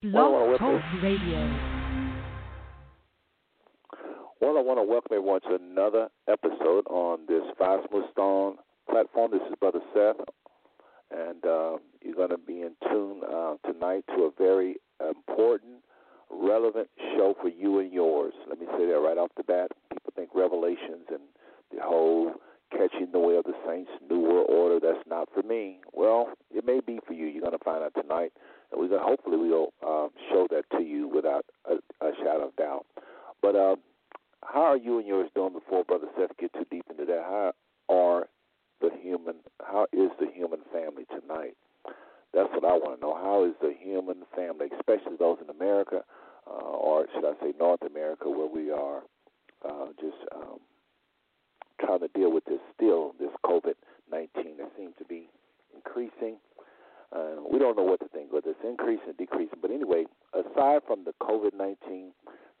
[0.00, 1.40] Blog Talk Radio.
[4.40, 7.42] Well, I want to welcome everyone to another episode on this
[8.12, 8.58] Stone
[8.88, 9.32] platform.
[9.32, 10.24] This is Brother Seth,
[11.10, 15.82] and uh, you're going to be in tune uh, tonight to a very important,
[16.30, 18.34] relevant show for you and yours.
[18.48, 19.72] Let me say that right off the bat.
[19.92, 21.22] People think Revelations and
[21.74, 22.34] the whole
[22.70, 24.78] catching the way of the saints, New World Order.
[24.80, 25.80] That's not for me.
[25.92, 27.26] Well, it may be for you.
[27.26, 28.32] You're going to find out tonight,
[28.70, 31.74] and we're to, hopefully we'll um, show that to you without a,
[32.04, 32.86] a shadow of doubt.
[33.40, 33.76] But uh,
[34.44, 37.22] how are you and yours doing before Brother Seth get too deep into that?
[37.22, 37.52] How
[37.88, 38.28] are
[38.80, 39.36] the human?
[39.60, 41.56] How is the human family tonight?
[42.34, 43.14] That's what I want to know.
[43.14, 46.04] How is the human family, especially those in America,
[46.46, 49.02] uh, or should I say North America, where we are
[49.64, 50.60] uh, just um,
[51.80, 53.74] trying to deal with this still, this COVID
[54.10, 55.28] 19 that seems to be
[55.74, 56.36] increasing.
[57.14, 59.58] Uh, we don't know what to think, whether it's increasing or decreasing.
[59.60, 60.04] But anyway,
[60.34, 62.12] aside from the COVID 19,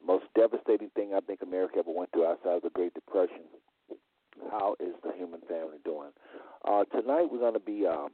[0.04, 3.44] most devastating thing I think America ever went through outside of the Great Depression,
[4.50, 6.10] how is the human family doing?
[6.64, 8.08] Uh, tonight we're going to be um,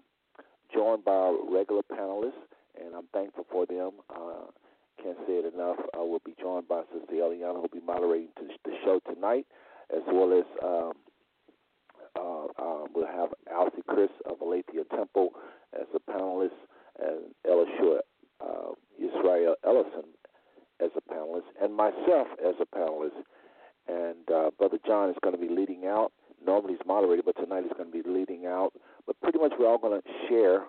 [0.72, 3.92] joined by our regular panelists, and I'm thankful for them.
[4.10, 4.50] Uh,
[5.02, 5.76] can't say it enough.
[5.94, 8.28] I will be joined by Sister Eliana, who will be moderating
[8.64, 9.46] the show tonight
[9.94, 10.92] as well as um,
[12.16, 15.30] uh, um, we'll have Alcie Chris of Aletheia Temple
[15.78, 16.58] as a panelist,
[17.00, 18.00] and Elishua
[18.40, 20.04] uh, Israel Ellison
[20.80, 23.22] as a panelist, and myself as a panelist.
[23.86, 26.12] And uh, Brother John is going to be leading out.
[26.44, 28.72] Normally he's moderated, but tonight he's going to be leading out.
[29.06, 30.64] But pretty much we're all going to share.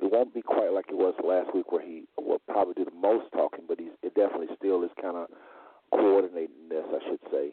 [0.00, 2.96] It won't be quite like it was last week, where he will probably do the
[2.96, 5.28] most talking, but he's it definitely still is kind of
[5.92, 7.52] coordinating this, I should say.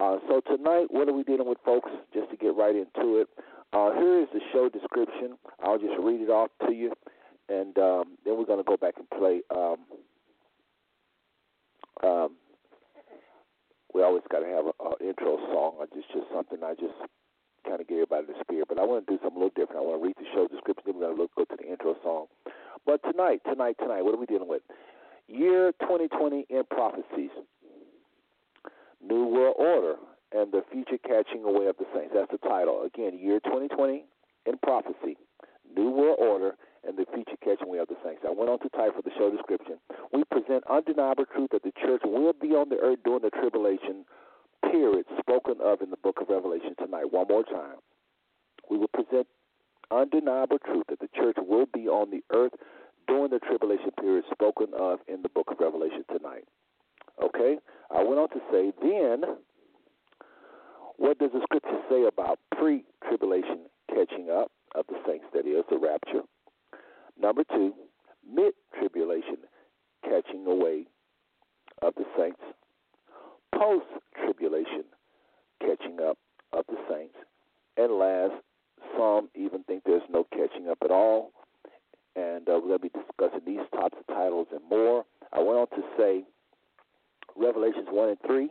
[0.00, 1.90] Uh, so tonight, what are we dealing with, folks?
[2.14, 3.28] Just to get right into it,
[3.72, 5.36] uh, here is the show description.
[5.62, 6.92] I'll just read it off to you,
[7.48, 9.42] and um, then we're going to go back and play.
[9.54, 9.76] Um,
[12.02, 12.36] um,
[13.92, 15.76] we always got to have an intro song.
[15.82, 16.94] It's just just something I just
[17.66, 18.68] kind of get everybody the spirit.
[18.68, 19.82] But I want to do something a little different.
[19.82, 20.84] I want to read the show description.
[20.86, 22.26] Then we're going to look, go to the intro song.
[22.86, 24.62] But tonight, tonight, tonight, what are we dealing with?
[25.28, 27.34] Year 2020 in prophecies.
[29.02, 29.96] New World Order
[30.32, 32.12] and the Future Catching Away of the Saints.
[32.14, 32.82] That's the title.
[32.84, 34.04] Again, year 2020
[34.46, 35.16] in prophecy,
[35.74, 36.56] New World Order
[36.86, 38.22] and the Future Catching Away of the Saints.
[38.26, 39.78] I went on to type for the show description.
[40.12, 44.04] We present undeniable truth that the church will be on the earth during the tribulation
[44.70, 47.12] period spoken of in the book of Revelation tonight.
[47.12, 47.80] One more time.
[48.70, 49.26] We will present
[49.90, 52.52] undeniable truth that the church will be on the earth
[53.06, 56.44] during the tribulation period spoken of in the book of Revelation tonight.
[57.22, 57.56] Okay?
[57.90, 59.24] I went on to say, then,
[60.98, 65.64] what does the scripture say about pre tribulation catching up of the saints, that is,
[65.70, 66.22] the rapture?
[67.20, 67.72] Number two,
[68.30, 69.38] mid tribulation
[70.04, 70.86] catching away
[71.82, 72.40] of the saints,
[73.54, 73.86] post
[74.22, 74.84] tribulation
[75.60, 76.18] catching up
[76.52, 77.14] of the saints,
[77.76, 78.34] and last,
[78.96, 81.30] some even think there's no catching up at all.
[82.16, 85.04] And uh, we're going to be discussing these types of titles and more.
[85.32, 86.24] I went on to say,
[87.36, 88.50] Revelations 1 and 3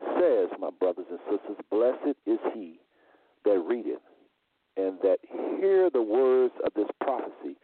[0.00, 2.80] says, My brothers and sisters, blessed is he
[3.44, 4.02] that readeth
[4.76, 5.18] and that
[5.60, 7.56] hear the words of this prophecy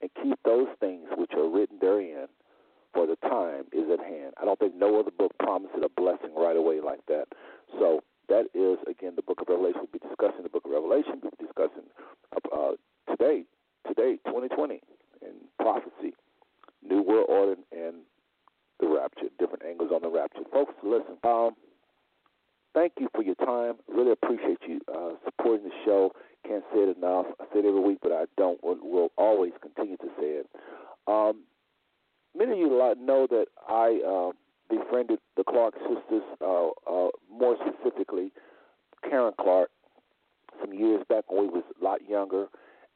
[0.00, 2.26] and keep those things which are written therein,
[2.92, 4.34] for the time is at hand.
[4.40, 7.26] I don't think no other book promises a blessing right away like that.
[7.78, 9.80] So that is, again, the book of Revelation.
[9.84, 11.20] We'll be discussing the book of Revelation.
[11.22, 11.88] We'll be discussing
[12.52, 12.72] uh,
[13.08, 13.44] today,
[13.86, 14.80] today, 2020,
[15.22, 16.14] and prophecy,
[16.82, 18.02] New World Order, and
[18.80, 20.42] the rapture, different angles on the rapture.
[20.52, 21.54] Folks, listen, um,
[22.74, 23.74] thank you for your time.
[23.88, 26.12] Really appreciate you uh, supporting the show.
[26.46, 27.26] Can't say it enough.
[27.40, 28.62] I say it every week, but I don't.
[28.62, 30.46] Will, will always continue to say it.
[31.06, 31.42] Um,
[32.36, 34.32] many of you know that I uh,
[34.68, 38.32] befriended the Clark sisters, uh, uh, more specifically
[39.08, 39.70] Karen Clark,
[40.60, 42.46] some years back when we was a lot younger.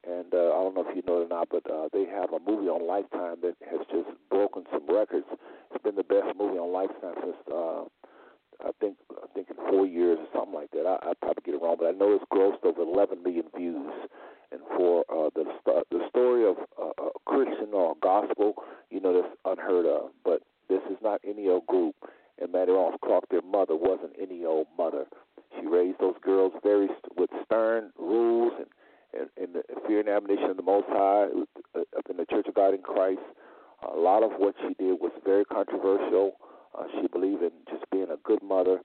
[0.07, 2.31] And uh, I don't know if you know it or not, but uh, they have
[2.31, 5.25] a movie on Lifetime that has just broken some records.
[5.73, 7.83] It's been the best movie on Lifetime since uh,
[8.63, 8.95] I think
[9.37, 10.85] think in four years or something like that.
[10.87, 13.93] I, I probably get it wrong, but I know it's grossed over 11 million views.
[14.51, 15.45] And for uh, the
[15.91, 18.55] the story of uh, a Christian or a gospel,
[18.89, 20.09] you know, that's unheard of.
[20.23, 21.95] But this is not any old group.
[22.41, 25.05] And Mattie Moss Clark, their mother, wasn't any old mother.
[25.59, 26.87] She raised those girls very
[27.17, 28.67] with stern rules and
[29.13, 31.27] and, and the fear and admonition of the Most High
[31.75, 33.21] uh, up in the Church of God in Christ.
[33.83, 36.33] A lot of what she did was very controversial.
[36.77, 38.79] Uh, she believed in just being a good mother,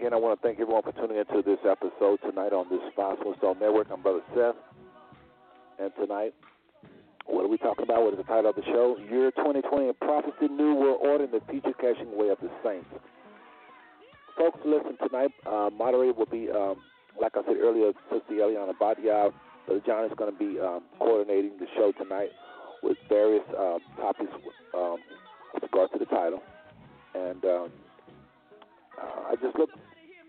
[0.00, 3.20] Again, I want to thank everyone for tuning into this episode tonight on this Five
[3.36, 3.88] Stone Network.
[3.92, 4.56] I'm Brother Seth.
[5.78, 6.32] And tonight,
[7.26, 8.08] what are we talking about?
[8.08, 8.96] What is the title of the show?
[9.12, 12.88] Year 2020 in Prophecy, New World Order, and the Future Cashing Way of the Saints.
[14.38, 15.36] Folks, listen tonight.
[15.44, 16.80] Uh, moderator will be, um,
[17.20, 19.28] like I said earlier, Sister Eliana Badia.
[19.66, 22.30] Brother John is going to be um, coordinating the show tonight
[22.82, 24.32] with various uh, topics
[24.72, 24.96] um,
[25.52, 26.40] with regard to the title.
[27.14, 27.68] And um,
[28.96, 29.68] uh, I just look,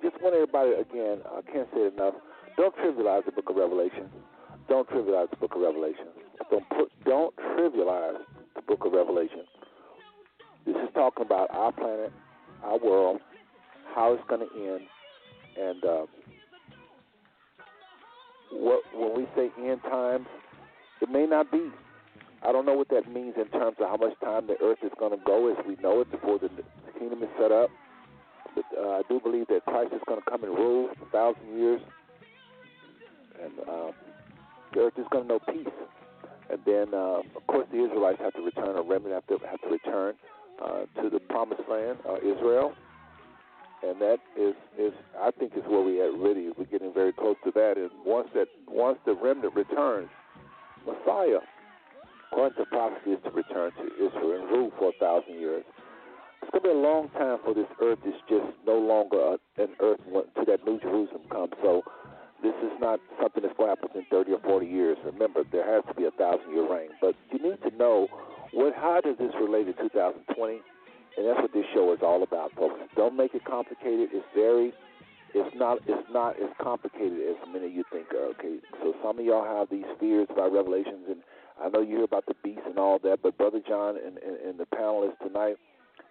[0.01, 1.19] just want everybody again.
[1.25, 2.15] I can't say it enough.
[2.57, 4.09] Don't trivialize the Book of Revelation.
[4.67, 6.07] Don't trivialize the Book of Revelation.
[6.49, 8.19] Don't put, don't trivialize
[8.55, 9.43] the Book of Revelation.
[10.65, 12.11] This is talking about our planet,
[12.63, 13.19] our world,
[13.95, 14.81] how it's going to end,
[15.59, 16.05] and uh,
[18.51, 20.27] what when we say end times,
[21.01, 21.69] it may not be.
[22.43, 24.91] I don't know what that means in terms of how much time the earth is
[24.99, 26.49] going to go as we know it before the
[26.97, 27.69] kingdom is set up.
[28.55, 31.09] But uh, I do believe that Christ is going to come and rule for a
[31.09, 31.81] thousand years,
[33.41, 33.91] and uh,
[34.73, 35.73] the earth is going to know peace.
[36.49, 39.61] And then, uh, of course, the Israelites have to return, a remnant have to have
[39.61, 40.15] to return
[40.61, 42.73] uh, to the promised land, uh, Israel.
[43.83, 46.49] And that is, is I think is where we at really.
[46.57, 47.77] We're getting very close to that.
[47.77, 50.09] And once that once the remnant returns,
[50.85, 51.39] Messiah,
[52.31, 55.63] according to prophecy, is to return to Israel and rule for a thousand years.
[56.41, 59.69] It's going to be a long time for this earth is just no longer an
[59.79, 61.53] earth until that New Jerusalem comes.
[61.61, 61.83] So
[62.41, 64.97] this is not something that's going to happen in 30 or 40 years.
[65.05, 66.89] Remember, there has to be a thousand year reign.
[66.99, 68.07] But you need to know
[68.51, 70.59] what how does this relate to 2020?
[71.17, 72.79] And that's what this show is all about, folks.
[72.95, 74.09] Don't make it complicated.
[74.11, 74.73] It's very
[75.33, 78.57] it's not it's not as complicated as many of you think are, okay?
[78.81, 81.21] So some of y'all have these fears about revelations and
[81.61, 84.35] I know you hear about the beast and all that, but Brother John and, and,
[84.37, 85.57] and the panelists tonight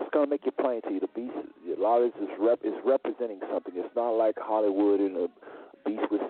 [0.00, 1.00] it's to make it plain to you.
[1.00, 3.74] The beast, a lot of this is, rep, is representing something.
[3.76, 5.28] It's not like Hollywood and a
[5.84, 6.20] beast with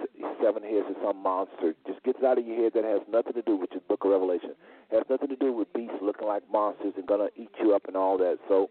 [0.43, 1.75] seven heads or some monster.
[1.87, 4.11] Just gets out of your head that has nothing to do with the book of
[4.11, 4.55] Revelation.
[4.91, 7.87] It has nothing to do with beasts looking like monsters and to eat you up
[7.87, 8.39] and all that.
[8.49, 8.71] So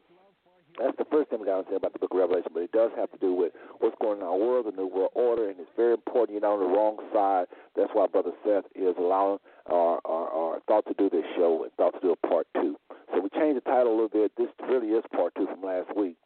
[0.78, 2.72] that's the first thing we got to say about the book of Revelation, but it
[2.72, 5.50] does have to do with what's going on in our world, the new world order,
[5.50, 7.48] and it's very important you're not on the wrong side.
[7.76, 11.72] That's why Brother Seth is allowing our, our, our thought to do this show and
[11.74, 12.78] thought to do a part two.
[13.12, 14.32] So we changed the title a little bit.
[14.38, 16.18] This really is part two from last week,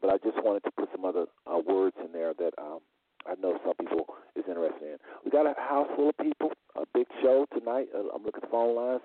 [0.00, 2.80] but I just wanted to put some other uh, words in there that um,
[3.26, 4.06] I know some people
[4.36, 4.96] is interested in.
[5.24, 7.88] We got a house full of people, a big show tonight.
[7.94, 9.02] Uh, I'm looking at the phone lines.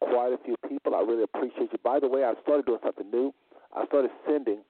[0.00, 0.94] Quite a few people.
[0.94, 1.78] I really appreciate you.
[1.84, 3.32] By the way, I started doing something new.
[3.76, 4.62] I started sending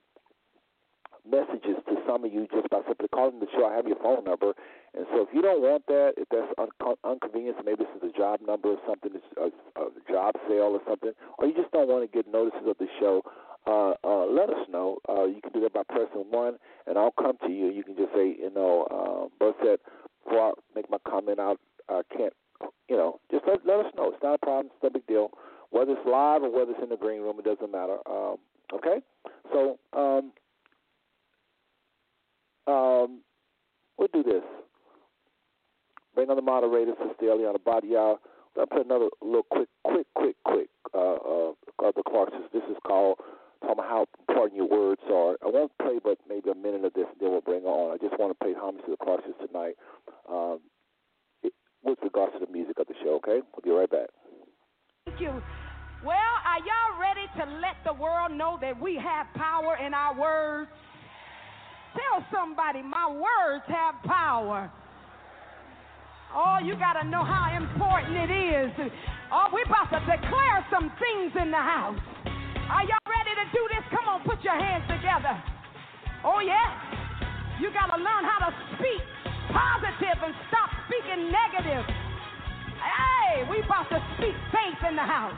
[1.28, 3.66] messages to some of you just by simply calling the show.
[3.66, 4.52] I have your phone number,
[4.94, 8.18] and so if you don't want that, if that's un- inconvenience, maybe this is a
[8.18, 9.46] job number or something, a,
[9.80, 12.88] a job sale or something, or you just don't want to get notices of the
[12.98, 13.22] show,
[13.66, 14.98] uh, uh, let us know.
[15.08, 17.70] Uh, you can do that by pressing one, and I'll come to you.
[17.70, 19.78] You can just say, you know, uh, Bert said,
[20.24, 22.32] before I make my comment out, I can't,
[22.88, 24.12] you know, just let, let us know.
[24.12, 24.66] It's not a problem.
[24.66, 25.30] It's no big deal.
[25.70, 27.98] Whether it's live or whether it's in the green room, it doesn't matter.
[28.06, 28.36] Um,
[28.74, 29.00] okay?
[29.52, 30.32] So, um,
[32.66, 33.22] um,
[33.98, 34.42] we'll do this.
[36.14, 38.16] Bring on the moderator, Sister Eliana Badia.
[38.58, 42.32] I'll put another little quick, quick, quick, quick, uh, uh, the Clarks.
[42.52, 43.18] This is called
[43.62, 45.36] talking about how important your words are.
[45.42, 47.94] I won't play but maybe a minute of this, and then we'll bring on.
[47.94, 49.76] I just want to pay homage to the Clarks tonight
[50.28, 50.60] um,
[51.42, 51.52] it,
[51.82, 53.40] with regards to the music of the show, okay?
[53.40, 54.10] We'll be right back.
[55.06, 55.42] Thank you.
[56.04, 60.18] Well, are y'all ready to let the world know that we have power in our
[60.18, 60.70] words?
[61.92, 64.72] Tell somebody, my words have power.
[66.32, 68.72] Oh, you got to know how important it is.
[69.28, 72.00] Oh, we're about to declare some things in the house.
[72.72, 73.84] Are y'all ready to do this?
[73.92, 75.36] Come on, put your hands together.
[76.24, 76.72] Oh, yeah.
[77.60, 79.04] You got to learn how to speak
[79.52, 81.84] positive and stop speaking negative.
[82.80, 85.36] Hey, we about to speak faith in the house.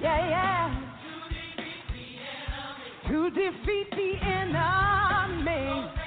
[0.00, 0.94] Yeah, yeah
[3.08, 6.03] to defeat the enemy.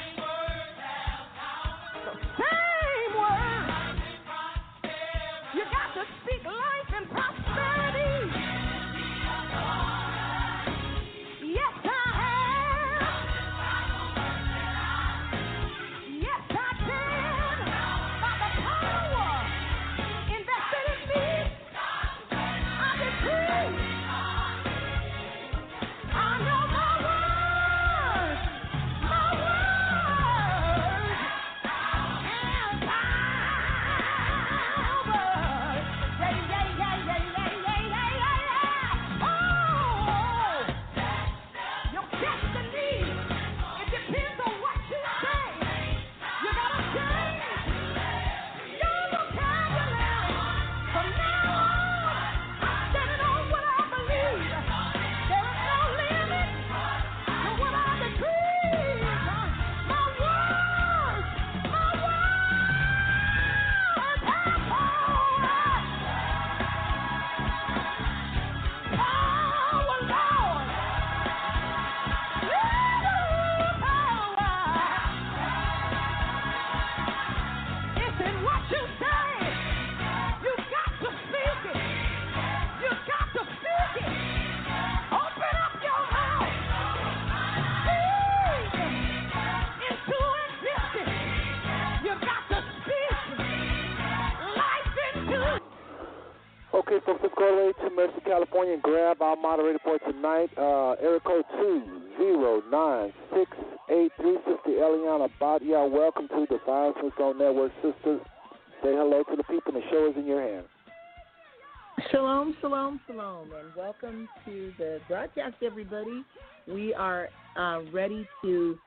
[112.68, 116.26] Shalom, shalom, and welcome to the broadcast, everybody.
[116.68, 118.78] We are uh, ready to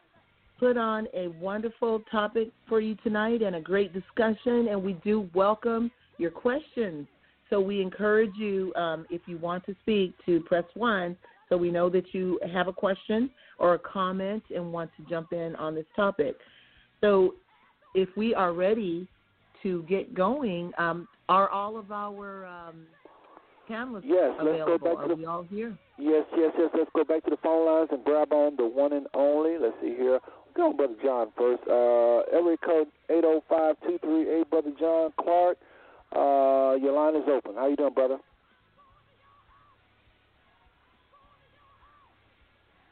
[0.59, 5.31] put on a wonderful topic for you tonight and a great discussion, and we do
[5.33, 7.07] welcome your questions.
[7.49, 11.17] So we encourage you, um, if you want to speak, to press one
[11.49, 15.33] so we know that you have a question or a comment and want to jump
[15.33, 16.37] in on this topic.
[17.01, 17.37] So
[17.95, 19.09] if we are ready
[19.63, 22.85] to get going, um, are all of our um,
[23.71, 24.73] panelists yes, available?
[24.73, 25.79] Let's go back are to we all here?
[25.99, 26.71] Yes, yes, yes.
[26.75, 29.59] Let's go back to the phone lines and grab on the one and only.
[29.59, 30.19] Let's see here.
[30.57, 31.63] Go on, Brother John first.
[31.69, 35.59] Uh, area code 805-238, Brother John Clark.
[36.13, 37.55] Uh, your line is open.
[37.55, 38.19] How you doing, brother?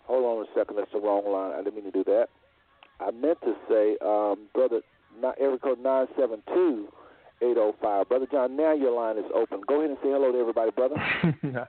[0.05, 0.77] Hold on a second.
[0.77, 1.53] That's the wrong line.
[1.53, 2.29] I didn't mean to do that.
[3.01, 4.81] I meant to say, um, brother,
[5.39, 6.89] area code 972
[7.41, 8.09] 805.
[8.09, 9.61] Brother John, now your line is open.
[9.67, 10.97] Go ahead and say hello to everybody, brother.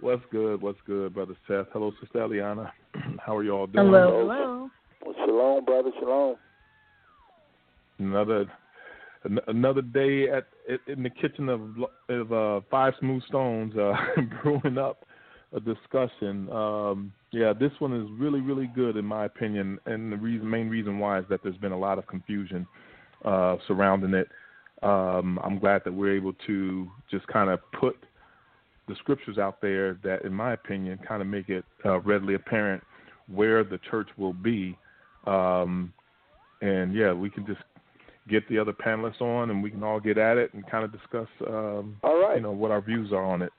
[0.00, 0.62] What's good?
[0.62, 1.66] What's good, brother Seth?
[1.72, 2.70] Hello, sister Eliana.
[3.24, 3.86] How are you all doing?
[3.86, 4.70] Hello, hello.
[5.04, 5.90] Well, shalom, brother.
[5.98, 6.36] Shalom.
[7.98, 8.46] Another
[9.48, 10.46] another day at
[10.86, 11.60] in the kitchen of
[12.08, 13.92] of uh, Five Smooth Stones, uh,
[14.42, 15.04] brewing up
[15.52, 16.50] a discussion.
[16.50, 20.68] Um, yeah, this one is really really good in my opinion, and the reason main
[20.68, 22.66] reason why is that there's been a lot of confusion
[23.24, 24.28] uh, surrounding it.
[24.82, 27.96] Um, I'm glad that we're able to just kind of put
[28.88, 32.82] the scriptures out there that, in my opinion, kind of make it uh, readily apparent
[33.28, 34.76] where the church will be.
[35.26, 35.92] Um,
[36.60, 37.60] and yeah, we can just
[38.28, 40.92] get the other panelists on, and we can all get at it and kind of
[40.92, 42.36] discuss, um, all right.
[42.36, 43.52] you know, what our views are on it.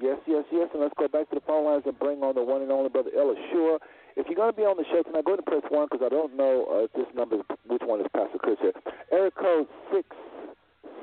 [0.00, 0.68] Yes, yes, yes.
[0.72, 2.88] And let's go back to the phone lines and bring on the one and only
[2.88, 3.78] brother Ella Sure.
[4.16, 6.02] If you're going to be on the show tonight, go ahead and press one because
[6.04, 8.74] I don't know uh, if this number, which one is Pastor Chris here.
[9.12, 10.08] Area code six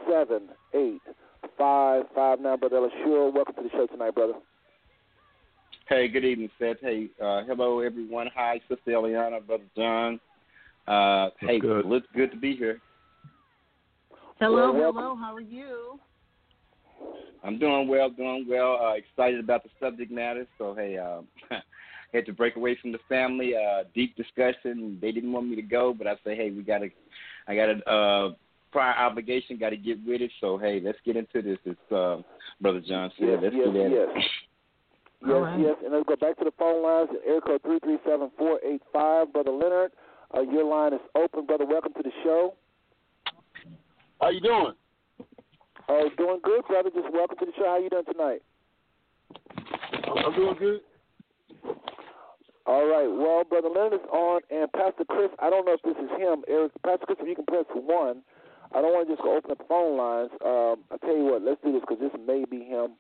[0.10, 1.02] seven eight
[1.58, 2.60] five five nine.
[2.60, 4.34] Brother Ella Sure, welcome to the show tonight, brother.
[5.88, 6.78] Hey, good evening, Seth.
[6.82, 8.28] Hey, uh, hello everyone.
[8.36, 10.20] Hi, Sister Eliana, Brother John.
[10.88, 11.86] Uh, hey, good.
[11.86, 12.80] It's good to be here.
[14.40, 15.16] Hello, well, hello.
[15.16, 16.00] How are you?
[17.44, 18.80] I'm doing well, doing well.
[18.82, 20.48] Uh, excited about the subject matter.
[20.58, 21.22] So hey, uh,
[22.14, 23.54] had to break away from the family.
[23.56, 24.98] Uh, deep discussion.
[25.02, 26.90] They didn't want me to go, but I say, hey, we got to.
[27.48, 28.34] I got a uh,
[28.76, 29.58] prior obligation.
[29.58, 30.32] Got to get with it.
[30.42, 31.58] So hey, let's get into this.
[31.64, 32.18] It's uh,
[32.60, 33.30] Brother John said.
[33.30, 33.90] Yes, let's yes, do that.
[33.90, 34.24] Yes.
[35.22, 35.60] Yes, right.
[35.60, 37.10] yes, and let's go back to the phone lines.
[37.26, 39.32] Air code three three seven four eight five.
[39.32, 39.92] Brother Leonard,
[40.36, 41.66] uh, your line is open, brother.
[41.66, 42.54] Welcome to the show.
[44.20, 44.74] How you doing?
[45.88, 46.90] Oh, doing good, brother.
[46.94, 47.66] Just welcome to the show.
[47.66, 48.42] How you doing tonight?
[50.26, 50.82] I'm doing good.
[52.66, 53.08] All right.
[53.08, 55.30] Well, brother Leonard is on, and Pastor Chris.
[55.40, 56.44] I don't know if this is him.
[56.50, 58.22] Eric, Pastor Chris, if you can press one.
[58.76, 60.32] I don't want to just go open up the phone lines.
[60.44, 62.92] Um, I tell you what, let's do this because this may be him,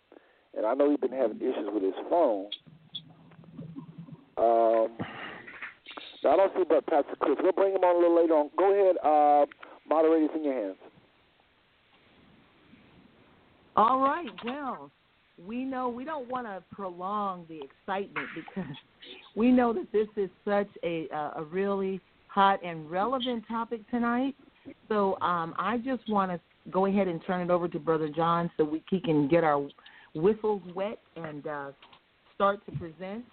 [0.56, 2.48] and I know he's been having issues with his phone.
[4.38, 4.98] Um,
[6.28, 7.38] I don't see but Pastor Chris.
[7.42, 8.50] We'll bring him on a little later on.
[8.58, 9.46] Go ahead, uh,
[9.88, 10.78] moderators in your hands.
[13.76, 14.30] All right.
[14.44, 14.90] Well,
[15.46, 18.76] we know we don't want to prolong the excitement because
[19.36, 24.36] we know that this is such a a really hot and relevant topic tonight.
[24.90, 26.40] So um, I just want to
[26.72, 29.68] go ahead and turn it over to Brother John so we he can get our
[30.14, 31.72] whistles wet and uh,
[32.34, 33.24] start to present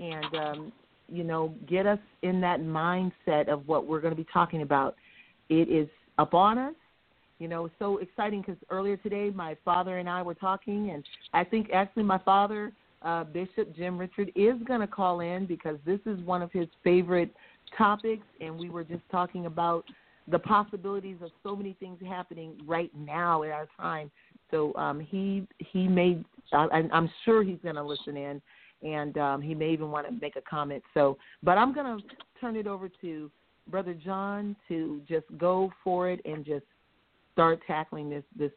[0.00, 0.72] and um,
[1.08, 4.94] you know get us in that mindset of what we're going to be talking about.
[5.48, 5.88] It is
[6.18, 6.74] upon us
[7.38, 11.44] you know, so exciting because earlier today my father and I were talking, and I
[11.44, 16.00] think actually my father, uh, Bishop Jim Richard, is going to call in because this
[16.04, 17.32] is one of his favorite
[17.76, 19.84] topics, and we were just talking about
[20.30, 24.10] the possibilities of so many things happening right now in our time.
[24.50, 28.40] So um, he he made, I, I'm sure he's going to listen in,
[28.82, 30.82] and um, he may even want to make a comment.
[30.94, 32.04] So, but I'm going to
[32.40, 33.30] turn it over to
[33.68, 36.64] Brother John to just go for it and just
[37.32, 38.52] start tackling this this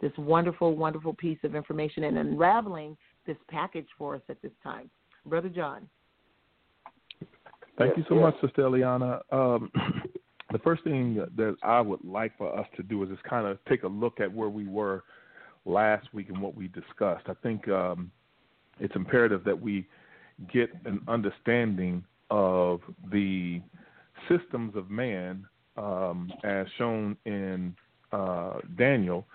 [0.00, 4.90] this wonderful, wonderful piece of information and unraveling this package for us at this time.
[5.24, 5.88] Brother John.
[7.78, 8.22] Thank yes, you so yes.
[8.22, 9.20] much, Sister Eliana.
[9.32, 9.70] Um,
[10.52, 13.58] the first thing that I would like for us to do is just kind of
[13.68, 15.02] take a look at where we were
[15.64, 17.24] last week and what we discussed.
[17.26, 18.10] I think um,
[18.78, 19.86] it's imperative that we
[20.52, 22.80] get an understanding of
[23.10, 23.60] the
[24.28, 27.74] systems of man um, as shown in
[28.12, 29.26] uh, Daniel,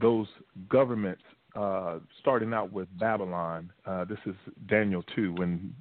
[0.00, 0.26] those
[0.68, 1.22] governments
[1.56, 3.70] uh, starting out with Babylon.
[3.86, 4.34] Uh, this is
[4.68, 5.74] Daniel 2 when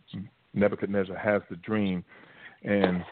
[0.54, 2.04] Nebuchadnezzar has the dream
[2.64, 3.04] and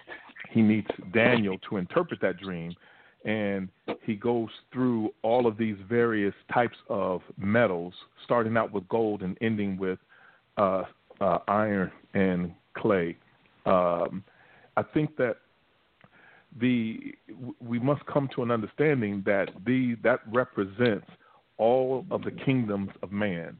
[0.50, 2.76] he needs Daniel to interpret that dream.
[3.24, 3.70] And
[4.02, 9.38] he goes through all of these various types of metals, starting out with gold and
[9.42, 10.00] ending with
[10.58, 10.84] uh,
[11.20, 13.16] uh, iron and clay.
[13.66, 14.24] Um,
[14.76, 15.38] I think that
[16.60, 17.14] the
[17.60, 21.08] we must come to an understanding that the that represents
[21.58, 23.56] all of the kingdoms of man,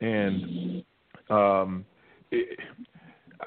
[0.00, 0.84] and
[1.30, 1.84] um,
[2.30, 2.58] it,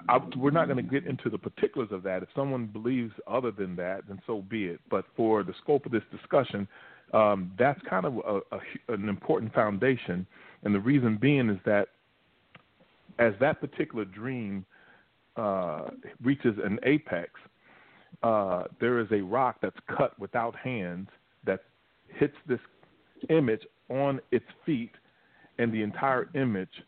[0.09, 2.23] I, we're not going to get into the particulars of that.
[2.23, 4.79] If someone believes other than that, then so be it.
[4.89, 6.67] But for the scope of this discussion,
[7.13, 10.25] um, that's kind of a, a, an important foundation,
[10.63, 11.89] and the reason being is that
[13.19, 14.65] as that particular dream
[15.37, 15.89] uh,
[16.23, 17.29] reaches an apex,
[18.23, 21.07] uh, there is a rock that's cut without hands
[21.45, 21.59] that
[22.07, 22.59] hits this
[23.29, 24.91] image on its feet,
[25.59, 26.83] and the entire image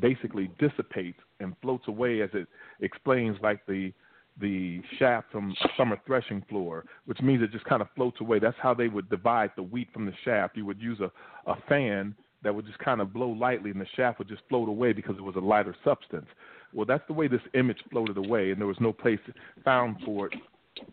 [0.00, 2.46] basically dissipates and floats away as it
[2.80, 3.92] explains like the
[4.40, 8.38] the shaft from summer threshing floor, which means it just kind of floats away.
[8.38, 10.56] That's how they would divide the wheat from the shaft.
[10.56, 11.10] You would use a,
[11.50, 14.68] a fan that would just kind of blow lightly, and the shaft would just float
[14.68, 16.26] away because it was a lighter substance.
[16.72, 19.18] Well, that's the way this image floated away, and there was no place
[19.64, 20.34] found for it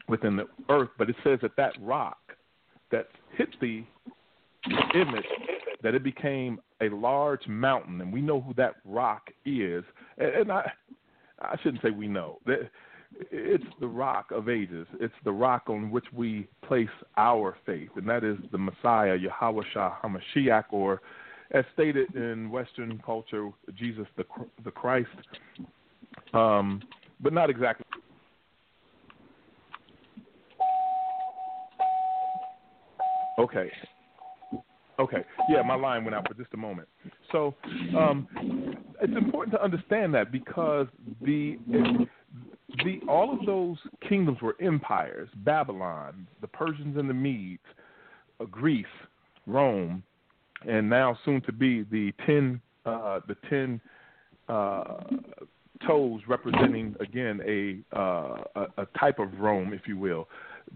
[0.09, 0.89] within the earth.
[0.97, 2.17] But it says that that rock
[2.91, 3.07] that
[3.37, 3.83] hit the
[4.93, 5.25] image
[5.83, 9.83] that it became a large mountain, and we know who that rock is.
[10.17, 10.71] And I,
[11.41, 12.39] I shouldn't say we know.
[13.31, 14.87] It's the rock of ages.
[14.99, 19.63] It's the rock on which we place our faith, and that is the Messiah, Yahweh
[19.73, 21.01] Shah HaMashiach, or
[21.51, 24.25] as stated in Western culture, Jesus the
[24.65, 25.07] the Christ.
[26.33, 26.81] Um,
[27.21, 27.85] but not exactly
[33.39, 33.71] Okay.
[34.99, 35.23] Okay.
[35.49, 36.87] Yeah, my line went out for just a moment.
[37.31, 37.53] So
[37.97, 38.27] um,
[39.01, 40.87] it's important to understand that because
[41.21, 41.57] the
[42.83, 47.61] the all of those kingdoms were empires: Babylon, the Persians and the Medes,
[48.39, 48.85] uh, Greece,
[49.45, 50.01] Rome,
[50.67, 53.79] and now soon to be the ten uh, the ten
[54.49, 55.03] uh,
[55.85, 60.27] toes representing again a, uh, a a type of Rome, if you will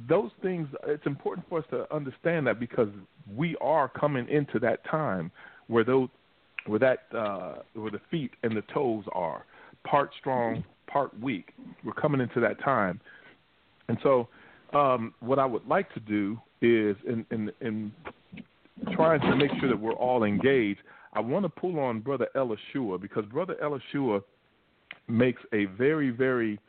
[0.08, 2.90] those things it's important for us to understand that because
[3.36, 5.32] we are coming into that time
[5.68, 6.10] where those
[6.66, 9.46] where that uh, where the feet and the toes are
[9.84, 11.54] part strong, part weak.
[11.84, 13.00] We're coming into that time,
[13.88, 14.28] and so
[14.74, 17.92] um, what I would like to do is in, in in
[18.94, 20.80] trying to make sure that we're all engaged.
[21.14, 24.22] I want to pull on Brother Elishua because Brother Elishua
[25.08, 26.60] makes a very very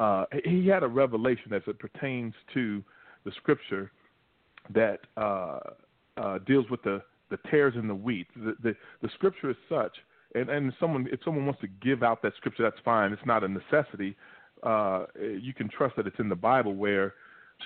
[0.00, 2.82] uh, he had a revelation as it pertains to
[3.26, 3.92] the scripture
[4.72, 5.58] that uh,
[6.16, 8.26] uh, deals with the, the tares in the wheat.
[8.34, 9.94] The, the, the scripture is such,
[10.34, 13.12] and, and someone if someone wants to give out that scripture, that's fine.
[13.12, 14.16] It's not a necessity.
[14.62, 17.12] Uh, you can trust that it's in the Bible where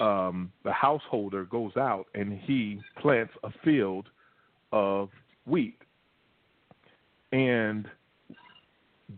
[0.01, 4.09] um, the householder goes out and he plants a field
[4.73, 5.09] of
[5.47, 5.79] wheat,
[7.31, 7.87] and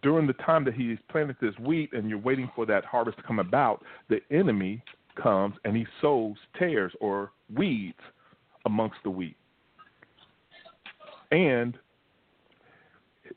[0.03, 3.23] during the time that he's planted this wheat and you're waiting for that harvest to
[3.23, 4.83] come about, the enemy
[5.21, 7.99] comes and he sows tares or weeds
[8.65, 9.37] amongst the wheat.
[11.31, 11.77] And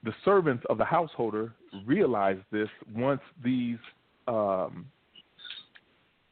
[0.04, 1.54] the servants of the householder
[1.86, 3.78] realize this once these
[4.28, 4.86] um,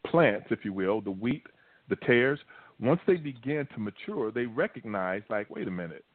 [0.06, 1.44] plants, if you will, the wheat,
[1.90, 2.40] the tares,
[2.80, 6.06] once they begin to mature, they recognize, like, wait a minute,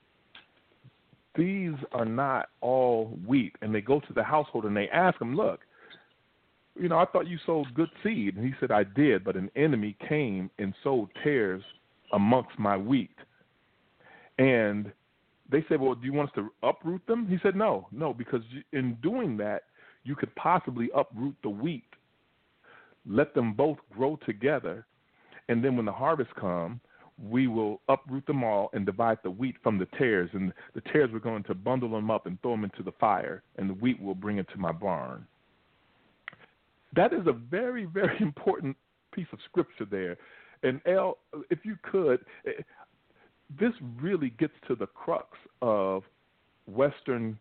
[1.34, 3.54] these are not all wheat.
[3.62, 5.60] And they go to the household and they ask him, look,
[6.78, 8.36] you know, I thought you sowed good seed.
[8.36, 11.62] And he said, I did, but an enemy came and sowed tares
[12.12, 13.14] amongst my wheat.
[14.38, 14.92] And
[15.50, 17.26] they said, well, do you want us to uproot them?
[17.28, 18.42] He said, no, no, because
[18.72, 19.64] in doing that,
[20.04, 21.84] you could possibly uproot the wheat.
[23.06, 24.86] Let them both grow together.
[25.48, 26.80] And then when the harvest comes,
[27.22, 30.30] we will uproot them all and divide the wheat from the tares.
[30.32, 33.42] And the tares we're going to bundle them up and throw them into the fire,
[33.56, 35.26] and the wheat will bring it to my barn.
[36.94, 38.76] That is a very, very important
[39.12, 40.16] piece of scripture there.
[40.62, 41.18] And El,
[41.50, 42.62] if you could, eh,
[43.60, 45.28] this really gets to the crux
[45.60, 46.02] of
[46.66, 47.38] Western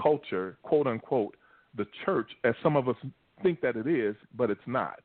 [0.00, 1.36] culture, quote unquote,
[1.76, 2.96] the church, as some of us
[3.42, 5.00] think that it is, but it's not.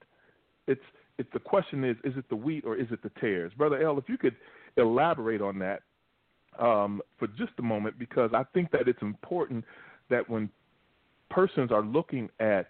[0.67, 0.81] It's
[1.17, 3.51] it, the question is, is it the wheat or is it the tares?
[3.57, 4.35] Brother L, if you could
[4.77, 5.81] elaborate on that
[6.59, 9.63] um, for just a moment, because I think that it's important
[10.09, 10.49] that when
[11.29, 12.67] persons are looking at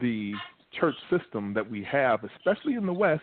[0.00, 0.34] the
[0.78, 3.22] church system that we have, especially in the West,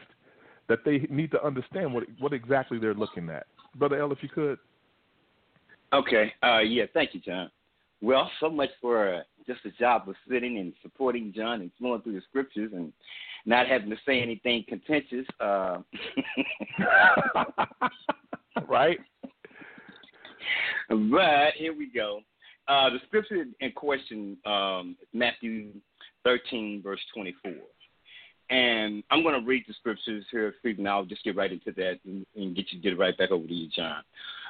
[0.70, 3.46] that they need to understand what what exactly they're looking at.
[3.76, 4.58] Brother L, if you could.
[5.92, 6.34] Okay.
[6.42, 6.86] Uh, yeah.
[6.94, 7.52] Thank you, John.
[8.04, 12.02] Well, so much for uh, just the job of sitting and supporting John and flowing
[12.02, 12.92] through the scriptures and
[13.46, 15.26] not having to say anything contentious.
[15.40, 15.78] Uh,
[18.68, 19.00] right.
[20.90, 22.20] But here we go.
[22.68, 25.70] Uh, the scripture in question, um, Matthew
[26.26, 27.54] 13, verse 24.
[28.50, 32.00] And I'm going to read the scriptures here, and I'll just get right into that
[32.06, 34.04] and, and get you get right back over to you, John.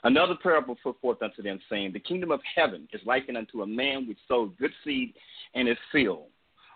[0.04, 3.68] Another parable put forth unto them, saying, The kingdom of heaven is likened unto a
[3.68, 5.14] man which sowed good seed
[5.54, 6.26] in his field.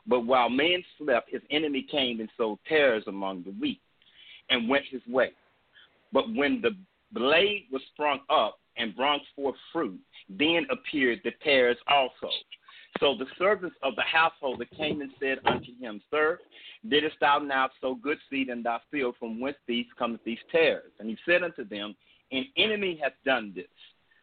[0.05, 3.81] But while man slept, his enemy came and sowed tares among the wheat,
[4.49, 5.31] and went his way.
[6.13, 6.71] But when the
[7.11, 9.99] blade was sprung up and brought forth fruit,
[10.29, 12.29] then appeared the tares also.
[12.99, 16.39] So the servants of the householder came and said unto him, Sir,
[16.89, 20.91] didst thou now sow good seed in thy field, from whence these cometh these tares?
[20.99, 21.95] And he said unto them,
[22.31, 23.65] An enemy hath done this.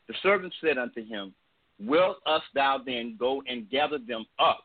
[0.08, 1.34] The servants said unto him,
[1.80, 4.64] Wilt us thou then go and gather them up?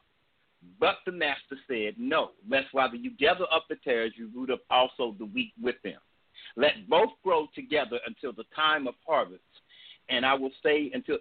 [0.80, 4.62] But the master said, No, lest while you gather up the tares, you root up
[4.70, 6.00] also the wheat with them.
[6.56, 9.44] Let both grow together until the time of harvest
[10.10, 11.18] and I will say until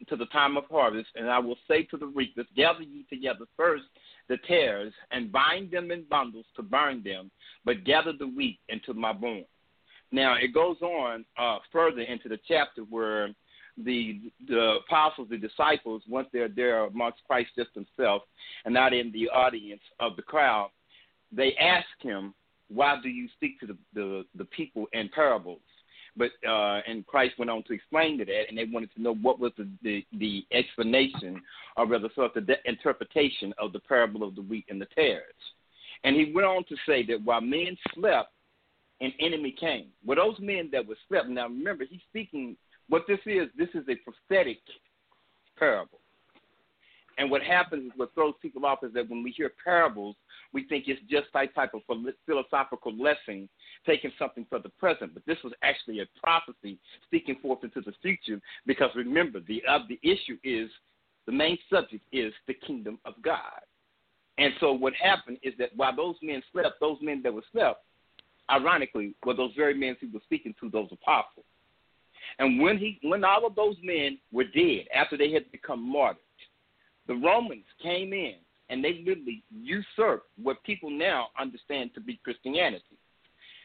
[0.00, 3.46] until the time of harvest, and I will say to the reapers, gather ye together
[3.56, 3.84] first
[4.28, 7.30] the tares, and bind them in bundles to burn them,
[7.64, 9.44] but gather the wheat into my barn.
[10.12, 13.28] Now it goes on uh, further into the chapter where
[13.76, 18.22] the the apostles, the disciples, once they're there amongst Christ just himself,
[18.64, 20.70] and not in the audience of the crowd,
[21.32, 22.34] they ask him,
[22.68, 25.60] "Why do you speak to the the, the people in parables?"
[26.20, 29.14] But uh, and Christ went on to explain to that, and they wanted to know
[29.14, 31.40] what was the the, the explanation,
[31.78, 35.24] or rather, sort of the interpretation of the parable of the wheat and the tares.
[36.04, 38.32] And he went on to say that while men slept,
[39.00, 39.86] an enemy came.
[40.04, 41.28] Well, those men that were slept.
[41.28, 42.56] Now remember, he's speaking.
[42.90, 44.58] What this is, this is a prophetic
[45.56, 46.00] parable.
[47.16, 50.16] And what happens is what throws people off is that when we hear parables,
[50.52, 51.82] we think it's just that type of
[52.26, 53.48] philosophical lesson,
[53.86, 55.14] taking something for the present.
[55.14, 58.40] But this was actually a prophecy speaking forth into the future.
[58.66, 60.70] Because remember, the uh, the issue is
[61.26, 63.60] the main subject is the kingdom of God.
[64.38, 67.84] And so what happened is that while those men slept, those men that were slept,
[68.50, 71.44] ironically, were those very men who were speaking to those apostles.
[72.38, 76.22] And when he when all of those men were dead after they had become martyrs,
[77.06, 78.36] the Romans came in
[78.70, 82.96] and they literally usurped what people now understand to be Christianity.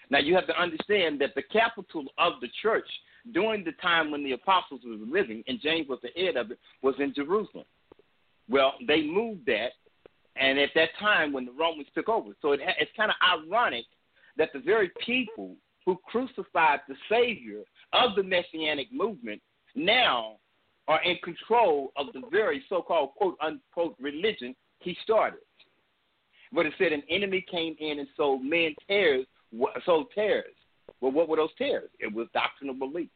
[0.10, 2.88] Now you have to understand that the capital of the church
[3.34, 6.60] during the time when the apostles were living, and James was the head of it,
[6.82, 7.66] was in Jerusalem.
[8.50, 9.72] Well, they moved that,
[10.36, 13.86] and at that time when the Romans took over, so it, it's kind of ironic
[14.38, 17.62] that the very people who crucified the Savior
[17.94, 19.42] of the Messianic movement
[19.76, 20.38] now
[20.88, 25.40] are in control of the very so-called quote unquote religion he started.
[26.54, 29.26] But it said an enemy came in and sold men tares,
[29.86, 30.56] sold tares.
[31.02, 31.90] Well, what were those tares?
[32.00, 33.12] It was doctrinal beliefs.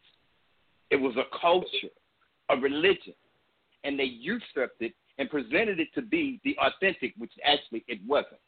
[0.89, 1.93] It was a culture,
[2.49, 3.13] a religion,
[3.83, 8.41] and they usurped it and presented it to be the authentic, which actually it wasn't.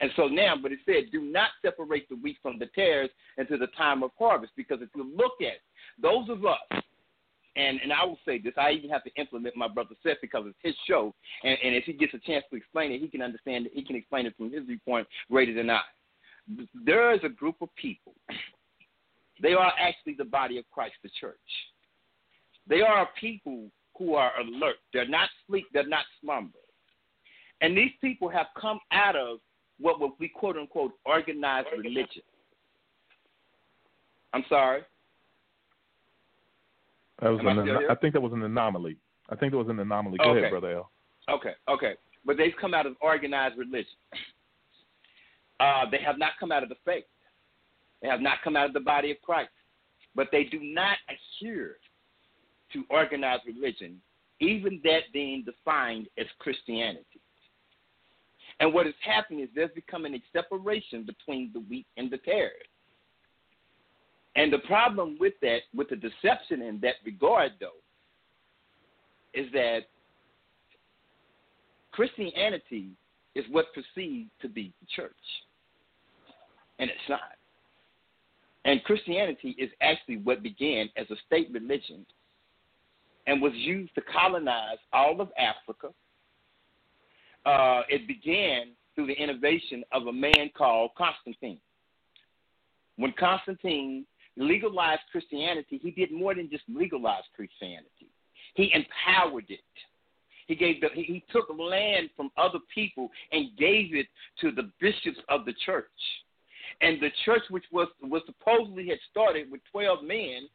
[0.00, 3.58] And so now, but it said, do not separate the wheat from the tares until
[3.58, 5.58] the time of harvest, because if you look at
[6.00, 6.82] those of us
[7.58, 10.44] and and I will say this, I even have to implement my brother Seth because
[10.46, 13.22] it's his show, and, and if he gets a chance to explain it, he can
[13.22, 13.72] understand it.
[13.74, 15.80] He can explain it from his viewpoint greater than I.
[16.84, 18.14] There is a group of people.
[19.42, 21.36] They are actually the body of Christ, the church.
[22.68, 24.76] They are people who are alert.
[24.92, 25.66] They're not sleep.
[25.72, 26.58] They're not slumber.
[27.60, 29.38] And these people have come out of
[29.80, 32.22] what we quote unquote organized religion.
[34.32, 34.82] I'm sorry.
[37.20, 38.96] That was an, I, I think that was an anomaly.
[39.28, 40.18] I think that was an anomaly.
[40.18, 40.40] Go okay.
[40.40, 40.90] ahead, brother L.
[41.28, 41.94] Okay, okay.
[42.24, 43.86] But they've come out of organized religion.
[45.60, 47.04] Uh, they have not come out of the faith.
[48.00, 49.50] They have not come out of the body of Christ.
[50.14, 51.76] But they do not adhere
[52.72, 54.00] to organized religion,
[54.40, 57.20] even that being defined as Christianity.
[58.60, 62.52] And what is happening is there's becoming a separation between the wheat and the tares.
[64.38, 67.80] And the problem with that, with the deception in that regard, though,
[69.34, 69.80] is that
[71.90, 72.90] Christianity
[73.34, 75.10] is what perceived to be the church.
[76.78, 77.20] And it's not.
[78.64, 82.06] And Christianity is actually what began as a state religion
[83.26, 85.88] and was used to colonize all of Africa.
[87.44, 91.58] Uh, it began through the innovation of a man called Constantine.
[92.94, 94.06] When Constantine
[94.38, 98.08] legalized Christianity, he did more than just legalize Christianity.
[98.54, 99.60] He empowered it.
[100.46, 104.06] He gave the, he took land from other people and gave it
[104.40, 105.84] to the bishops of the church.
[106.80, 110.48] And the church, which was was supposedly had started with twelve men,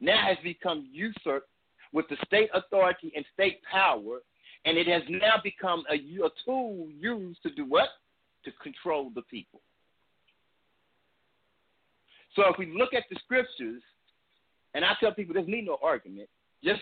[0.00, 1.48] now has become usurped
[1.92, 4.20] with the state authority and state power,
[4.64, 7.88] and it has now become a, a tool used to do what?
[8.44, 9.60] To control the people.
[12.36, 13.82] So if we look at the scriptures,
[14.74, 16.28] and I tell people there's need no argument,
[16.62, 16.80] just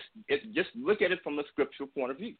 [0.53, 2.35] just look at it from a scriptural point of view,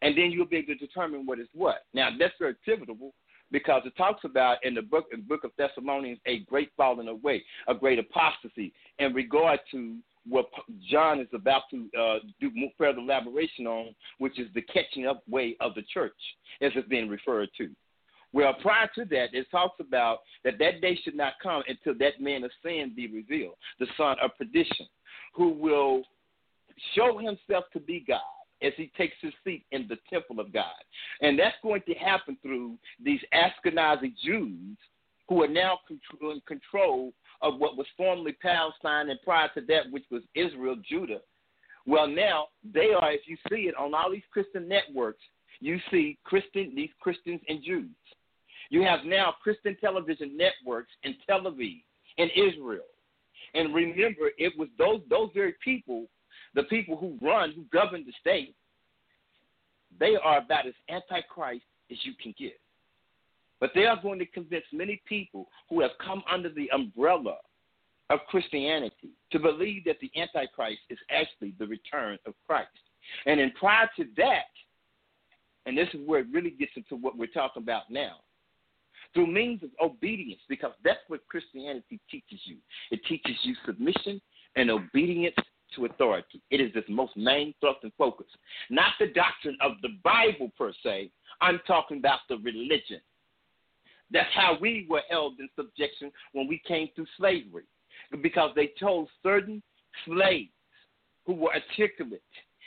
[0.00, 1.84] and then you'll be able to determine what is what.
[1.92, 3.12] Now that's very pivotal
[3.50, 7.08] because it talks about in the book in the book of Thessalonians a great falling
[7.08, 9.96] away, a great apostasy in regard to
[10.28, 10.46] what
[10.88, 15.56] John is about to uh, do further elaboration on, which is the catching up way
[15.60, 16.12] of the church,
[16.60, 17.70] as it's being referred to.
[18.32, 22.20] Well, prior to that, it talks about that that day should not come until that
[22.20, 24.86] man of sin be revealed, the son of perdition,
[25.34, 26.02] who will
[26.94, 28.20] show himself to be God
[28.62, 30.64] as he takes his seat in the temple of God.
[31.20, 34.78] And that's going to happen through these Ashkenazi Jews
[35.28, 35.78] who are now
[36.20, 41.20] in control of what was formerly Palestine and prior to that, which was Israel, Judah.
[41.86, 45.22] Well, now they are, if you see it on all these Christian networks,
[45.60, 47.90] you see Christian, these Christians and Jews.
[48.72, 51.82] You have now Christian television networks in Tel Aviv,
[52.16, 52.88] in Israel.
[53.52, 56.06] And remember, it was those those very people
[56.54, 58.54] the people who run, who govern the state,
[60.00, 62.58] they are about as antichrist as you can get.
[63.60, 67.36] But they are going to convince many people who have come under the umbrella
[68.08, 72.68] of Christianity to believe that the Antichrist is actually the return of Christ.
[73.26, 74.50] And then prior to that,
[75.66, 78.16] and this is where it really gets into what we're talking about now,
[79.14, 82.56] through means of obedience, because that's what Christianity teaches you.
[82.90, 84.20] It teaches you submission
[84.56, 85.36] and obedience
[85.76, 86.40] to authority.
[86.50, 88.26] It is its most main thrust and focus.
[88.70, 91.10] Not the doctrine of the Bible per se.
[91.40, 93.00] I'm talking about the religion.
[94.10, 97.64] That's how we were held in subjection when we came through slavery,
[98.22, 99.62] because they chose certain
[100.06, 100.50] slaves
[101.24, 102.22] who were articulate,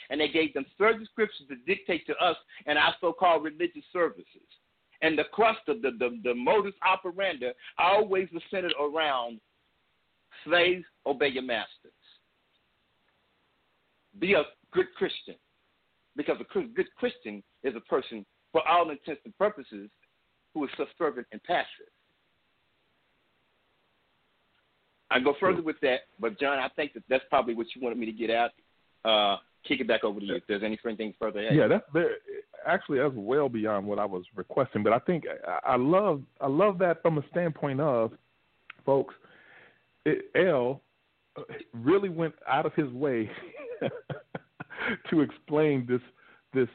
[0.09, 4.25] and they gave them certain scriptures to dictate to us and our so-called religious services.
[5.05, 9.39] And the crust of the, the, the modus operandi always was centered around
[10.43, 11.91] slaves obey your masters
[14.19, 15.35] be a good Christian.
[16.15, 19.89] Because a good Christian is a person, for all intents and purposes,
[20.53, 21.91] who is subservient and passive.
[25.11, 27.97] I go further with that, but John, I think that that's probably what you wanted
[27.97, 28.51] me to get out.
[29.03, 29.37] Uh,
[29.67, 31.39] kick it back over to you if there's anything further.
[31.39, 31.55] Ahead.
[31.55, 32.09] Yeah, that's
[32.65, 34.83] actually that's well beyond what I was requesting.
[34.83, 38.11] But I think I, I love I love that from a standpoint of
[38.85, 39.13] folks.
[40.05, 40.81] It, L
[41.73, 43.29] really went out of his way
[45.09, 46.01] to explain this
[46.53, 46.69] this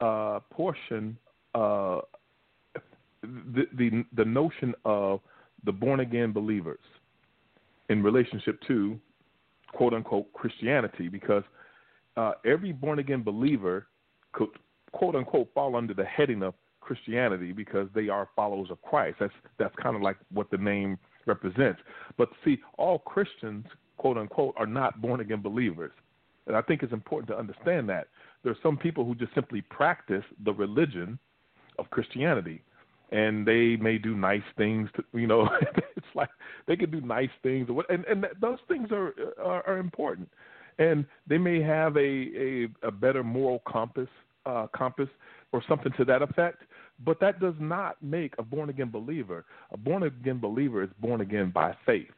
[0.00, 1.16] uh, portion,
[1.54, 2.00] uh,
[3.22, 5.20] the, the the notion of
[5.64, 6.78] the born again believers
[7.88, 8.98] in relationship to
[9.72, 11.42] quote unquote Christianity, because
[12.18, 13.86] uh, every born again believer
[14.32, 14.48] could
[14.92, 19.18] quote unquote fall under the heading of Christianity because they are followers of Christ.
[19.20, 21.80] That's that's kind of like what the name represents.
[22.16, 23.66] But see, all Christians
[23.98, 25.92] quote unquote are not born again believers.
[26.48, 28.08] And I think it's important to understand that.
[28.42, 31.18] There are some people who just simply practice the religion
[31.78, 32.62] of Christianity.
[33.12, 35.48] And they may do nice things to, you know,
[35.96, 36.30] it's like
[36.66, 40.28] they can do nice things, and and those things are are, are important,
[40.78, 44.08] and they may have a a, a better moral compass
[44.46, 45.08] uh, compass
[45.52, 46.62] or something to that effect.
[47.04, 49.44] But that does not make a born again believer.
[49.70, 52.10] A born again believer is born again by faith,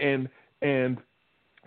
[0.00, 0.28] and
[0.62, 0.98] and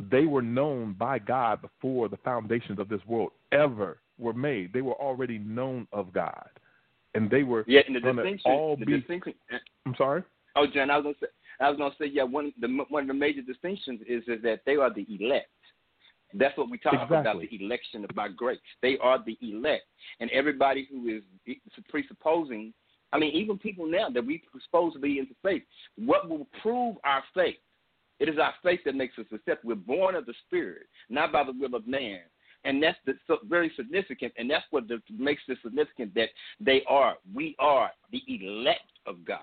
[0.10, 4.72] they were known by God before the foundations of this world ever were made.
[4.72, 6.48] They were already known of God,
[7.14, 7.82] and they were yeah.
[7.86, 9.34] And the distinction, all the be, distinction.
[9.86, 10.24] I'm sorry.
[10.56, 11.28] Oh, John, I was gonna say,
[11.60, 12.24] I was gonna say, yeah.
[12.24, 15.50] One the one of the major distinctions is is that they are the elect.
[16.34, 17.18] That's what we talk exactly.
[17.18, 18.60] about the election by grace.
[18.82, 19.84] They are the elect,
[20.20, 21.24] and everybody who is
[21.90, 22.74] presupposing.
[23.14, 25.64] I mean, even people now that we supposed to be into faith.
[25.98, 27.58] What will prove our faith
[28.22, 29.66] it is our faith that makes us accept.
[29.66, 32.20] We're born of the Spirit, not by the will of man.
[32.64, 36.30] And that's the, so very significant, and that's what the, makes it significant that
[36.60, 39.40] they are, we are the elect of God.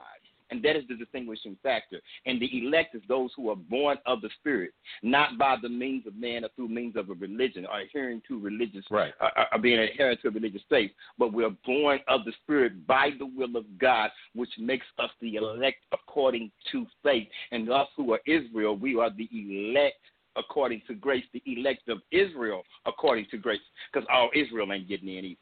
[0.50, 2.00] And that is the distinguishing factor.
[2.26, 4.72] And the elect is those who are born of the Spirit,
[5.02, 8.38] not by the means of man or through means of a religion or adhering to
[8.38, 9.12] religious, right.
[9.20, 10.90] uh, uh, uh being adherent to a religious faith.
[11.18, 15.36] But we're born of the Spirit by the will of God, which makes us the
[15.36, 17.28] elect according to faith.
[17.52, 19.96] And us who are Israel, we are the elect
[20.36, 23.60] according to grace, the elect of Israel according to grace,
[23.92, 25.40] because all Israel ain't getting in either.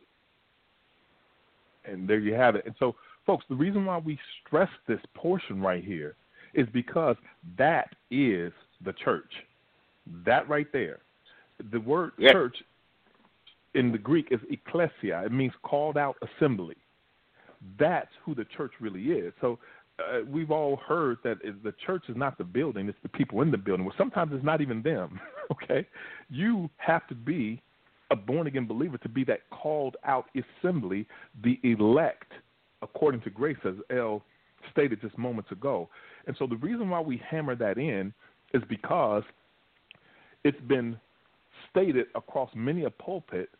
[1.85, 2.65] And there you have it.
[2.67, 2.97] And so,
[3.27, 6.14] folks, the reason why we stress this portion right here
[6.55, 7.16] is because
[7.59, 8.53] that is
[8.85, 9.31] the church.
[10.24, 10.99] That right there.
[11.72, 12.33] The word yeah.
[12.33, 12.57] church
[13.74, 15.24] in the Greek is ecclesia.
[15.24, 16.77] It means called out assembly.
[17.79, 19.33] That's who the church really is.
[19.41, 19.59] So
[19.99, 23.51] uh, we've all heard that the church is not the building; it's the people in
[23.51, 23.85] the building.
[23.85, 25.18] Well, sometimes it's not even them.
[25.51, 25.87] okay,
[26.29, 27.62] you have to be
[28.11, 30.27] a born again believer to be that called out
[30.62, 31.07] assembly,
[31.43, 32.31] the elect,
[32.83, 34.22] according to grace, as El
[34.72, 35.89] stated just moments ago.
[36.27, 38.12] And so the reason why we hammer that in
[38.55, 39.22] is because
[40.45, 40.99] it's been
[41.70, 43.51] stated across many a pulpit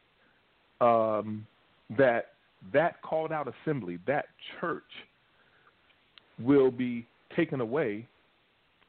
[0.81, 1.47] um,
[1.97, 2.29] that
[2.73, 4.27] that called out assembly, that
[4.61, 4.83] church,
[6.41, 8.07] will be taken away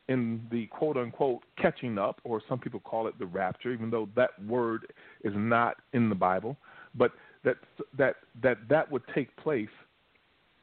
[0.09, 4.07] in the quote unquote catching up, or some people call it the rapture, even though
[4.15, 4.87] that word
[5.23, 6.57] is not in the Bible,
[6.95, 7.11] but
[7.43, 7.57] that
[7.97, 9.69] that that that would take place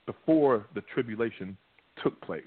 [0.07, 1.57] before the tribulation
[2.03, 2.43] took place.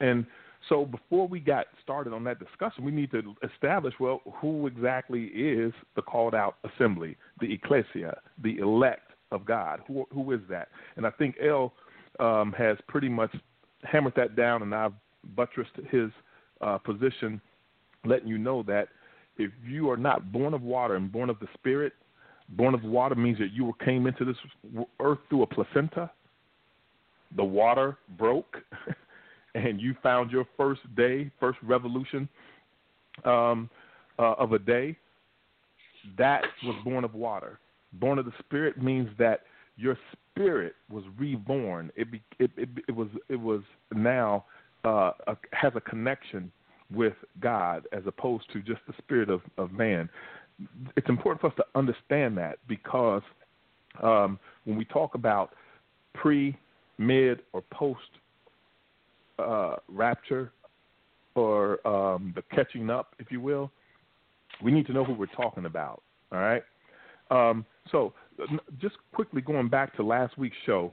[0.00, 0.26] And
[0.68, 5.24] so before we got started on that discussion, we need to establish well who exactly
[5.26, 9.80] is the called out assembly, the ecclesia, the elect of God.
[9.86, 10.68] Who who is that?
[10.96, 11.72] And I think El
[12.18, 13.34] um, has pretty much
[13.84, 14.92] hammered that down, and I've
[15.34, 16.10] buttressed his
[16.60, 17.40] uh, position,
[18.04, 18.88] letting you know that
[19.38, 21.94] if you are not born of water and born of the Spirit,
[22.50, 24.36] born of water means that you came into this
[25.00, 26.10] earth through a placenta.
[27.36, 28.56] The water broke,
[29.54, 32.28] and you found your first day, first revolution
[33.24, 33.70] um,
[34.18, 34.96] uh, of a day.
[36.18, 37.58] That was born of water.
[37.94, 39.42] Born of the Spirit means that
[39.76, 39.96] your
[40.34, 41.90] spirit was reborn.
[41.96, 43.62] It, be, it, it, it was it was
[43.94, 44.44] now
[44.84, 46.50] uh, a, has a connection
[46.92, 50.08] with God as opposed to just the spirit of, of man.
[50.96, 53.22] It's important for us to understand that because
[54.02, 55.54] um, when we talk about
[56.14, 56.56] pre,
[57.00, 58.00] mid, or post
[59.38, 60.52] uh, rapture
[61.34, 63.70] or um, the catching up, if you will,
[64.62, 66.02] we need to know who we're talking about.
[66.32, 66.62] All right.
[67.30, 68.12] Um, so,
[68.80, 70.92] just quickly going back to last week's show,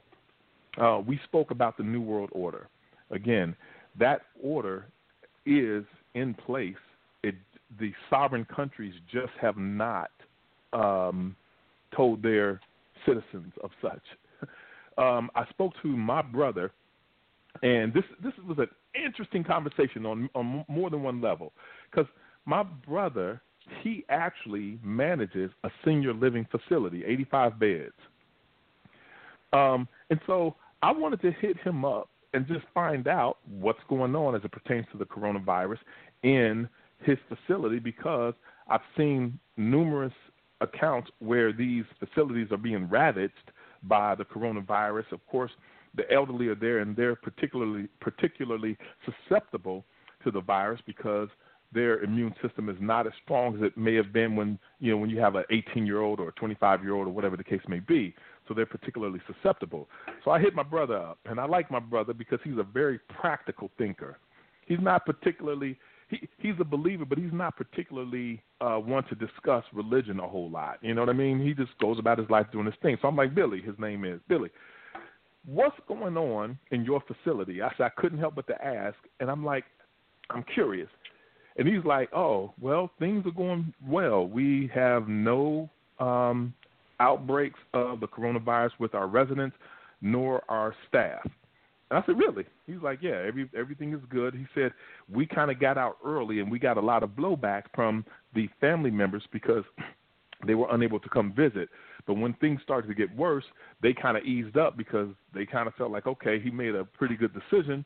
[0.79, 2.69] uh, we spoke about the New World Order.
[3.11, 3.55] Again,
[3.99, 4.85] that order
[5.45, 5.83] is
[6.13, 6.75] in place.
[7.23, 7.35] It,
[7.79, 10.11] the sovereign countries just have not
[10.73, 11.35] um,
[11.95, 12.61] told their
[13.05, 14.01] citizens of such.
[14.97, 16.71] Um, I spoke to my brother,
[17.63, 21.53] and this this was an interesting conversation on on more than one level,
[21.89, 22.07] because
[22.45, 23.41] my brother
[23.83, 27.93] he actually manages a senior living facility, 85 beds.
[29.53, 34.15] Um, and so I wanted to hit him up and just find out what's going
[34.15, 35.79] on as it pertains to the coronavirus
[36.23, 36.67] in
[37.01, 38.33] his facility because
[38.67, 40.13] I've seen numerous
[40.61, 43.51] accounts where these facilities are being ravaged
[43.83, 45.11] by the coronavirus.
[45.11, 45.51] Of course,
[45.95, 49.85] the elderly are there and they're particularly particularly susceptible
[50.23, 51.29] to the virus because
[51.73, 54.97] their immune system is not as strong as it may have been when you know
[54.97, 57.43] when you have an 18 year old or a 25 year old or whatever the
[57.43, 58.13] case may be.
[58.47, 59.89] So they're particularly susceptible.
[60.23, 62.99] So I hit my brother up, and I like my brother because he's a very
[63.09, 64.19] practical thinker.
[64.65, 65.77] He's not particularly
[66.09, 70.49] he he's a believer, but he's not particularly uh, one to discuss religion a whole
[70.49, 70.77] lot.
[70.81, 71.39] You know what I mean?
[71.39, 72.97] He just goes about his life doing his thing.
[73.01, 73.61] So I'm like Billy.
[73.61, 74.49] His name is Billy.
[75.45, 77.61] What's going on in your facility?
[77.61, 79.63] I said I couldn't help but to ask, and I'm like,
[80.29, 80.89] I'm curious.
[81.57, 84.27] And he's like, "Oh, well, things are going well.
[84.27, 86.53] We have no um,
[86.99, 89.55] outbreaks of the coronavirus with our residents
[90.01, 91.27] nor our staff."
[91.89, 94.73] And I said, "Really?" He's like, "Yeah, every everything is good." He said,
[95.11, 98.49] "We kind of got out early, and we got a lot of blowback from the
[98.59, 99.63] family members because
[100.45, 101.69] they were unable to come visit.
[102.05, 103.43] But when things started to get worse,
[103.81, 106.85] they kind of eased up because they kind of felt like, okay, he made a
[106.85, 107.83] pretty good decision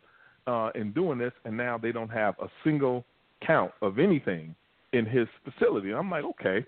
[0.47, 3.03] uh, in doing this, and now they don't have a single
[3.45, 4.55] count of anything
[4.93, 5.89] in his facility.
[5.89, 6.65] And I'm like, okay,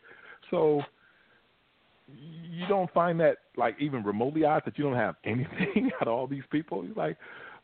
[0.50, 0.82] so
[2.08, 6.14] you don't find that like even remotely odd that you don't have anything out of
[6.14, 6.82] all these people?
[6.82, 7.18] He's like,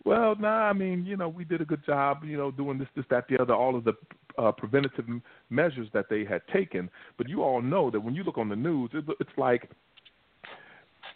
[0.06, 2.88] well, nah, I mean, you know, we did a good job, you know, doing this,
[2.96, 3.94] this, that, the other, all of the
[4.38, 5.06] uh, preventative
[5.50, 6.90] measures that they had taken.
[7.18, 9.70] But you all know that when you look on the news, it, it's like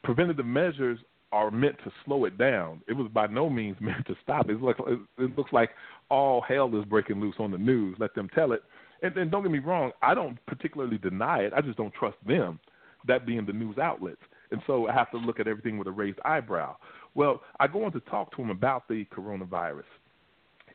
[0.04, 1.00] preventative measures
[1.32, 2.82] are meant to slow it down.
[2.88, 4.50] It was by no means meant to stop.
[4.50, 4.80] It looks
[5.18, 5.72] it looks like
[6.10, 7.96] all hell is breaking loose on the news.
[8.00, 8.62] Let them tell it.
[9.02, 11.54] And, and don't get me wrong, I don't particularly deny it.
[11.54, 12.60] I just don't trust them,
[13.08, 14.22] that being the news outlets.
[14.52, 16.76] And so I have to look at everything with a raised eyebrow.
[17.16, 19.84] Well, I go on to talk to him about the coronavirus,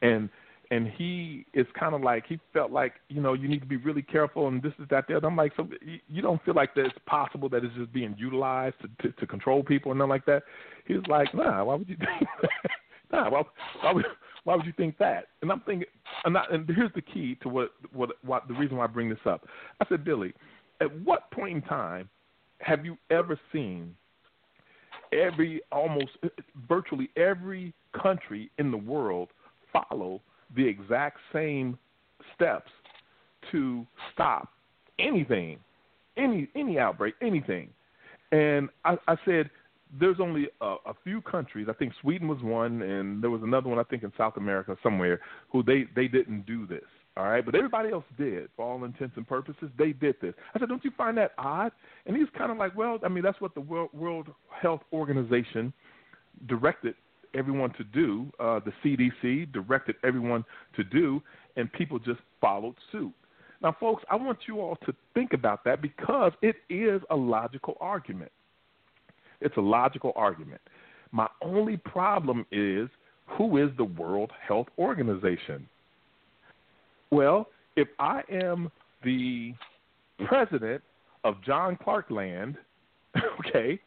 [0.03, 0.29] and
[0.71, 3.77] and he is kind of like he felt like you know you need to be
[3.77, 5.25] really careful and this is that that.
[5.25, 5.69] I'm like, so
[6.09, 9.27] you don't feel like that it's possible that it's just being utilized to to, to
[9.27, 10.43] control people and nothing like that.
[10.87, 12.29] He's like, nah, why would you think?
[13.13, 13.43] nah, why,
[13.81, 14.05] why would
[14.45, 15.29] why would you think that?
[15.43, 15.87] And I'm thinking,
[16.25, 19.09] and, I, and here's the key to what what what the reason why I bring
[19.09, 19.47] this up.
[19.81, 20.35] I said, Billy,
[20.81, 22.09] at what point in time
[22.61, 23.95] have you ever seen
[25.13, 26.11] every almost
[26.69, 29.29] virtually every country in the world
[29.73, 30.21] follow
[30.57, 31.79] the exact same
[32.35, 32.71] steps
[33.51, 34.49] to stop
[34.99, 35.59] anything,
[36.17, 37.69] any any outbreak, anything.
[38.33, 39.49] And I, I said,
[39.99, 41.69] there's only a, a few countries.
[41.71, 44.77] I think Sweden was one, and there was another one I think in South America
[44.83, 46.85] somewhere who they they didn't do this.
[47.19, 48.49] All right, but everybody else did.
[48.55, 50.35] For all intents and purposes, they did this.
[50.55, 51.73] I said, don't you find that odd?
[52.07, 55.73] And he's kind of like, well, I mean, that's what the World, Health Organization
[56.47, 56.95] directed
[57.35, 58.31] everyone to do.
[58.39, 60.45] Uh, the CDC directed everyone
[60.77, 61.21] to do,
[61.57, 63.13] and people just followed suit.
[63.61, 67.77] Now, folks, I want you all to think about that because it is a logical
[67.81, 68.31] argument.
[69.41, 70.61] It's a logical argument.
[71.11, 72.89] My only problem is
[73.27, 75.69] who is the World Health Organization?
[77.11, 78.71] Well, if I am
[79.05, 79.55] the
[80.27, 80.83] president
[81.25, 82.57] of John Clark Land,
[83.41, 83.81] okay,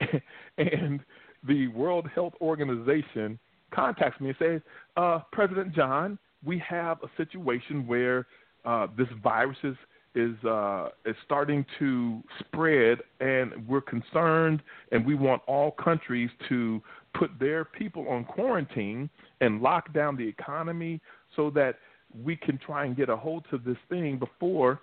[0.58, 1.00] and
[1.46, 3.38] the World Health Organization
[3.70, 4.60] contacts me and says,
[4.96, 8.26] uh, President John, we have a situation where
[8.64, 9.76] uh, this virus is
[10.14, 16.82] is uh, is starting to spread, and we're concerned, and we want all countries to
[17.14, 19.08] put their people on quarantine
[19.40, 21.00] and lock down the economy
[21.36, 21.76] so that
[22.24, 24.80] we can try and get a hold to this thing before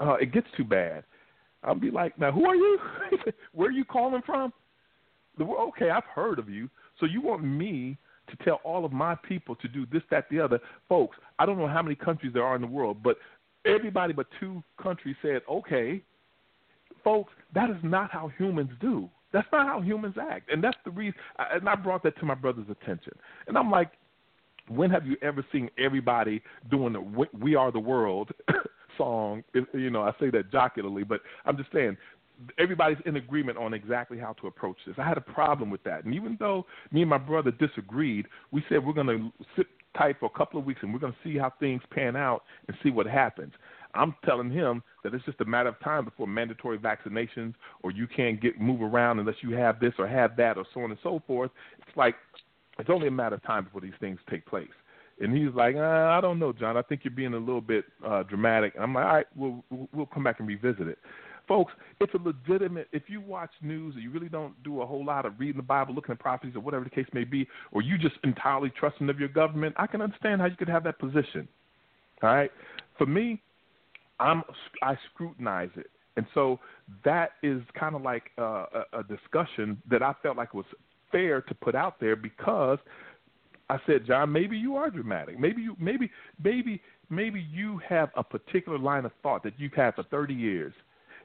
[0.00, 1.04] uh, it gets too bad.
[1.62, 2.78] I'll be like, now who are you?
[3.52, 4.52] Where are you calling from?
[5.40, 6.68] Okay, I've heard of you.
[7.00, 10.40] So you want me to tell all of my people to do this, that, the
[10.40, 10.60] other?
[10.88, 13.16] Folks, I don't know how many countries there are in the world, but
[13.64, 16.02] everybody but two countries said, okay.
[17.04, 19.08] Folks, that is not how humans do.
[19.32, 21.18] That's not how humans act, and that's the reason.
[21.38, 23.12] And I brought that to my brother's attention.
[23.46, 23.90] And I'm like,
[24.68, 28.30] when have you ever seen everybody doing the "We Are the World"
[28.98, 29.44] song?
[29.72, 31.96] You know, I say that jocularly, but I'm just saying
[32.58, 34.96] everybody's in agreement on exactly how to approach this.
[34.98, 38.64] I had a problem with that, and even though me and my brother disagreed, we
[38.68, 41.18] said we're going to sit tight for a couple of weeks and we're going to
[41.24, 43.52] see how things pan out and see what happens.
[43.94, 48.06] I'm telling him that it's just a matter of time before mandatory vaccinations or you
[48.06, 51.00] can't get move around unless you have this or have that or so on and
[51.02, 51.50] so forth.
[51.78, 52.14] It's like
[52.78, 54.68] it's only a matter of time before these things take place.
[55.20, 56.76] And he's like, uh, I don't know, John.
[56.76, 58.74] I think you're being a little bit uh, dramatic.
[58.74, 60.98] And I'm like, all right, we'll we'll come back and revisit it.
[61.48, 62.88] Folks, it's a legitimate.
[62.92, 65.62] If you watch news and you really don't do a whole lot of reading the
[65.62, 69.08] Bible, looking at prophecies, or whatever the case may be, or you just entirely trusting
[69.08, 71.46] of your government, I can understand how you could have that position.
[72.22, 72.50] All right,
[72.98, 73.40] for me,
[74.18, 74.42] I'm
[74.82, 76.58] I scrutinize it, and so
[77.04, 80.66] that is kind of like uh, a, a discussion that I felt like was
[81.12, 82.78] fair to put out there because
[83.68, 85.38] I said, John, maybe you are dramatic.
[85.38, 86.10] Maybe you maybe
[86.42, 86.80] maybe
[87.10, 90.72] maybe you have a particular line of thought that you've had for 30 years,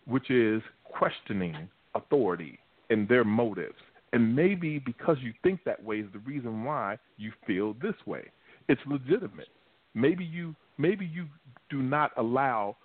[0.06, 2.60] which is questioning authority
[2.90, 3.78] and their motives.
[4.14, 8.24] And maybe because you think that way is the reason why you feel this way.
[8.68, 9.48] It's legitimate.
[9.94, 11.28] Maybe you maybe you
[11.70, 12.76] do not allow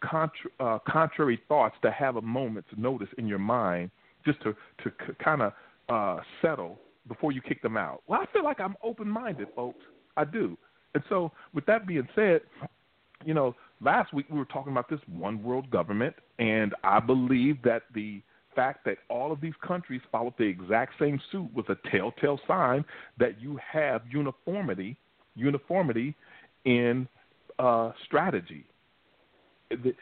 [0.00, 3.90] contra- uh, contrary thoughts to have a moment's notice in your mind
[4.24, 4.90] just to to
[5.22, 5.52] kind of
[5.88, 8.02] uh, settle before you kick them out.
[8.06, 9.80] Well, I feel like I'm open minded, folks.
[10.16, 10.56] I do.
[10.94, 12.40] And so, with that being said,
[13.24, 17.62] you know, last week we were talking about this one world government, and I believe
[17.62, 18.22] that the
[18.54, 22.84] fact that all of these countries followed the exact same suit was a telltale sign
[23.18, 24.96] that you have uniformity,
[25.36, 26.14] uniformity
[26.64, 27.06] in
[27.58, 28.64] uh, strategy.
[29.70, 29.94] The,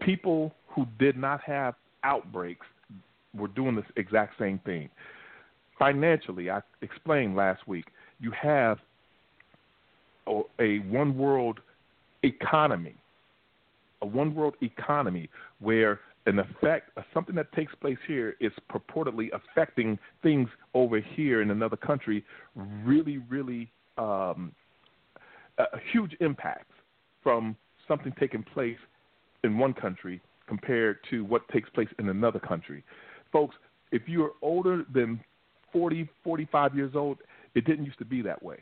[0.00, 2.66] people who did not have outbreaks
[3.36, 4.88] were doing this exact same thing.
[5.78, 7.86] Financially, I explained last week,
[8.20, 8.78] you have
[10.58, 11.60] a one world
[12.22, 12.94] economy,
[14.02, 15.28] a one world economy
[15.60, 21.50] where an effect, something that takes place here is purportedly affecting things over here in
[21.50, 22.24] another country,
[22.54, 24.52] really, really um,
[25.92, 26.70] huge impact
[27.22, 27.56] from
[27.86, 28.78] something taking place
[29.42, 32.82] in one country compared to what takes place in another country
[33.34, 33.56] folks,
[33.90, 35.20] if you're older than
[35.72, 37.18] 40, 45 years old,
[37.54, 38.58] it didn't used to be that way.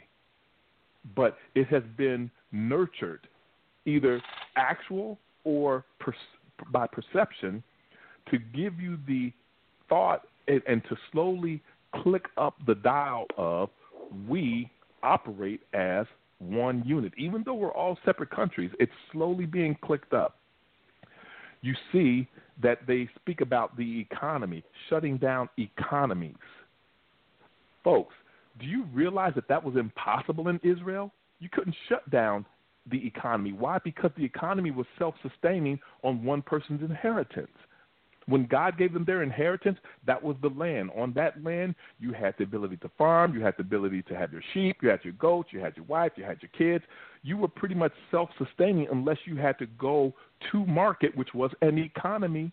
[1.14, 3.28] But it has been nurtured,
[3.84, 4.20] either
[4.56, 6.14] actual or per,
[6.72, 7.62] by perception,
[8.30, 9.32] to give you the
[9.88, 11.60] thought and, and to slowly
[12.02, 13.68] click up the dial of
[14.26, 14.70] we
[15.02, 16.06] operate as
[16.38, 17.12] one unit.
[17.18, 20.36] Even though we're all separate countries, it's slowly being clicked up.
[21.60, 22.26] You see
[22.62, 26.34] that they speak about the economy, shutting down economies.
[27.84, 28.14] Folks,
[28.60, 31.12] do you realize that that was impossible in Israel?
[31.40, 32.46] You couldn't shut down
[32.90, 33.52] the economy.
[33.52, 33.78] Why?
[33.82, 37.48] Because the economy was self sustaining on one person's inheritance.
[38.26, 40.90] When God gave them their inheritance, that was the land.
[40.96, 44.32] On that land, you had the ability to farm, you had the ability to have
[44.32, 46.84] your sheep, you had your goats, you had your wife, you had your kids.
[47.22, 50.14] You were pretty much self sustaining unless you had to go
[50.50, 52.52] to market, which was an economy.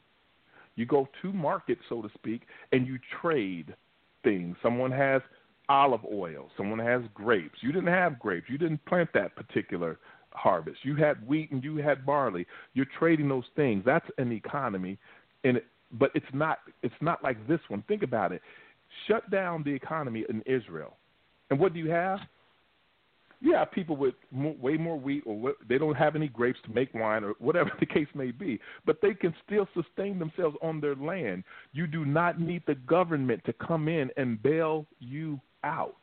[0.76, 3.76] You go to market, so to speak, and you trade
[4.24, 4.56] things.
[4.62, 5.22] Someone has
[5.68, 7.60] olive oil, someone has grapes.
[7.62, 10.00] You didn't have grapes, you didn't plant that particular
[10.32, 10.78] harvest.
[10.84, 12.46] You had wheat and you had barley.
[12.74, 13.84] You're trading those things.
[13.86, 14.98] That's an economy
[15.44, 15.62] and
[15.94, 17.84] but it's not it's not like this one.
[17.88, 18.42] Think about it.
[19.08, 20.98] Shut down the economy in Israel,
[21.50, 22.20] and what do you have?
[23.42, 26.60] You have people with more, way more wheat, or what, they don't have any grapes
[26.66, 28.60] to make wine, or whatever the case may be.
[28.86, 31.44] But they can still sustain themselves on their land.
[31.72, 35.96] You do not need the government to come in and bail you out.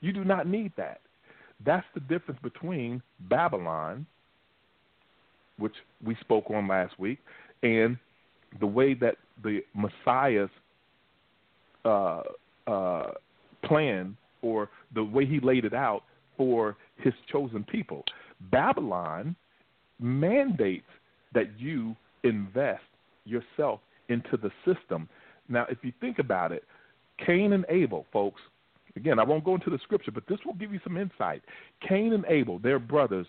[0.00, 1.00] You do not need that.
[1.64, 4.06] That's the difference between Babylon,
[5.58, 7.18] which we spoke on last week,
[7.62, 7.96] and
[8.60, 10.50] the way that the Messiah's
[11.84, 12.22] uh,
[12.66, 13.10] uh,
[13.64, 16.02] plan or the way he laid it out
[16.36, 18.04] for his chosen people.
[18.50, 19.34] Babylon
[20.00, 20.86] mandates
[21.34, 22.82] that you invest
[23.24, 25.08] yourself into the system.
[25.48, 26.64] Now, if you think about it,
[27.24, 28.40] Cain and Abel, folks,
[28.96, 31.42] again, I won't go into the scripture, but this will give you some insight.
[31.86, 33.26] Cain and Abel, they're brothers,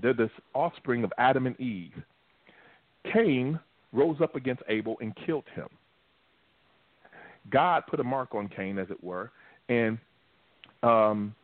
[0.00, 1.92] they're the offspring of Adam and Eve.
[3.12, 3.58] Cain
[3.92, 5.68] rose up against Abel and killed him.
[7.50, 9.30] God put a mark on Cain, as it were,
[9.68, 9.98] and
[10.82, 11.34] um,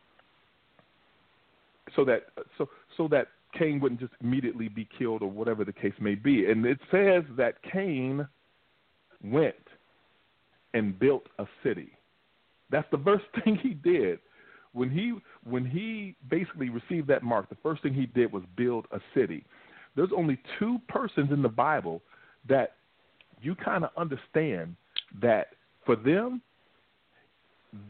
[1.95, 2.23] so that
[2.57, 6.49] so so that Cain wouldn't just immediately be killed or whatever the case may be.
[6.49, 8.27] And it says that Cain
[9.23, 9.55] went
[10.73, 11.91] and built a city.
[12.69, 14.19] That's the first thing he did.
[14.73, 15.13] When he
[15.47, 19.45] when he basically received that mark, the first thing he did was build a city
[19.95, 22.01] there's only two persons in the Bible
[22.47, 22.73] that
[23.41, 24.75] you kind of understand
[25.21, 25.47] that
[25.85, 26.41] for them,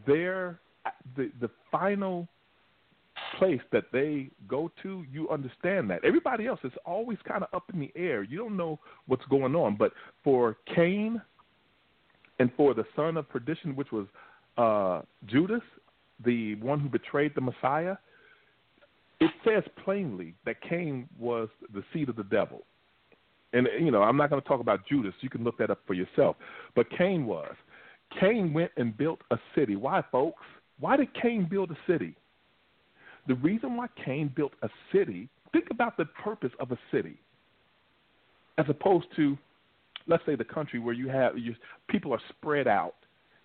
[0.06, 0.58] their
[1.16, 2.28] the the final
[3.38, 6.04] place that they go to, you understand that.
[6.04, 8.22] Everybody else is always kind of up in the air.
[8.22, 9.76] You don't know what's going on.
[9.76, 9.92] But
[10.22, 11.20] for Cain
[12.38, 14.06] and for the son of perdition, which was
[14.56, 15.62] uh, Judas,
[16.24, 17.96] the one who betrayed the Messiah,
[19.20, 22.62] it says plainly that Cain was the seed of the devil.
[23.52, 25.14] And, you know, I'm not going to talk about Judas.
[25.20, 26.36] You can look that up for yourself.
[26.74, 27.54] But Cain was.
[28.20, 29.76] Cain went and built a city.
[29.76, 30.42] Why, folks?
[30.80, 32.16] Why did Cain build a city?
[33.28, 37.16] The reason why Cain built a city, think about the purpose of a city,
[38.58, 39.38] as opposed to,
[40.06, 41.54] let's say, the country where you have you,
[41.88, 42.94] people are spread out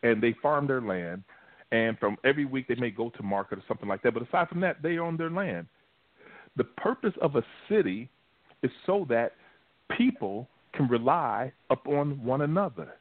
[0.03, 1.23] and they farm their land
[1.71, 4.13] and from every week they may go to market or something like that.
[4.13, 5.67] But aside from that, they own their land.
[6.55, 8.09] The purpose of a city
[8.63, 9.33] is so that
[9.95, 12.95] people can rely upon one another,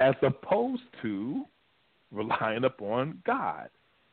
[0.00, 1.44] as opposed to
[2.12, 3.68] relying upon God.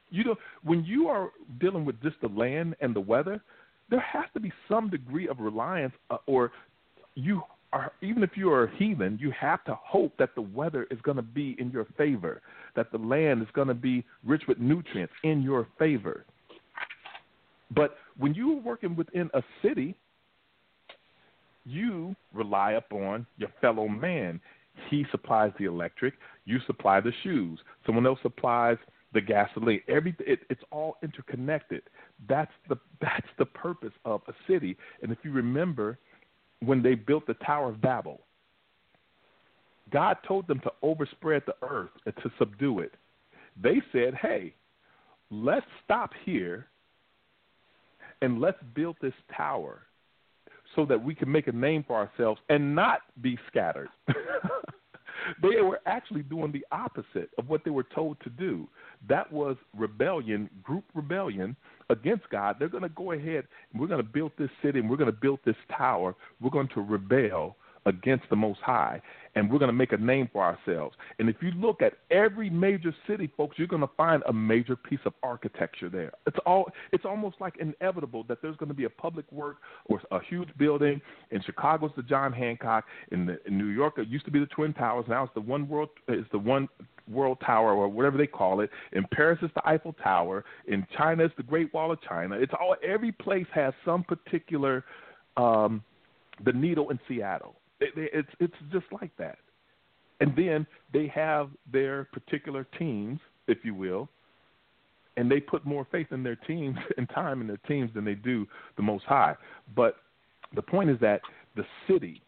[0.10, 3.42] You know, when you are dealing with just the land and the weather,
[3.90, 6.52] there has to be some degree of reliance, uh, or
[7.16, 7.42] you
[7.74, 11.00] are, even if you are a heathen, you have to hope that the weather is
[11.02, 12.42] going to be in your favor,
[12.76, 16.26] that the land is going to be rich with nutrients in your favor.
[17.76, 19.96] But when you are working within a city,
[21.66, 24.40] you rely upon your fellow man.
[24.90, 26.14] He supplies the electric,
[26.46, 28.78] you supply the shoes, someone else supplies
[29.14, 29.82] the gasoline.
[29.88, 31.82] Every it, it's all interconnected.
[32.30, 34.78] That's the that's the purpose of a city.
[35.02, 35.98] And if you remember
[36.64, 38.22] when they built the Tower of Babel.
[39.92, 42.94] God told them to overspread the earth and to subdue it.
[43.62, 44.54] They said, hey,
[45.32, 46.68] let's stop here
[48.22, 49.84] and let's build this tower
[50.76, 53.90] so that we can make a name for ourselves and not be scattered.
[55.42, 58.68] they were actually doing the opposite of what they were told to do.
[59.08, 61.56] That was rebellion, group rebellion
[61.90, 62.58] against God.
[62.60, 65.12] They're going to go ahead and we're going to build this city and we're going
[65.12, 66.16] to build this tower.
[66.42, 67.56] We're going to rebel
[67.86, 69.02] against the Most High,
[69.38, 70.96] and we're going to make a name for ourselves.
[71.20, 74.76] And if you look at every major city, folks, you're going to find a major
[74.76, 76.12] piece of architecture there.
[76.26, 80.02] It's all it's almost like inevitable that there's going to be a public work or
[80.10, 81.00] a huge building.
[81.30, 82.86] In Chicago, it's the John Hancock.
[83.12, 85.06] In, the, in New York, it used to be the Twin Towers.
[85.08, 85.90] Now it's the One World.
[86.08, 86.68] It's the One
[87.08, 88.72] World Tower or whatever they call it.
[88.94, 90.46] In Paris, it's the Eiffel Tower.
[90.68, 92.36] In China, it's the Great Wall of China.
[92.38, 94.84] It's all every place has some particular.
[95.36, 95.84] Um,
[96.46, 99.38] the needle in Seattle it's it's just like that.
[100.20, 104.10] And then they have their particular teams, if you will,
[105.16, 108.16] and they put more faith in their teams and time in their teams than they
[108.16, 108.48] do
[108.78, 109.36] the Most High.
[109.76, 109.98] But
[110.56, 111.22] the point is that
[111.56, 112.22] the city,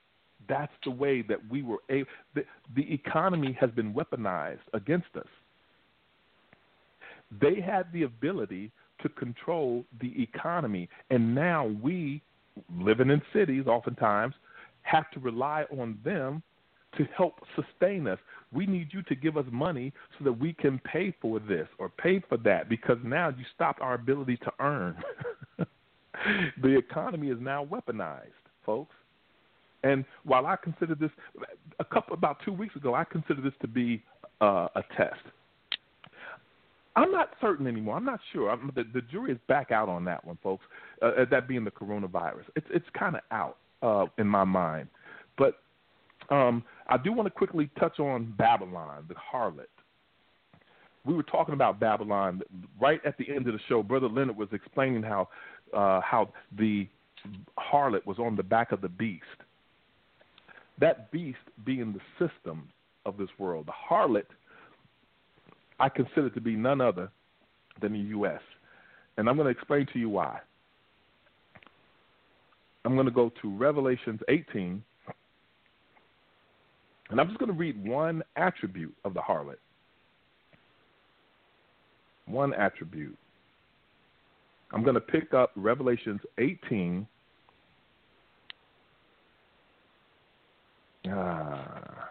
[0.47, 2.09] that's the way that we were able.
[2.35, 2.43] The,
[2.75, 5.27] the economy has been weaponized against us.
[7.39, 8.71] They had the ability
[9.03, 12.21] to control the economy, and now we,
[12.75, 14.33] living in cities, oftentimes
[14.89, 16.41] have to rely on them
[16.97, 18.17] to help sustain us.
[18.51, 21.89] We need you to give us money so that we can pay for this or
[21.89, 24.95] pay for that because now you stopped our ability to earn.
[26.61, 28.31] the economy is now weaponized,
[28.65, 28.95] folks.
[29.83, 31.11] And while I consider this
[31.79, 34.03] a couple about two weeks ago, I considered this to be
[34.41, 35.21] uh, a test.
[36.95, 37.95] I'm not certain anymore.
[37.95, 38.49] I'm not sure.
[38.49, 40.65] I'm, the, the jury is back out on that one, folks.
[41.01, 44.87] Uh, that being the coronavirus, it's it's kind of out uh, in my mind.
[45.37, 45.55] But
[46.29, 49.65] um, I do want to quickly touch on Babylon, the harlot.
[51.05, 52.41] We were talking about Babylon
[52.79, 53.81] right at the end of the show.
[53.81, 55.29] Brother Leonard was explaining how
[55.73, 56.87] uh, how the
[57.57, 59.23] harlot was on the back of the beast.
[60.79, 62.69] That beast being the system
[63.05, 63.67] of this world.
[63.67, 64.25] The harlot,
[65.79, 67.09] I consider to be none other
[67.81, 68.41] than the U.S.
[69.17, 70.39] And I'm going to explain to you why.
[72.85, 74.83] I'm going to go to Revelations 18,
[77.09, 79.57] and I'm just going to read one attribute of the harlot.
[82.25, 83.17] One attribute.
[84.71, 87.07] I'm going to pick up Revelations 18.
[91.07, 92.09] Ah.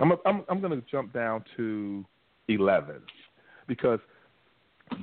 [0.00, 2.04] I'm, I'm, I'm going to jump down to
[2.48, 2.96] 11
[3.66, 4.00] because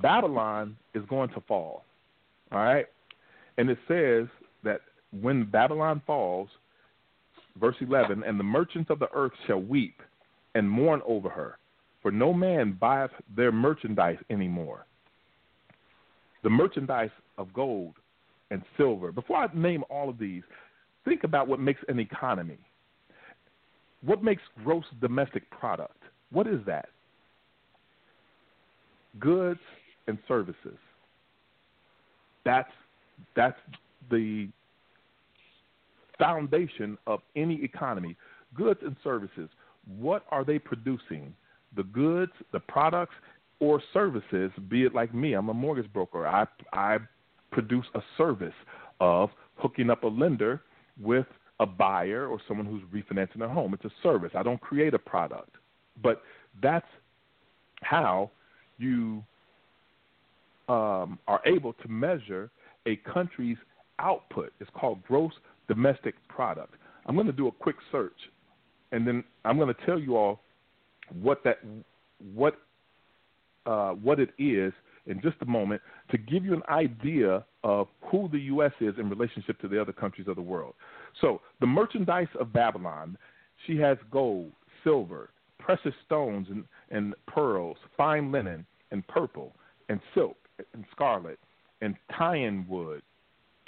[0.02, 1.84] Babylon is going to fall.
[2.52, 2.86] All right?
[3.58, 4.28] And it says
[4.64, 4.82] that
[5.22, 6.50] when Babylon falls,
[7.60, 10.02] verse 11, and the merchants of the earth shall weep
[10.56, 11.58] and mourn over her,
[12.02, 14.86] for no man buyeth their merchandise anymore.
[16.44, 17.96] The merchandise of gold
[18.52, 19.12] and silver.
[19.12, 20.44] Before I name all of these,
[21.04, 22.60] think about what makes an economy.
[24.04, 25.98] What makes gross domestic product?
[26.32, 26.90] What is that?
[29.20, 29.60] Goods
[30.08, 30.78] and services.
[32.46, 32.72] That's
[33.36, 33.58] that's
[34.10, 34.50] the
[36.18, 38.16] foundation of any economy.
[38.56, 39.50] Goods and services.
[40.00, 41.34] What are they producing?
[41.76, 43.16] The goods, the products,
[43.60, 46.28] or services, be it like me, I'm a mortgage broker.
[46.28, 47.00] I I
[47.52, 48.54] produce a service
[49.00, 50.62] of hooking up a lender
[51.02, 51.26] with
[51.60, 53.74] a buyer or someone who's refinancing their home.
[53.74, 54.32] It's a service.
[54.36, 55.56] I don't create a product.
[56.04, 56.22] But
[56.62, 56.86] that's
[57.82, 58.30] how
[58.78, 59.24] you
[60.70, 62.50] um, are able to measure
[62.86, 63.58] a country's
[64.00, 64.54] output.
[64.60, 65.34] It's called gross
[65.68, 66.74] domestic product.
[67.06, 68.18] I'm going to do a quick search,
[68.92, 70.42] and then I'm going to tell you all
[71.22, 71.60] what that
[72.34, 72.60] what
[73.66, 74.74] uh, what it is
[75.08, 78.72] in just a moment to give you an idea of who the U.S.
[78.82, 80.74] is in relationship to the other countries of the world.
[81.22, 83.18] So, the merchandise of Babylon,
[83.66, 84.52] she has gold,
[84.84, 85.30] silver,
[85.68, 89.54] precious stones and, and pearls, fine linen, and purple,
[89.90, 90.38] and silk,
[90.74, 91.38] and scarlet,
[91.82, 93.02] and thyine wood,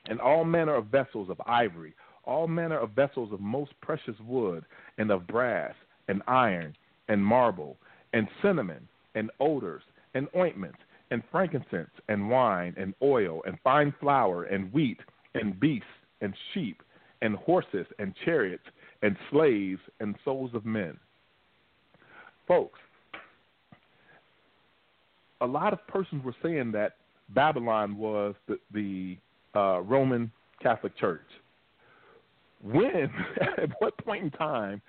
[0.08, 1.94] and all manner of vessels of ivory,
[2.24, 4.64] all manner of vessels of most precious wood,
[4.98, 5.74] and of brass,
[6.08, 6.74] and iron,
[7.10, 7.76] and marble,
[8.14, 9.84] and cinnamon, and odors,
[10.14, 10.80] and ointments,
[11.12, 15.00] and frankincense, and wine, and oil, and fine flour, and wheat,
[15.34, 15.86] and beasts,
[16.22, 16.82] and sheep,
[17.22, 18.64] and horses, and chariots,
[19.02, 20.98] and slaves, and souls of men.
[22.50, 22.80] Folks,
[25.40, 26.94] a lot of persons were saying that
[27.30, 29.18] Babylon was the, the
[29.56, 31.22] uh, Roman Catholic Church.
[32.64, 33.12] When,
[33.60, 34.82] at what point in time,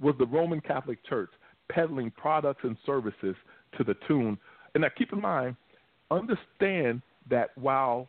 [0.00, 1.28] was the Roman Catholic Church
[1.70, 3.36] peddling products and services
[3.76, 4.38] to the tune?
[4.74, 5.54] And now keep in mind,
[6.10, 8.08] understand that while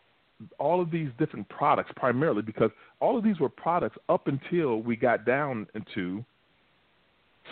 [0.59, 4.95] all of these different products, primarily because all of these were products up until we
[4.95, 6.23] got down into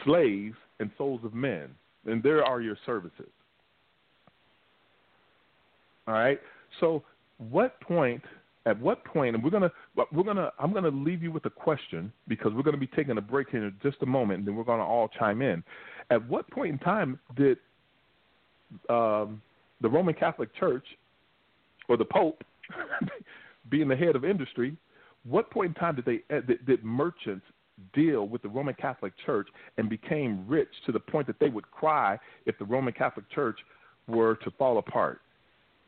[0.06, 1.69] slaves and souls of men,
[2.05, 3.29] and there are your services.
[6.07, 6.39] All right.
[6.79, 7.03] So,
[7.49, 8.21] what point
[8.65, 9.36] at what point?
[9.36, 9.71] and we're gonna
[10.11, 13.21] we're gonna I'm gonna leave you with a question because we're gonna be taking a
[13.21, 15.63] break here in just a moment, and then we're gonna all chime in.
[16.09, 17.57] At what point in time did
[18.89, 19.41] um,
[19.82, 20.86] the Roman Catholic Church
[21.88, 22.43] or the Pope,
[23.69, 24.75] being the head of industry,
[25.23, 27.45] what point in time did they did, did merchants
[27.93, 29.47] deal with the Roman Catholic Church
[29.78, 33.59] and became rich to the point that they would cry if the Roman Catholic Church
[34.07, 35.22] were to fall apart?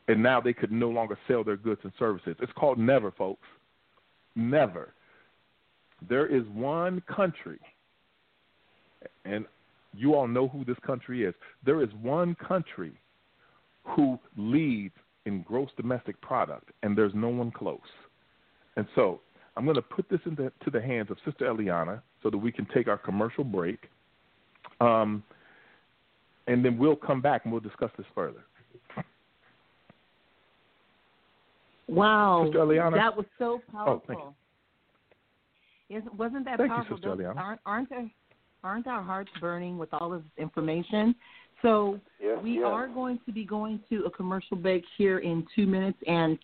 [0.08, 2.36] and now they could no longer sell their goods and services.
[2.42, 3.48] It's called never, folks.
[4.36, 4.94] Never.
[6.10, 7.60] There is one country,
[9.24, 9.46] and
[9.94, 11.34] you all know who this country is.
[11.66, 12.94] There is one country
[13.86, 17.80] who leads in gross domestic product, and there's no one close.
[18.76, 19.22] And so
[19.56, 22.52] I'm going to put this into to the hands of Sister Eliana so that we
[22.52, 23.80] can take our commercial break.
[24.82, 25.24] Um,
[26.48, 28.44] and then we'll come back and we'll discuss this further.
[31.88, 32.94] Wow, Sister Eliana?
[32.96, 34.04] that was so Oh, powerful.
[34.08, 34.36] thank you.
[35.90, 36.98] Yes, wasn't that Thank you, powerful?
[36.98, 37.38] Sister Don't- Eliana.
[37.38, 38.10] Aren't aren't our,
[38.64, 41.14] aren't our hearts burning with all this information?
[41.62, 42.66] So Yes, we yes.
[42.66, 46.40] are going to be going to a commercial break here in two minutes, and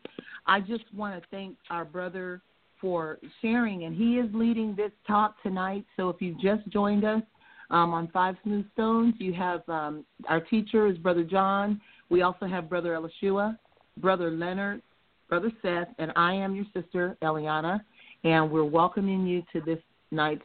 [0.46, 2.42] I just want to thank our brother
[2.80, 5.86] for sharing, and he is leading this talk tonight.
[5.98, 7.22] So if you've just joined us
[7.70, 11.82] um, on Five Smooth Stones, you have um, our teacher is Brother John.
[12.10, 13.58] We also have Brother Elishua,
[13.98, 14.82] Brother Leonard,
[15.28, 17.82] Brother Seth, and I am your sister Eliana,
[18.24, 19.80] and we're welcoming you to this
[20.12, 20.42] night's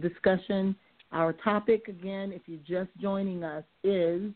[0.00, 0.76] discussion.
[1.12, 4.30] Our topic, again, if you're just joining us, is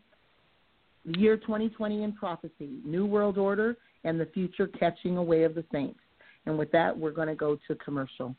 [1.05, 5.65] the year 2020 in prophecy, New World Order, and the future catching away of the
[5.73, 6.01] saints.
[6.47, 8.35] And with that, we're going to go to commercial.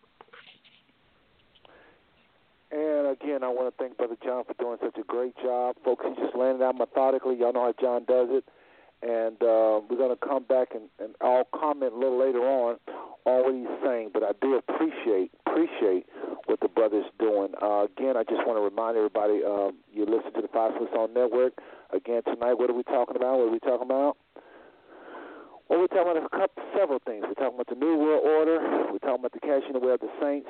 [2.71, 5.75] And again, I want to thank Brother John for doing such a great job.
[5.85, 7.37] Folks, he just landed out methodically.
[7.37, 8.45] Y'all know how John does it.
[9.03, 12.77] And uh, we're going to come back and, and I'll comment a little later on
[13.25, 14.09] on what he's saying.
[14.11, 16.07] But I do appreciate appreciate
[16.45, 17.53] what the brother's doing.
[17.61, 21.13] Uh, again, I just want to remind everybody um, you listen to the Five on
[21.13, 21.53] Network.
[21.93, 23.37] Again, tonight, what are we talking about?
[23.37, 24.17] What are we talking about?
[25.69, 27.25] Well, we're talking about a couple, several things.
[27.27, 28.87] We're talking about the New World Order.
[28.91, 30.47] We're talking about the catching away of the saints.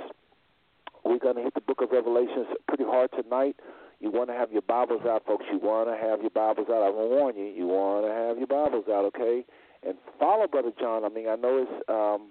[1.04, 3.56] We're going to hit the book of Revelations pretty hard tonight.
[4.00, 5.46] You want to have your Bibles out, folks.
[5.52, 6.86] You want to have your Bibles out.
[6.86, 7.46] I'm going to warn you.
[7.46, 9.44] You want to have your Bibles out, okay?
[9.82, 11.04] And follow Brother John.
[11.04, 12.30] I mean, I know it's um,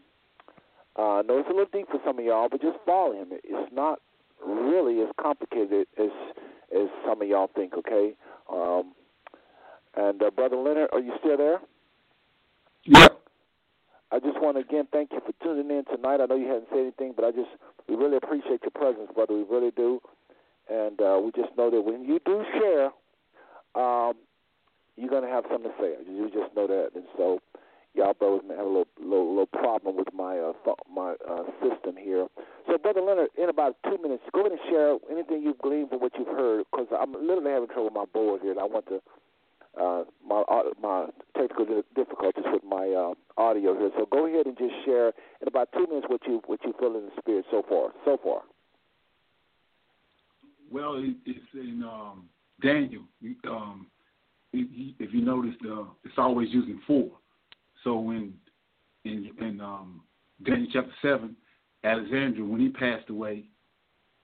[0.96, 3.28] uh, I know it's a little deep for some of y'all, but just follow him.
[3.32, 4.00] It's not
[4.46, 6.10] really as complicated as
[6.72, 8.14] as some of y'all think, okay?
[8.52, 8.92] Um,
[9.96, 11.60] and uh, Brother Leonard, are you still there?
[14.16, 16.22] I just want to again thank you for tuning in tonight.
[16.22, 17.52] I know you hadn't said anything, but I just
[17.86, 19.34] we really appreciate your presence, brother.
[19.34, 20.00] We really do,
[20.72, 22.86] and uh, we just know that when you do share,
[23.76, 24.14] um,
[24.96, 26.00] you're gonna have something to say.
[26.08, 27.40] You just know that, and so
[27.92, 31.44] y'all brothers may have a little little, little problem with my uh, th- my uh,
[31.60, 32.26] system here.
[32.68, 36.00] So, brother Leonard, in about two minutes, go ahead and share anything you've gleaned from
[36.00, 38.86] what you've heard, because I'm literally having trouble with my board here, and I want
[38.88, 39.02] to
[39.80, 41.06] uh, my au- my
[41.36, 43.90] technical difficulties with my uh, audio here.
[43.96, 45.08] So go ahead and just share
[45.40, 47.90] in about two minutes what you what you feel in the spirit so far.
[48.04, 48.42] So far.
[50.70, 52.28] Well, it, it's in um,
[52.62, 53.02] Daniel.
[53.48, 53.86] Um,
[54.52, 57.10] if if you notice, uh, it's always using four.
[57.84, 58.34] So in
[59.04, 60.02] in um,
[60.44, 61.36] Daniel chapter seven,
[61.84, 63.44] Alexander, when he passed away,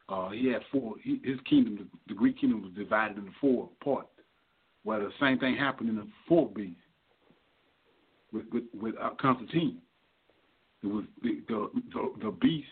[0.08, 0.94] uh, he had four.
[1.02, 4.08] He, his kingdom, the Greek kingdom, was divided into four parts.
[4.84, 6.76] Well, the same thing happened in the fourth beast
[8.32, 9.78] with with, with uh, Constantine.
[10.82, 12.68] It was the, the the beast,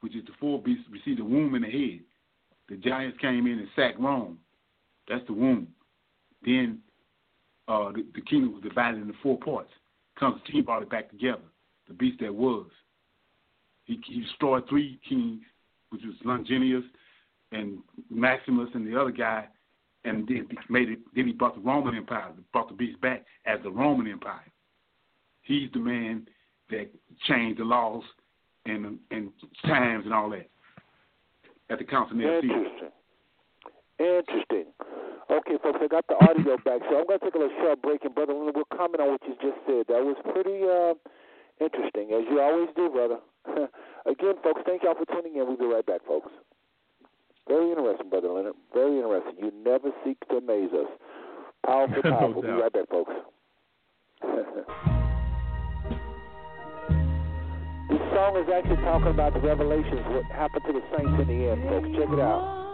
[0.00, 2.00] which is the fourth beast, received the womb and the head.
[2.68, 4.38] The giants came in and sacked Rome.
[5.08, 5.68] That's the womb.
[6.44, 6.80] Then
[7.68, 9.70] uh, the, the kingdom was divided into four parts.
[10.18, 11.42] Constantine brought it back together.
[11.86, 12.66] The beast that was.
[13.84, 15.42] He, he destroyed three kings,
[15.90, 16.82] which was Longinus
[17.52, 17.78] and
[18.10, 19.46] Maximus and the other guy,
[20.06, 20.98] and then he made it.
[21.14, 24.44] Then he brought the Roman Empire, brought the beast back as the Roman Empire.
[25.42, 26.26] He's the man
[26.70, 26.90] that
[27.28, 28.02] changed the laws
[28.64, 29.30] and and
[29.64, 30.48] times and all that
[31.70, 32.40] at the Council Nicaea.
[32.42, 32.90] Interesting.
[33.98, 34.66] Interesting.
[35.28, 37.82] Okay, folks, I got the audio back, so I'm going to take a little short
[37.82, 39.86] break, and Brother we'll comment on what you just said.
[39.88, 40.94] That was pretty uh,
[41.58, 43.18] interesting, as you always do, brother.
[44.06, 45.46] Again, folks, thank y'all for tuning in.
[45.46, 46.30] We'll be right back, folks.
[47.48, 48.54] Very interesting, Brother Leonard.
[48.74, 49.34] Very interesting.
[49.38, 50.88] You never seek to amaze us.
[51.64, 52.42] Powerful, powerful.
[52.42, 53.12] we'll be right back, folks.
[57.88, 61.50] this song is actually talking about the revelations, what happened to the saints in the
[61.50, 61.88] end, folks.
[61.96, 62.66] Check it out.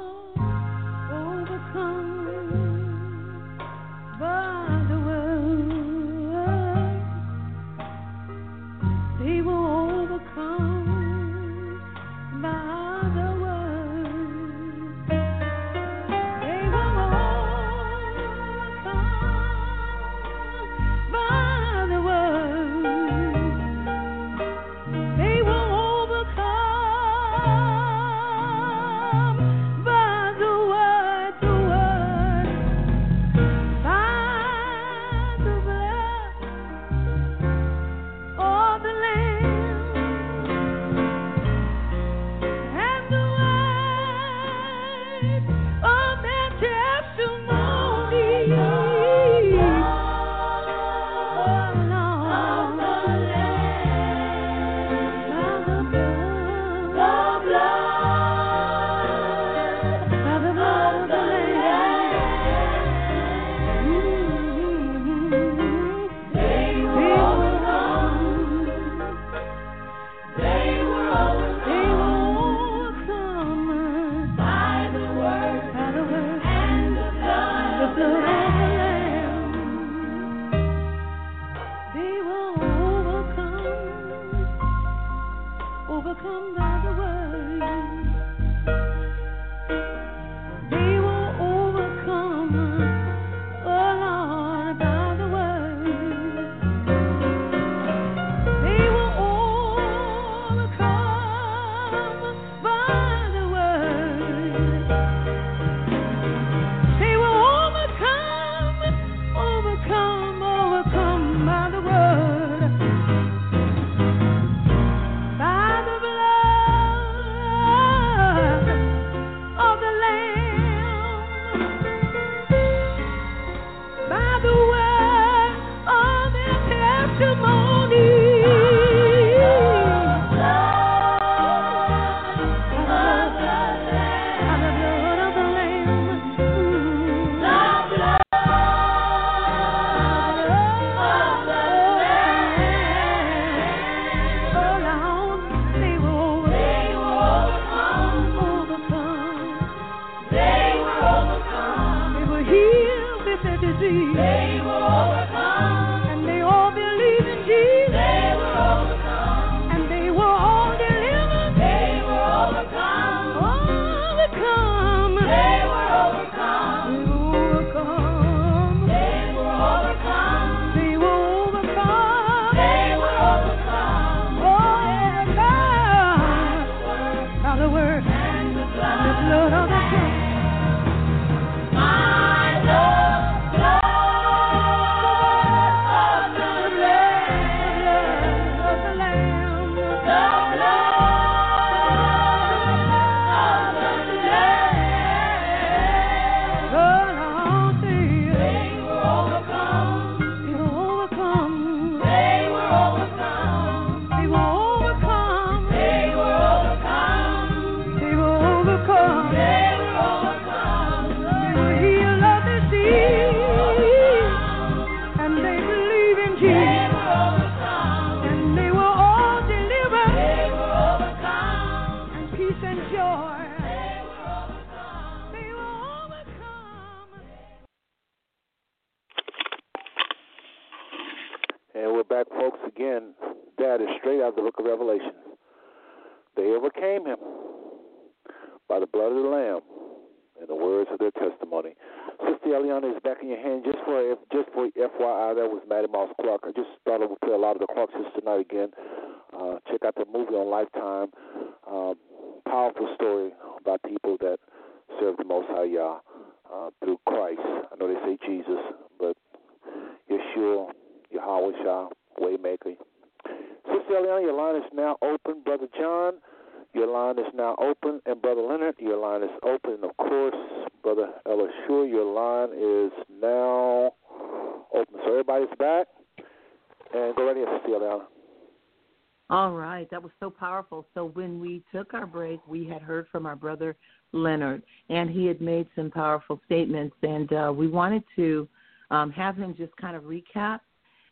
[283.37, 283.77] Brother
[284.13, 288.49] Leonard, and he had made some powerful statements, and uh, we wanted to
[288.91, 290.61] um, have him just kind of recap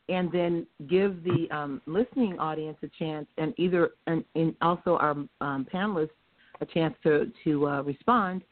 [0.08, 5.12] and then give the um, listening audience a chance, and either and, and also our
[5.40, 6.10] um, panelists
[6.60, 8.42] a chance to to uh, respond,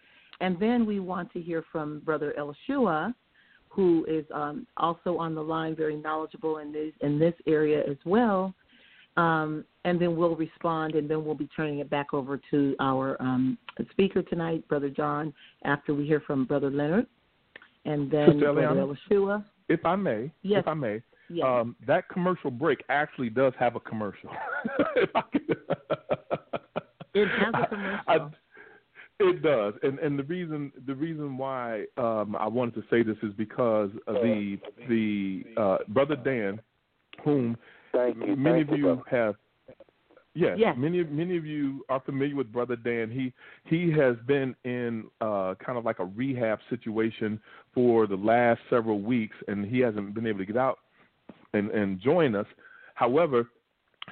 [0.40, 3.12] and then we want to hear from Brother Elishua,
[3.68, 7.98] who is um, also on the line, very knowledgeable in this in this area as
[8.04, 8.54] well,
[9.18, 13.20] um, and then we'll respond, and then we'll be turning it back over to our
[13.20, 13.58] um,
[13.90, 17.06] speaker tonight, Brother John, after we hear from Brother Leonard,
[17.84, 19.44] and then Sister Brother Elishua.
[19.68, 20.60] If I may, yes.
[20.60, 21.44] if I may, yes.
[21.44, 24.30] um, that commercial break actually does have a commercial.
[24.94, 25.10] it
[27.28, 28.00] has a commercial.
[28.06, 28.28] I, I,
[29.20, 33.16] it does, and and the reason the reason why um, I wanted to say this
[33.24, 34.58] is because the
[34.88, 36.60] the uh, brother Dan,
[37.24, 37.56] whom
[37.92, 38.36] Thank you.
[38.36, 39.36] Many Thank of you, have.
[40.34, 43.10] Yes, yes, many many of you are familiar with Brother Dan.
[43.10, 43.32] He
[43.64, 47.40] he has been in uh, kind of like a rehab situation
[47.74, 50.78] for the last several weeks, and he hasn't been able to get out
[51.54, 52.46] and and join us.
[52.94, 53.48] However,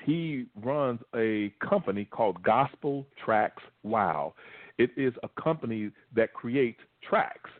[0.04, 4.34] he runs a company called Gospel Tracts Wow.
[4.78, 7.50] It is a company that creates tracks.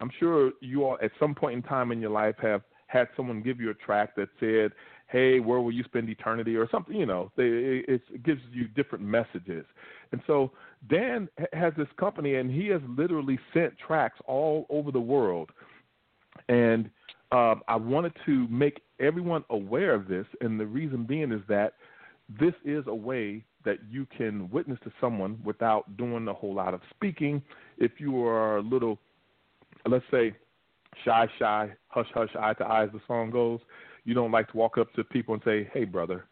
[0.00, 3.42] I'm sure you all at some point in time in your life have had someone
[3.42, 4.72] give you a track that said,
[5.10, 6.94] hey, where will you spend eternity or something?
[6.96, 9.64] You know, they, it, it gives you different messages.
[10.12, 10.52] And so
[10.88, 15.50] Dan has this company, and he has literally sent tracks all over the world.
[16.48, 16.90] And
[17.32, 21.74] um, I wanted to make everyone aware of this, and the reason being is that
[22.38, 26.72] this is a way that you can witness to someone without doing a whole lot
[26.72, 27.42] of speaking.
[27.78, 28.98] If you are a little,
[29.86, 30.34] let's say,
[31.04, 33.60] shy, shy, hush, hush, eye to eye, as the song goes,
[34.04, 36.26] you don't like to walk up to people and say, "Hey, brother,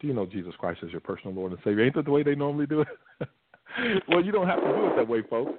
[0.00, 2.22] do you know Jesus Christ as your personal Lord and Savior?" Ain't that the way
[2.22, 2.88] they normally do it?
[4.08, 5.52] well, you don't have to do it that way, folks.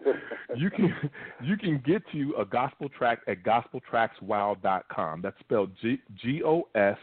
[0.56, 0.94] You can
[1.44, 5.22] you can get you a gospel track at gospeltractswow.com.
[5.22, 6.98] That's spelled G G O S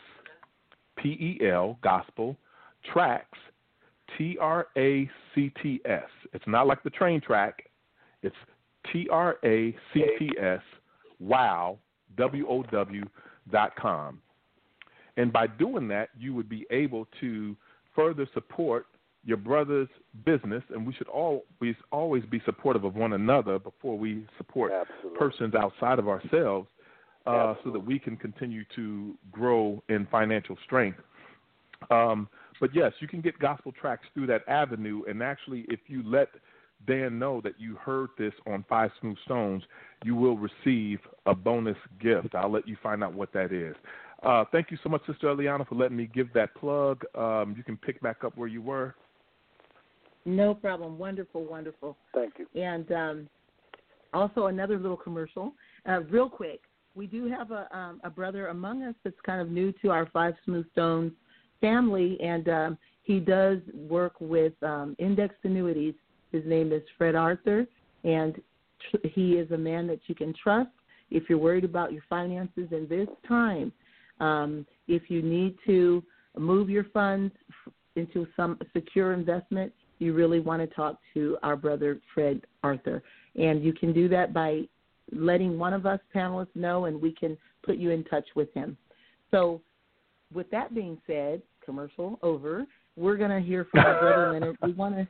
[0.96, 2.36] P E L gospel
[2.92, 3.38] tracks
[4.16, 6.08] T R A C T S.
[6.32, 7.64] It's not like the train track.
[8.22, 8.36] It's
[8.92, 10.60] T R A C T S
[11.20, 11.78] wow
[12.16, 13.04] W O W
[13.50, 14.20] dot com.
[15.16, 17.56] And by doing that, you would be able to
[17.94, 18.86] further support
[19.24, 19.88] your brother's
[20.24, 25.18] business, and we should always always be supportive of one another before we support Absolutely.
[25.18, 26.68] persons outside of ourselves,
[27.26, 30.98] uh, so that we can continue to grow in financial strength.
[31.90, 32.28] Um,
[32.60, 36.28] but yes, you can get gospel tracks through that avenue, and actually, if you let
[36.86, 39.62] Dan know that you heard this on Five Smooth Stones,
[40.04, 42.34] you will receive a bonus gift.
[42.34, 43.76] I'll let you find out what that is.
[44.22, 47.04] Uh, thank you so much, Sister Eliana, for letting me give that plug.
[47.16, 48.94] Um, you can pick back up where you were.
[50.24, 50.98] No problem.
[50.98, 51.96] Wonderful, wonderful.
[52.14, 52.46] Thank you.
[52.60, 53.28] And um,
[54.12, 55.52] also another little commercial,
[55.88, 56.60] uh, real quick.
[56.94, 60.06] We do have a um, a brother among us that's kind of new to our
[60.12, 61.12] Five Smooth Stones
[61.60, 65.94] family, and um, he does work with um, indexed annuities.
[66.32, 67.66] His name is Fred Arthur,
[68.04, 68.34] and
[68.90, 70.70] tr- he is a man that you can trust
[71.10, 73.72] if you're worried about your finances in this time.
[74.22, 76.02] Um, if you need to
[76.38, 77.34] move your funds
[77.96, 83.02] into some secure investment, you really want to talk to our brother Fred Arthur.
[83.36, 84.62] And you can do that by
[85.12, 88.76] letting one of us panelists know, and we can put you in touch with him.
[89.30, 89.60] So,
[90.32, 92.66] with that being said, commercial over.
[92.96, 94.56] We're going to hear from our brother Leonard.
[94.62, 95.08] We want to.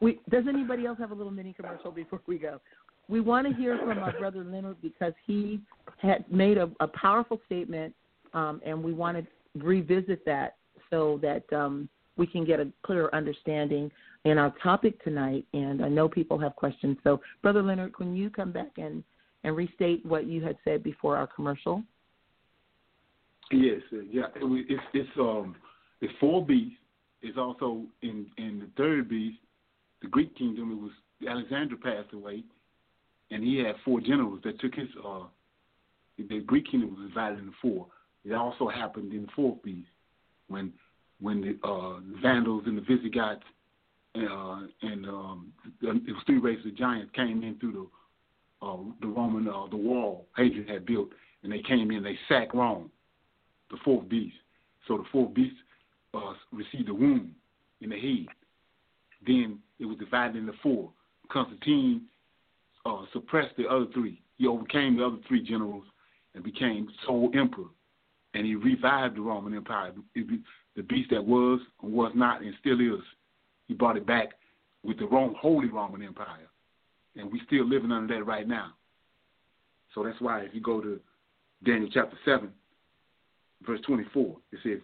[0.00, 2.60] We does anybody else have a little mini commercial before we go?
[3.08, 5.60] We want to hear from our brother Leonard because he
[5.98, 7.94] had made a, a powerful statement,
[8.34, 9.26] um, and we want to
[9.64, 10.56] revisit that
[10.90, 13.90] so that um, we can get a clearer understanding
[14.24, 15.46] in our topic tonight.
[15.52, 16.98] And I know people have questions.
[17.04, 19.02] So, Brother Leonard, can you come back and,
[19.44, 21.82] and restate what you had said before our commercial?
[23.50, 23.80] Yes,
[24.10, 24.24] yeah.
[24.36, 25.54] It, it's it's um
[26.00, 26.78] it's four beasts.
[27.22, 29.38] It's also in in the third beast,
[30.00, 30.72] the Greek kingdom.
[30.72, 30.92] It was
[31.28, 32.42] Alexander passed away,
[33.30, 34.88] and he had four generals that took his.
[35.04, 35.24] uh
[36.16, 37.86] The Greek kingdom was divided into four.
[38.24, 39.88] It also happened in the fourth beast
[40.48, 40.72] when
[41.20, 43.44] when the uh, Vandals and the Visigoths
[44.16, 45.52] uh, and um,
[45.82, 49.76] it was three races of giants came in through the uh, the Roman uh, the
[49.76, 51.08] wall Hadrian had built,
[51.42, 52.02] and they came in.
[52.02, 52.90] They sacked Rome,
[53.70, 54.36] the fourth beast.
[54.86, 55.56] So the fourth beast
[56.14, 57.32] uh, received a wound
[57.80, 58.26] in the head.
[59.26, 60.90] Then it was divided into four.
[61.30, 62.02] Constantine
[62.86, 64.22] uh, suppressed the other three.
[64.38, 65.84] He overcame the other three generals
[66.34, 67.68] and became sole emperor.
[68.34, 69.92] And he revived the Roman Empire.
[70.14, 73.02] The beast that was and was not and still is.
[73.68, 74.30] He brought it back
[74.82, 76.48] with the Rome, Holy Roman Empire.
[77.16, 78.72] And we still living under that right now.
[79.94, 81.00] So that's why if you go to
[81.64, 82.50] Daniel chapter 7,
[83.64, 84.80] verse 24, it says,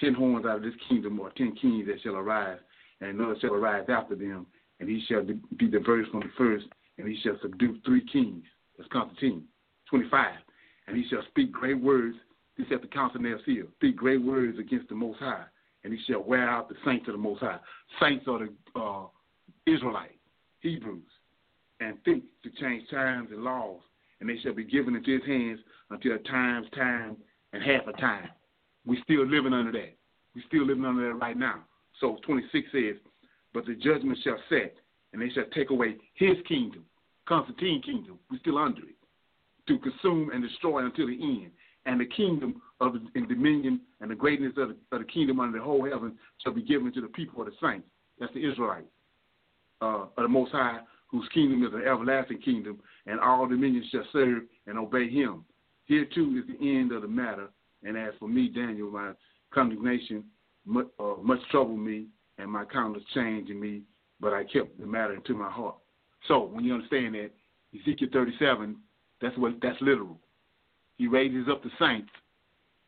[0.00, 2.58] Ten horns out of this kingdom are ten kings that shall arise,
[3.00, 4.46] and another shall arise after them,
[4.80, 6.64] and he shall be be diverse from the first,
[6.98, 8.42] and he shall subdue three kings.
[8.76, 9.44] That's Constantine.
[9.88, 10.34] 25.
[10.88, 12.16] And he shall speak great words.
[12.56, 13.64] This at the council of Nicaea.
[13.76, 15.44] Speak great words against the Most High,
[15.84, 17.58] and he shall wear out the saints of the Most High.
[18.00, 19.06] Saints are the uh,
[19.66, 20.12] Israelites,
[20.60, 21.02] Hebrews,
[21.80, 23.80] and think to change times and laws,
[24.20, 25.60] and they shall be given into his hands
[25.90, 27.16] until a time's time
[27.52, 28.28] and half a time.
[28.84, 29.96] We still living under that.
[30.34, 31.64] We still living under that right now.
[32.00, 32.96] So 26 says,
[33.52, 34.74] but the judgment shall set,
[35.12, 36.84] and they shall take away his kingdom,
[37.26, 38.18] Constantine kingdom.
[38.30, 38.96] We still under it,
[39.68, 41.50] to consume and destroy until the end.
[41.84, 45.58] And the kingdom of the dominion and the greatness of the, of the kingdom under
[45.58, 47.86] the whole heaven shall be given to the people of the saints.
[48.18, 48.86] That's the Israelites
[49.80, 54.06] uh, of the Most High, whose kingdom is an everlasting kingdom, and all dominions shall
[54.12, 55.44] serve and obey him.
[55.84, 57.48] Here too is the end of the matter.
[57.82, 59.12] And as for me, Daniel, my
[59.52, 60.24] condemnation
[60.64, 62.06] much, uh, much troubled me,
[62.38, 63.82] and my countenance changed in me,
[64.20, 65.76] but I kept the matter into my heart.
[66.28, 67.30] So when you understand that,
[67.74, 68.76] Ezekiel 37,
[69.20, 70.18] that's what that's literal.
[70.98, 72.10] He raises up the saints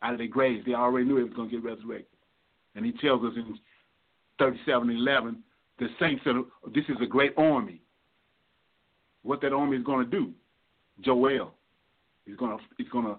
[0.03, 0.65] out of their graves.
[0.67, 2.19] They already knew it was going to get resurrected,
[2.75, 3.59] and he tells us in
[4.39, 5.43] 37 11,
[5.79, 6.43] the saints are
[6.75, 7.81] this is a great army.
[9.23, 10.33] What that army is going to do,
[11.01, 11.55] Joel,
[12.27, 13.17] is going to is going to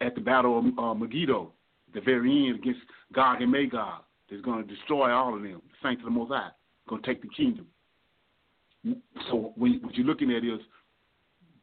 [0.00, 1.52] at the battle of uh, Megiddo,
[1.94, 2.80] the very end against
[3.14, 5.62] Gog and Magog, that's going to destroy all of them.
[5.62, 6.50] The saints of the Most High
[6.88, 7.66] going to take the kingdom.
[9.30, 10.60] So what you're looking at is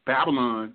[0.04, 0.74] Babylon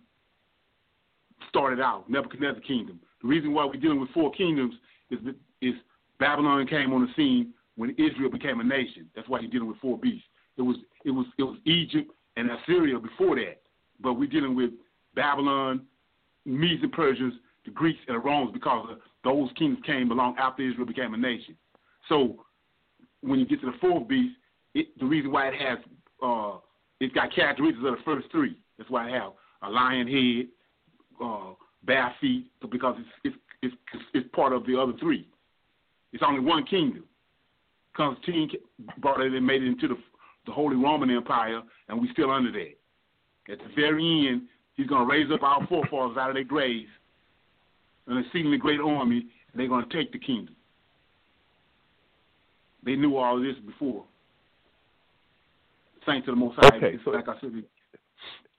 [1.49, 2.99] started out Nebuchadnezzar's kingdom.
[3.21, 4.75] The reason why we're dealing with four kingdoms
[5.11, 5.19] is
[5.61, 5.73] is
[6.19, 9.09] Babylon came on the scene when Israel became a nation.
[9.15, 10.27] That's why you're dealing with four beasts.
[10.57, 13.61] It was it was it was Egypt and Assyria before that,
[13.99, 14.71] but we're dealing with
[15.15, 15.81] Babylon,
[16.45, 17.33] Medes and Persians,
[17.65, 21.55] the Greeks and the Romans because those kings came along after Israel became a nation.
[22.07, 22.45] So
[23.21, 24.35] when you get to the fourth beast,
[24.73, 25.79] it, the reason why it has
[26.23, 26.57] uh,
[26.99, 28.57] it's got characteristics of the first three.
[28.77, 29.31] That's why I have
[29.63, 30.47] a lion head,
[31.23, 35.27] uh, bear feet, because it's, it's it's it's part of the other three.
[36.13, 37.03] It's only one kingdom.
[37.95, 38.49] Constantine
[38.99, 39.97] brought it and made it into the
[40.45, 43.51] the Holy Roman Empire, and we're still under that.
[43.51, 44.43] At the very end,
[44.75, 46.89] he's going to raise up our forefathers out of their graves,
[48.07, 50.55] an exceedingly great army, and they're going to take the kingdom.
[52.83, 54.05] They knew all this before.
[56.05, 56.77] Saints of the Most High.
[56.77, 57.63] Okay, so like I said,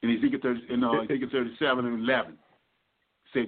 [0.02, 2.34] in Ezekiel 30, in uh, Ezekiel 37 and 11,
[3.32, 3.46] said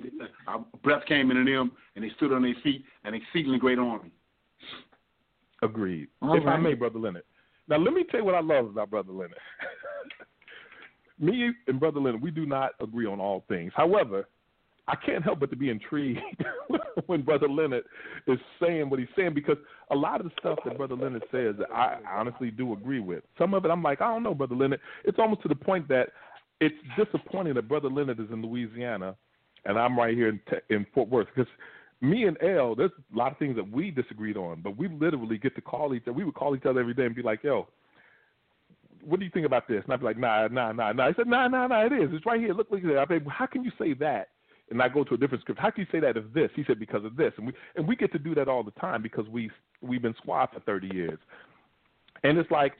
[0.48, 4.10] uh, breath came into them, and they stood on their feet, an exceedingly great army.
[5.62, 6.08] Agreed.
[6.20, 7.22] All if I may, Brother Leonard.
[7.68, 9.38] Now, let me tell you what I love about Brother Leonard.
[11.18, 13.72] me and Brother Leonard, we do not agree on all things.
[13.76, 14.28] However,
[14.88, 16.20] I can't help but to be intrigued
[17.06, 17.84] when Brother Leonard
[18.26, 19.56] is saying what he's saying because
[19.90, 23.22] a lot of the stuff that Brother Leonard says, I honestly do agree with.
[23.38, 24.80] Some of it, I'm like, I don't know, Brother Leonard.
[25.04, 26.08] It's almost to the point that
[26.60, 29.16] it's disappointing that Brother Leonard is in Louisiana
[29.64, 30.40] and I'm right here in,
[30.70, 31.50] in Fort Worth because
[32.00, 35.38] me and L, there's a lot of things that we disagreed on, but we literally
[35.38, 36.12] get to call each other.
[36.12, 37.68] We would call each other every day and be like, yo,
[39.04, 39.82] what do you think about this?
[39.84, 41.08] And I'd be like, nah, nah, nah, nah.
[41.08, 42.10] He said, nah, nah, nah, it is.
[42.12, 42.54] It's right here.
[42.54, 42.98] Look, look at it.
[42.98, 44.28] I said, how can you say that?
[44.70, 45.60] And I go to a different script.
[45.60, 46.50] How can you say that of this?
[46.56, 47.32] He said, because of this.
[47.36, 49.50] And we and we get to do that all the time because we
[49.82, 51.18] we've been squad for 30 years.
[52.24, 52.74] And it's like,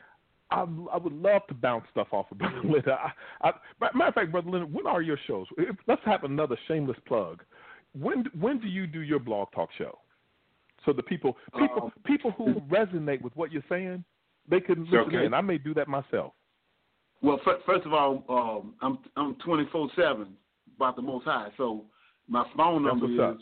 [0.53, 2.89] I, I would love to bounce stuff off of Brother Leonard.
[2.89, 3.12] I,
[3.43, 3.53] I,
[3.95, 5.47] matter of fact, Brother Leonard, when are your shows?
[5.59, 7.43] If, let's have another shameless plug.
[7.99, 9.99] When when do you do your blog talk show?
[10.85, 14.05] So the people people Um, people who resonate with what you're saying,
[14.49, 15.27] they can listen Okay.
[15.27, 15.35] in.
[15.35, 16.33] I may do that myself.
[17.23, 20.37] Well, f- first of all, um, I'm I'm 24 seven
[20.77, 21.51] about the Most High.
[21.57, 21.85] So
[22.29, 23.41] my phone number is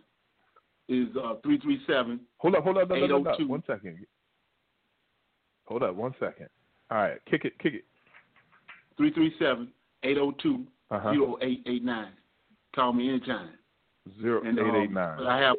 [0.89, 2.21] is uh, 337.
[2.39, 3.31] Hold up, hold up, no, no, no, no.
[3.31, 3.49] 802.
[3.49, 4.05] One second.
[5.67, 6.49] Hold up, one second.
[6.91, 7.85] All right, kick it, kick it.
[10.05, 10.67] 337-802-0889.
[10.91, 12.05] Uh-huh.
[12.75, 13.51] Call me anytime.
[14.21, 15.17] Zero And, um, eight nine.
[15.19, 15.57] but I have,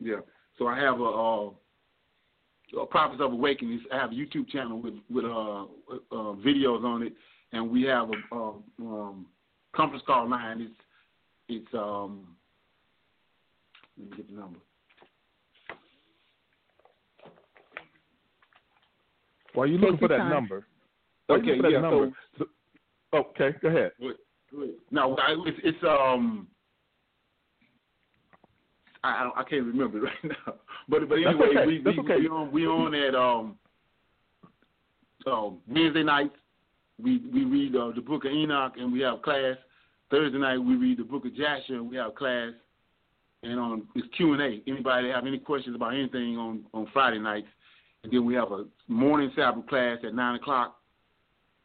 [0.00, 0.16] yeah.
[0.58, 1.50] So I have a, uh,
[2.82, 3.80] a Prophets of Awakening.
[3.92, 7.12] I have a YouTube channel with with uh, uh, videos on it,
[7.52, 9.26] and we have a, a um,
[9.74, 10.60] conference call line.
[10.62, 10.74] It's
[11.48, 12.36] it's um.
[13.98, 14.58] Let me get the number.
[19.56, 20.32] While you Take looking for your that time.
[20.32, 20.66] number,
[21.30, 22.12] Okay, looking that yeah, number.
[22.38, 22.44] So,
[23.14, 23.92] okay, go ahead.
[24.90, 26.46] No, I, it's, it's um.
[29.02, 30.54] I I, don't, I can't remember right now,
[30.90, 31.66] but but anyway, okay.
[31.66, 32.20] we That's we, okay.
[32.20, 33.56] we on we on at um.
[35.26, 36.36] Um, Wednesday nights,
[37.02, 39.56] we we read uh, the Book of Enoch and we have class.
[40.10, 42.52] Thursday night we read the Book of Jasher and we have class.
[43.42, 44.62] And on it's Q and A.
[44.70, 47.48] Anybody have any questions about anything on on Friday nights?
[48.06, 50.76] And then we have a morning Sabbath class at nine o'clock.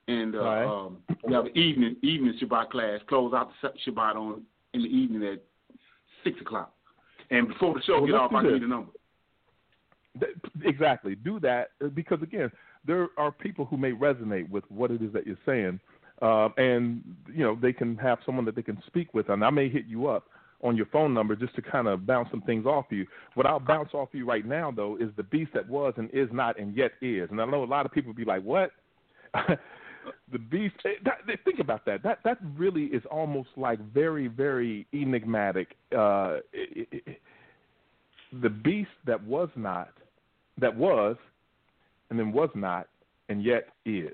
[0.07, 0.65] And uh, Right.
[0.65, 2.99] um, we have an evening evening Shabbat class.
[3.07, 4.41] Close out the Shabbat on
[4.73, 5.43] in the evening at
[6.23, 6.73] six o'clock.
[7.29, 8.69] And before the show Well, get off, I give you this.
[8.69, 8.91] number.
[10.65, 11.15] Exactly.
[11.15, 12.51] Do that uh, because again,
[12.85, 15.79] there are people who may resonate with what it is that you're saying,
[16.21, 19.51] uh, and you know they can have someone that they can speak with, and I
[19.51, 20.25] may hit you up
[20.63, 23.05] on your phone number just to kind of bounce some things off you.
[23.33, 26.29] What I'll bounce off you right now though is the beast that was and is
[26.31, 28.71] not and yet is, and I know a lot of people be like, what?
[30.31, 30.75] the beast.
[30.85, 32.03] eh, That, think about that.
[32.03, 35.75] That that really is almost like very very enigmatic.
[35.95, 37.21] Uh, it, it, it,
[38.41, 39.89] the beast that was not,
[40.59, 41.17] that was,
[42.09, 42.87] and then was not,
[43.29, 44.11] and yet is.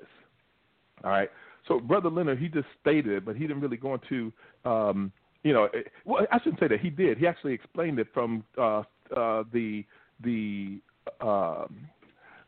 [1.03, 1.29] All right.
[1.67, 4.31] So Brother Leonard, he just stated but he didn't really go into,
[4.65, 5.11] um,
[5.47, 6.81] you know, eh, well, I shouldn't say that.
[6.81, 7.17] He did.
[7.17, 8.83] He actually explained it from uh,
[9.15, 9.85] uh, the
[10.21, 10.79] the
[11.21, 11.87] um,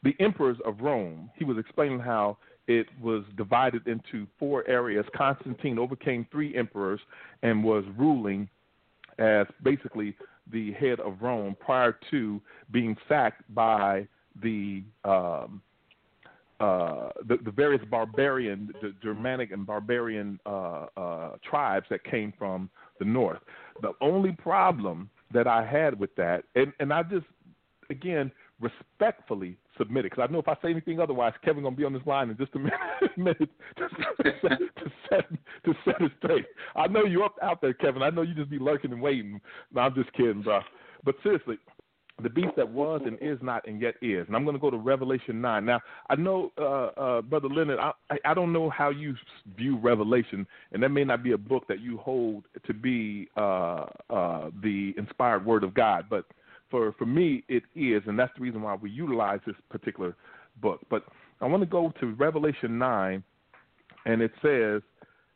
[0.04, 1.30] the emperors of Rome.
[1.38, 5.06] He was explaining how it was divided into four areas.
[5.16, 7.00] Constantine overcame three emperors
[7.42, 8.50] and was ruling
[9.18, 10.14] as basically
[10.52, 14.08] the head of Rome prior to being sacked by
[14.44, 15.62] the um,
[16.60, 22.70] uh, the, the various barbarian, the Germanic and barbarian uh, uh, tribes that came from
[23.00, 23.40] the north.
[23.82, 27.26] The only problem that I had with that, and, and I just
[27.90, 30.12] again respectfully submitted.
[30.12, 32.38] Because I know if I say anything otherwise, Kevin gonna be on this line in
[32.38, 32.60] just a
[33.20, 33.90] minute, to,
[34.42, 35.30] set, to set
[35.66, 36.46] to set it straight.
[36.76, 38.04] I know you up out there, Kevin.
[38.04, 39.40] I know you just be lurking and waiting.
[39.74, 40.62] No, I'm just kidding, bro.
[41.04, 41.58] But seriously,
[42.22, 44.26] the beast that was and is not and yet is.
[44.28, 45.66] And I'm going to go to Revelation 9.
[45.66, 45.80] Now,
[46.10, 47.92] I know, uh, uh, Brother Leonard, I,
[48.26, 49.16] I don't know how you
[49.58, 53.86] view Revelation, and that may not be a book that you hold to be uh,
[54.10, 56.26] uh, the inspired word of God, but
[56.70, 60.16] for, for me, it is, and that's the reason why we utilize this particular
[60.62, 60.82] book.
[60.90, 61.06] But
[61.42, 63.24] I want to go to Revelation 9,
[64.06, 64.82] and it says,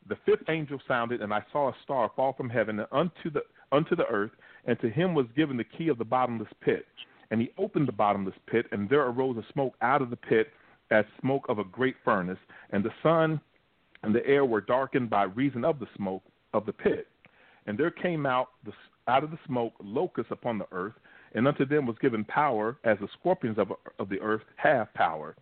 [0.08, 3.42] The fifth angel sounded, and I saw a star fall from heaven unto the,
[3.72, 4.32] unto the earth
[4.66, 6.86] and to him was given the key of the bottomless pit.
[7.32, 10.50] And he opened the bottomless pit, and there arose a smoke out of the pit
[10.92, 12.38] as smoke of a great furnace,
[12.72, 13.42] and the sun
[14.04, 16.24] and the air were darkened by reason of the smoke
[16.54, 17.08] of the pit.
[17.66, 18.74] And there came out the,
[19.08, 20.94] out of the smoke locusts upon the earth,
[21.34, 25.36] and unto them was given power, as the scorpions of, of the earth have power.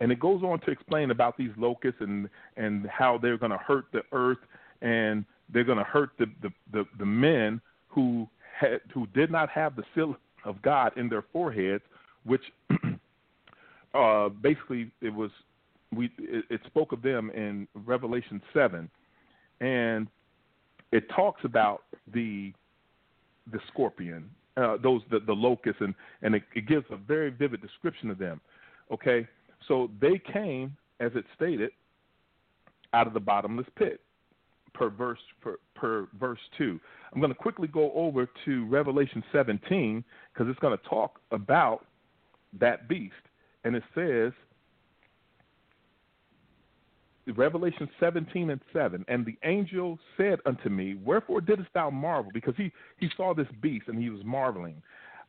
[0.00, 3.58] And it goes on to explain about these locusts and and how they're going to
[3.58, 4.38] hurt the earth
[4.82, 7.60] and they're going to hurt the, the the the men
[7.96, 8.28] who
[8.60, 10.14] had who did not have the seal
[10.44, 11.82] of God in their foreheads,
[12.24, 12.42] which
[13.94, 15.30] uh, basically it was
[15.92, 18.88] we it, it spoke of them in Revelation seven,
[19.60, 20.06] and
[20.92, 21.82] it talks about
[22.14, 22.52] the
[23.50, 27.62] the scorpion, uh, those the, the locusts, and and it, it gives a very vivid
[27.62, 28.40] description of them.
[28.92, 29.26] Okay,
[29.66, 31.70] so they came, as it stated,
[32.92, 34.00] out of the bottomless pit
[34.76, 36.78] per verse per, per verse 2.
[37.12, 41.86] I'm going to quickly go over to Revelation 17 because it's going to talk about
[42.60, 43.14] that beast.
[43.64, 44.32] And it says,
[47.34, 52.30] Revelation 17 and 7, and the angel said unto me, Wherefore didst thou marvel?
[52.32, 54.80] Because he, he saw this beast and he was marveling.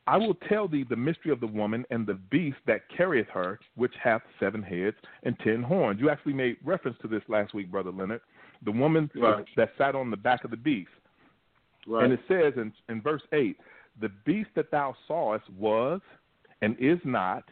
[0.06, 3.58] I will tell thee the mystery of the woman and the beast that carrieth her,
[3.74, 6.00] which hath seven heads and ten horns.
[6.00, 8.20] You actually made reference to this last week, Brother Leonard
[8.64, 9.44] the woman right.
[9.56, 10.90] that sat on the back of the beast.
[11.86, 12.04] Right.
[12.04, 13.56] And it says in, in verse 8,
[14.00, 16.00] the beast that thou sawest was
[16.62, 17.44] and is not,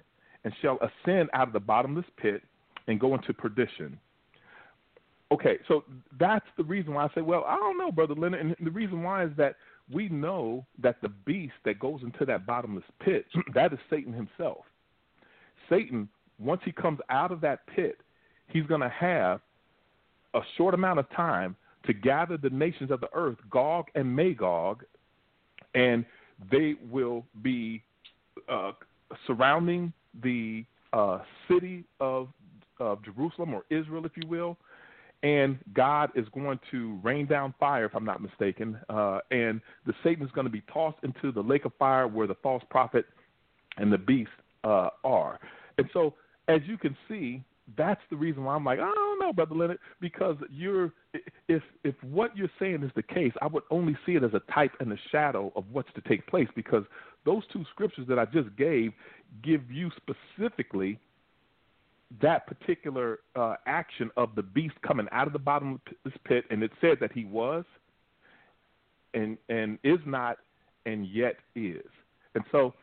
[0.45, 2.43] and shall ascend out of the bottomless pit
[2.87, 3.99] and go into perdition.
[5.33, 5.85] Okay, so
[6.21, 8.41] that's the reason why I say, well, I don't know, Brother Leonard.
[8.41, 9.57] And the reason why is that
[9.93, 14.65] we know that the beast that goes into that bottomless pit, that is Satan himself.
[15.69, 16.09] Satan,
[16.39, 17.99] once he comes out of that pit,
[18.49, 19.41] he's going to have
[20.37, 21.57] a short amount of time
[21.87, 24.85] to gather the nations of the earth, Gog and Magog,
[25.75, 26.05] and
[26.51, 27.83] they will be
[28.49, 28.73] uh,
[29.27, 29.93] surrounding
[30.23, 32.29] the uh, city of,
[32.79, 34.57] of Jerusalem or Israel, if you will.
[35.23, 38.79] And God is going to rain down fire, if I'm not mistaken.
[38.89, 42.27] Uh, and the Satan is going to be tossed into the lake of fire where
[42.27, 43.07] the false prophet
[43.79, 44.31] and the beast
[44.63, 45.41] uh, are.
[45.79, 46.15] And so,
[46.49, 47.43] as you can see,
[47.77, 50.93] that's the reason why I'm like, I don't know, brother Leonard, because you're
[51.49, 54.53] if if what you're saying is the case, I would only see it as a
[54.53, 56.85] type and a shadow of what's to take place because
[57.25, 58.93] those two scriptures that I just gave
[59.43, 61.01] give you specifically
[62.23, 66.45] that particular uh, action of the beast coming out of the bottom of this pit,
[66.51, 67.65] and it said that he was,
[69.13, 70.39] and and is not,
[70.87, 71.87] and yet is,
[72.37, 72.75] and so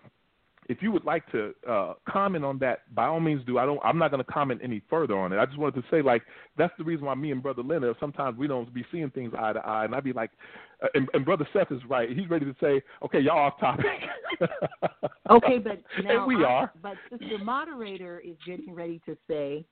[0.70, 3.58] if you would like to uh, comment on that, by all means do.
[3.58, 3.80] I don't.
[3.84, 5.38] I'm not going to comment any further on it.
[5.38, 6.24] I just wanted to say, like,
[6.58, 9.54] that's the reason why me and Brother Leonard sometimes we don't be seeing things eye
[9.54, 10.32] to eye, and I'd be like,
[10.84, 12.10] uh, and, and Brother Seth is right.
[12.10, 13.86] He's ready to say, okay, y'all off topic.
[15.30, 16.74] okay, but now and we I, are.
[16.82, 19.66] But the moderator is getting ready to say,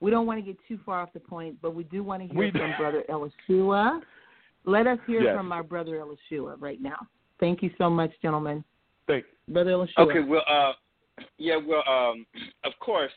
[0.00, 2.28] we don't want to get too far off the point, but we do want to
[2.28, 4.00] hear we from Brother Elishua.
[4.64, 5.36] Let us hear yes.
[5.36, 7.06] from our brother Elishua right now.
[7.40, 8.64] Thank you so much, gentlemen.
[9.08, 9.98] Thank Brother Elishua.
[9.98, 10.72] Okay, well, uh,
[11.38, 12.24] yeah, well, um,
[12.64, 13.10] of course,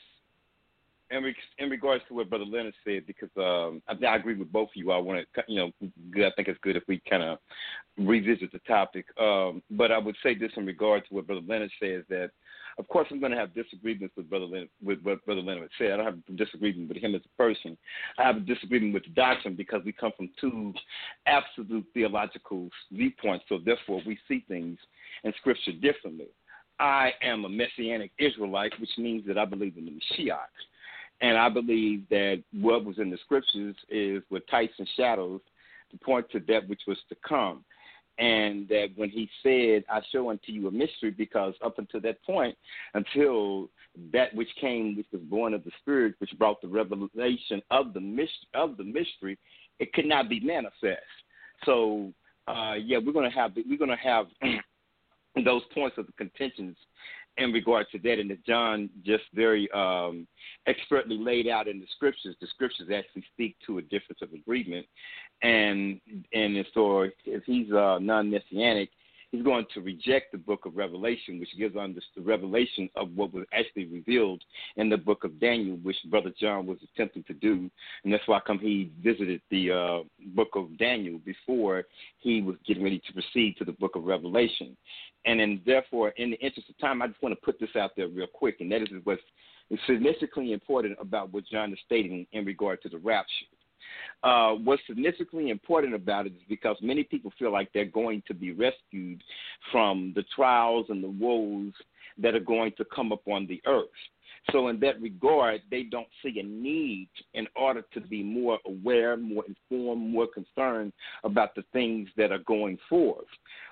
[1.12, 4.52] in, re- in regards to what Brother Leonard said, because um, I, I agree with
[4.52, 4.92] both of you.
[4.92, 5.72] I want to, you know,
[6.12, 7.38] good, I think it's good if we kind of
[7.98, 9.06] revisit the topic.
[9.20, 12.32] Um, but I would say this in regard to what Brother Leonard says that,
[12.82, 15.92] of course, I'm going to have disagreements with Brother Leonard, with what Brother Leonard said.
[15.92, 17.78] I don't have a disagreement with him as a person.
[18.18, 20.74] I have a disagreement with the doctrine because we come from two
[21.28, 23.46] absolute theological viewpoints.
[23.50, 24.80] So therefore, we see things
[25.24, 26.30] in Scripture differently.
[26.80, 30.40] I am a Messianic Israelite, which means that I believe in the Mashiach.
[31.22, 35.42] And I believe that what was in the Scriptures is with types and shadows
[35.92, 37.64] to point to that which was to come.
[38.18, 42.22] And that when he said, I show unto you a mystery, because up until that
[42.24, 42.56] point,
[42.94, 43.70] until
[44.14, 48.00] that which came, which was born of the Spirit, which brought the revelation of the
[48.00, 49.38] mystery, of the mystery,
[49.80, 51.02] it could not be manifest.
[51.66, 52.14] So,
[52.48, 54.28] uh, yeah, we're gonna have we're gonna have
[55.46, 56.78] those points of the contentions
[57.38, 60.28] in regard to that, and that John just very um,
[60.68, 62.36] expertly laid out in the scriptures.
[62.42, 64.86] The scriptures actually speak to a difference of agreement,
[65.42, 66.00] and
[66.34, 68.90] and so if he's uh, non-messianic,
[69.32, 73.34] he's going to reject the book of Revelation, which gives us the revelation of what
[73.34, 74.44] was actually revealed
[74.76, 77.70] in the book of Daniel, which Brother John was attempting to do.
[78.04, 80.00] And that's why come he visited the uh,
[80.36, 81.86] book of Daniel before
[82.20, 84.76] he was getting ready to proceed to the book of Revelation.
[85.26, 87.92] And then, therefore, in the interest of time, I just want to put this out
[87.96, 89.22] there real quick, and that is what's
[89.88, 93.46] significantly important about what John is stating in regard to the rapture.
[94.24, 98.34] Uh, what's significantly important about it is because many people feel like they're going to
[98.34, 99.24] be rescued
[99.72, 101.74] from the trials and the woes
[102.18, 103.88] that are going to come upon the earth.
[104.52, 109.16] So, in that regard, they don't see a need in order to be more aware,
[109.16, 110.94] more informed, more concerned
[111.24, 113.28] about the things that are going forth.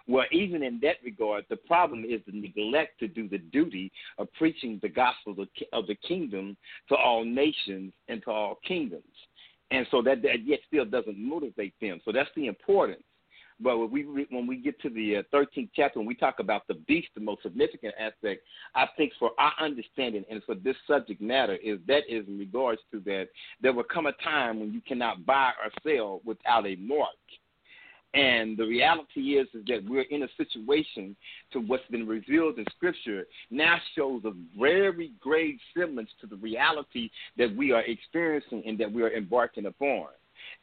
[0.08, 4.32] Well, even in that regard, the problem is the neglect to do the duty of
[4.34, 5.36] preaching the gospel
[5.74, 6.56] of the kingdom
[6.90, 9.04] to all nations and to all kingdoms
[9.72, 12.00] and so that, that yet still doesn't motivate them.
[12.06, 13.04] So that's the importance.
[13.62, 16.66] But when we when we get to the uh, 13th chapter, when we talk about
[16.68, 18.42] the beast, the most significant aspect,
[18.74, 22.80] I think for our understanding and for this subject matter is that is in regards
[22.92, 23.28] to that
[23.62, 27.10] there will come a time when you cannot buy or sell without a mark.
[28.14, 31.16] And the reality is, is that we're in a situation
[31.54, 37.12] to what's been revealed in Scripture now shows a very grave semblance to the reality
[37.38, 40.08] that we are experiencing and that we are embarking upon.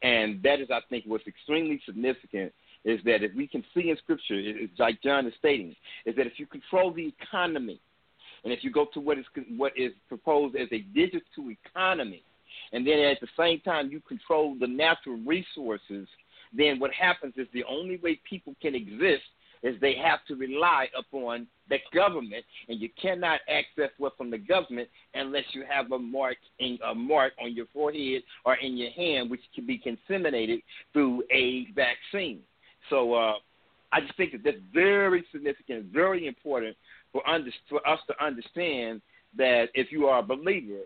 [0.02, 2.52] And that is, I think, what's extremely significant
[2.84, 6.26] is that if we can see in Scripture, it's like John is stating, is that
[6.26, 7.80] if you control the economy,
[8.42, 9.24] and if you go to what is
[9.56, 12.22] what is proposed as a digital economy,
[12.72, 16.08] and then at the same time you control the natural resources–
[16.52, 19.24] then what happens is the only way people can exist
[19.62, 24.38] is they have to rely upon the government, and you cannot access what from the
[24.38, 28.90] government unless you have a mark in, a mark on your forehead or in your
[28.90, 30.60] hand, which can be disseminated
[30.92, 32.40] through a vaccine.
[32.90, 33.34] So uh,
[33.92, 36.76] I just think that that's very significant, very important
[37.12, 39.00] for, under, for us to understand
[39.36, 40.82] that if you are a believer,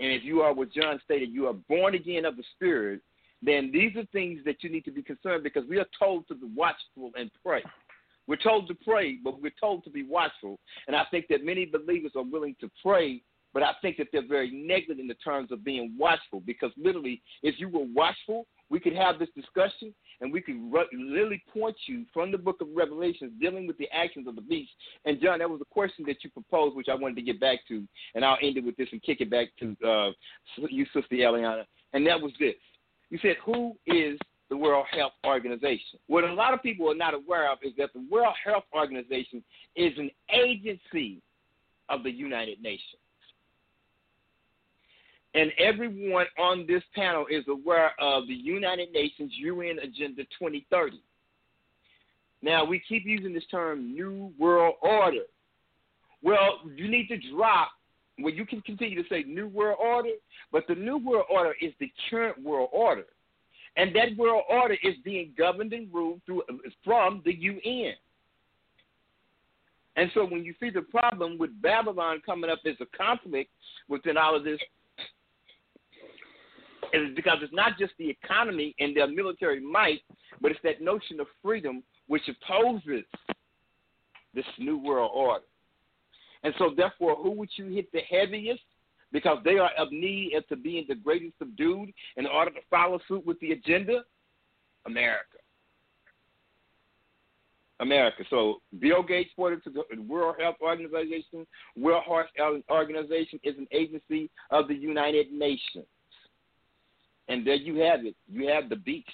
[0.00, 3.00] and if you are what John stated, you are born again of the Spirit,
[3.42, 6.34] then these are things that you need to be concerned because we are told to
[6.34, 7.62] be watchful and pray.
[8.28, 10.58] We're told to pray, but we're told to be watchful.
[10.86, 13.20] And I think that many believers are willing to pray,
[13.52, 17.20] but I think that they're very negligent in the terms of being watchful because literally,
[17.42, 20.56] if you were watchful, we could have this discussion and we could
[20.94, 24.70] literally point you from the book of Revelations dealing with the actions of the beast.
[25.04, 27.58] And John, that was a question that you proposed, which I wanted to get back
[27.68, 30.10] to, and I'll end it with this and kick it back to uh,
[30.70, 31.64] you, Sister Eliana.
[31.92, 32.54] And that was this
[33.12, 34.18] you said, who is
[34.48, 35.98] the World Health Organization?
[36.06, 39.44] What a lot of people are not aware of is that the World Health Organization
[39.76, 41.20] is an agency
[41.90, 43.02] of the United Nations.
[45.34, 50.98] And everyone on this panel is aware of the United Nations UN Agenda 2030.
[52.40, 55.24] Now, we keep using this term New World Order.
[56.22, 57.72] Well, you need to drop
[58.18, 60.10] well, you can continue to say New World Order,
[60.50, 63.06] but the New World Order is the current world order.
[63.76, 66.42] And that world order is being governed and ruled through
[66.84, 67.94] from the UN.
[69.96, 73.50] And so when you see the problem with Babylon coming up as a conflict
[73.88, 74.58] within all of this,
[76.92, 80.00] it's because it's not just the economy and their military might,
[80.40, 83.04] but it's that notion of freedom which opposes
[84.34, 85.44] this new world order.
[86.42, 88.62] And so, therefore, who would you hit the heaviest?
[89.12, 92.98] Because they are of need as to being the greatest subdued in order to follow
[93.06, 94.02] suit with the agenda?
[94.86, 95.38] America.
[97.80, 98.22] America.
[98.30, 101.46] So Bill Gates, according to the World Health Organization,
[101.76, 105.86] World Health Organization is an agency of the United Nations.
[107.28, 108.14] And there you have it.
[108.30, 109.08] You have the beast.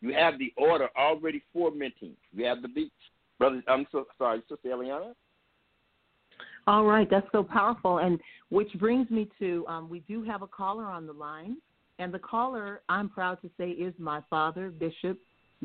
[0.00, 2.12] You have the order already fomenting.
[2.32, 2.92] You have the beast.
[3.38, 5.14] Brother, I'm so sorry, Sister Eliana.
[6.66, 7.98] All right, that's so powerful.
[7.98, 8.18] And
[8.48, 11.56] which brings me to um, we do have a caller on the line.
[11.98, 15.18] And the caller, I'm proud to say, is my father, Bishop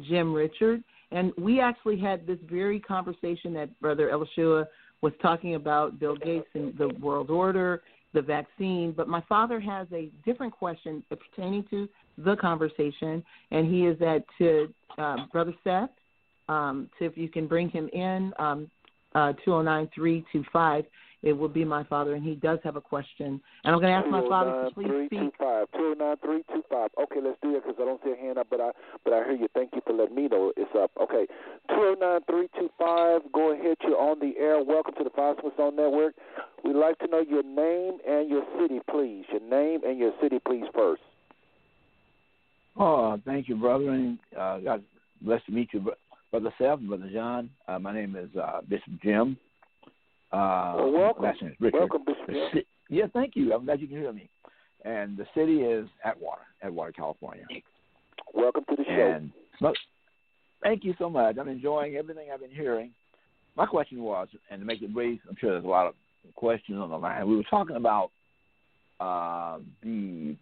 [0.07, 0.83] Jim Richard.
[1.11, 4.65] And we actually had this very conversation that Brother Elishua
[5.01, 7.81] was talking about Bill Gates and the world order,
[8.13, 8.93] the vaccine.
[8.95, 14.23] But my father has a different question pertaining to the conversation, and he is at
[14.37, 15.89] to uh, Brother Seth.
[16.47, 18.69] Um, to if you can bring him in, um,
[19.15, 20.85] uh, 209325.
[21.23, 23.39] it will be my father, and he does have a question.
[23.63, 25.37] And I'm going to ask my father to please speak.
[25.39, 26.87] 209-325.
[27.03, 28.71] Okay, let's do it because I don't see a hand up, but I
[29.03, 29.47] but I hear you.
[29.53, 30.91] Thank you for letting me know it's up.
[30.99, 31.27] Okay,
[31.69, 33.31] 209-325.
[33.33, 33.77] Go ahead.
[33.83, 34.63] You're on the air.
[34.63, 36.15] Welcome to the Five Smooth Stones Network.
[36.63, 39.25] We'd like to know your name and your city, please.
[39.31, 41.01] Your name and your city, please, first.
[42.77, 44.83] Oh, thank you, brother, and uh, God
[45.21, 45.91] bless to meet you,
[46.31, 47.49] brother Seth, brother John.
[47.67, 49.37] Uh, my name is uh, Bishop Jim.
[50.31, 51.23] Uh, well, welcome.
[51.23, 51.79] Last name is Richard.
[51.79, 52.63] Welcome, Bishop Jim.
[52.89, 53.53] Yeah, thank you.
[53.53, 54.29] I'm glad you can hear me.
[54.83, 57.45] And the city is Atwater, Atwater, California.
[58.33, 58.91] Welcome to the show.
[58.91, 59.31] And
[60.63, 61.37] thank you so much.
[61.37, 62.91] I'm enjoying everything I've been hearing.
[63.55, 65.93] My question was, and to make it brief, I'm sure there's a lot of
[66.35, 67.27] questions on the line.
[67.27, 68.11] We were talking about
[68.99, 70.35] uh, the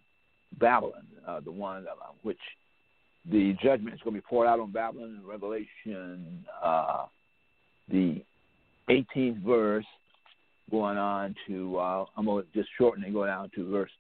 [0.60, 2.38] Babylon, uh, the one uh, which
[3.26, 7.06] the judgment is going to be poured out on Babylon in Revelation, uh,
[7.90, 8.24] the
[8.90, 9.86] 18th verse,
[10.72, 13.92] going on to, uh, I'm going to just shorten and go down to verse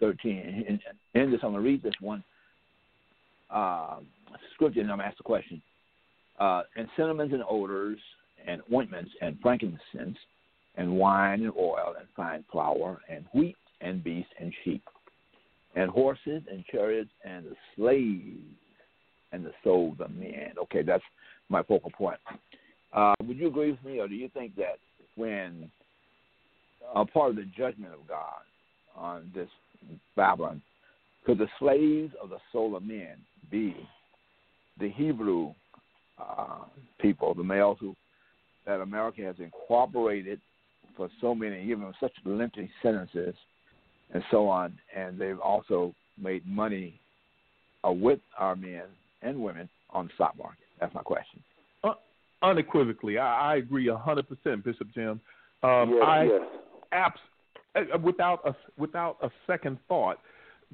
[0.00, 0.80] 13.
[1.14, 2.24] And this, I'm going to read this one
[3.50, 3.96] uh,
[4.54, 5.62] scripture and I'm going to ask the question.
[6.38, 7.98] Uh, and cinnamons and odors
[8.46, 10.18] and ointments and frankincense
[10.76, 14.82] and wine and oil and fine flour and wheat and beasts and sheep
[15.76, 17.44] and horses and chariots and
[17.76, 18.56] slaves
[19.34, 20.52] and the souls of men.
[20.62, 21.02] Okay, that's
[21.48, 22.18] my focal point.
[22.92, 24.78] Uh, would you agree with me, or do you think that
[25.16, 25.70] when
[26.94, 28.42] a part of the judgment of God
[28.96, 29.48] on this
[30.16, 30.62] Babylon,
[31.26, 33.16] could the slaves of the soul of men
[33.50, 33.74] be
[34.78, 35.52] the Hebrew
[36.18, 36.64] uh,
[37.00, 37.94] people, the males who
[38.66, 40.40] that America has incorporated
[40.96, 43.34] for so many, given such lengthy sentences
[44.12, 46.98] and so on, and they've also made money
[47.86, 48.84] uh, with our men
[49.24, 50.58] and women on the stock market.
[50.80, 51.42] That's my question.
[51.82, 51.94] Uh,
[52.42, 55.20] unequivocally, I, I agree hundred percent, Bishop Jim.
[55.62, 56.42] Um, yes, I yes.
[56.92, 57.20] abs-
[57.74, 60.18] uh, without a without a second thought,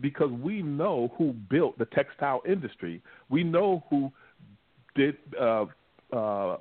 [0.00, 3.00] because we know who built the textile industry.
[3.28, 4.10] We know who
[4.96, 5.66] did uh,
[6.12, 6.56] uh,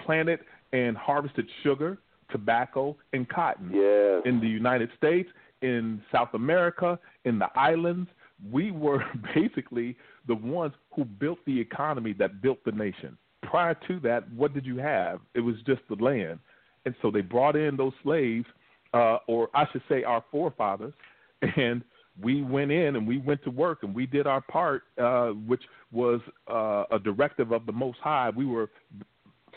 [0.00, 0.40] planted
[0.72, 1.98] and harvested sugar,
[2.30, 4.22] tobacco, and cotton yes.
[4.24, 5.28] in the United States
[5.62, 8.08] in South America, in the islands.
[8.50, 9.04] We were
[9.34, 9.96] basically
[10.26, 13.16] the ones who built the economy that built the nation.
[13.42, 15.20] Prior to that, what did you have?
[15.34, 16.38] It was just the land.
[16.84, 18.46] And so they brought in those slaves,
[18.94, 20.94] uh, or I should say our forefathers,
[21.56, 21.82] and
[22.22, 25.62] we went in and we went to work and we did our part, uh, which
[25.92, 28.30] was uh, a directive of the Most High.
[28.30, 28.70] We were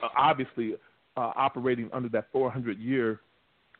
[0.04, 0.76] uh, obviously
[1.16, 3.22] uh, operating under that 400 year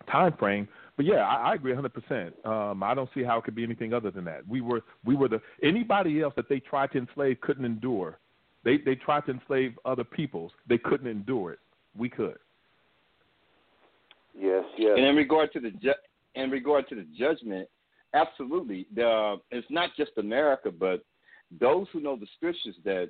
[0.10, 0.68] time frame.
[1.00, 2.46] But yeah, I, I agree 100%.
[2.46, 4.46] Um, I don't see how it could be anything other than that.
[4.46, 8.20] We were we were the anybody else that they tried to enslave couldn't endure.
[8.66, 10.52] They they tried to enslave other peoples.
[10.68, 11.60] They couldn't endure it.
[11.98, 12.36] We could.
[14.38, 14.96] Yes, yes.
[14.98, 15.94] And in regard to the ju-
[16.36, 17.70] in regard to the judgment,
[18.14, 18.86] absolutely.
[18.94, 21.06] The, it's not just America, but
[21.62, 23.10] those who know the scriptures that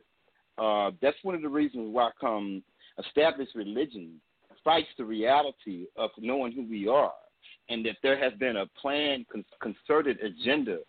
[0.60, 2.62] uh, that's one of the reasons why come
[3.04, 4.22] established religion
[4.64, 7.14] fights the reality of knowing who we are,
[7.70, 9.26] and that there has been a planned,
[9.62, 10.80] concerted agenda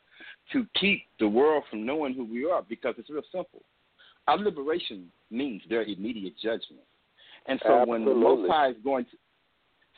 [0.53, 2.63] to keep the world from knowing who we are.
[2.69, 3.63] Because it's real simple.
[4.29, 6.85] Our liberation means their immediate judgment,
[7.47, 7.91] and so Absolutely.
[7.91, 9.11] when the Most High is going to,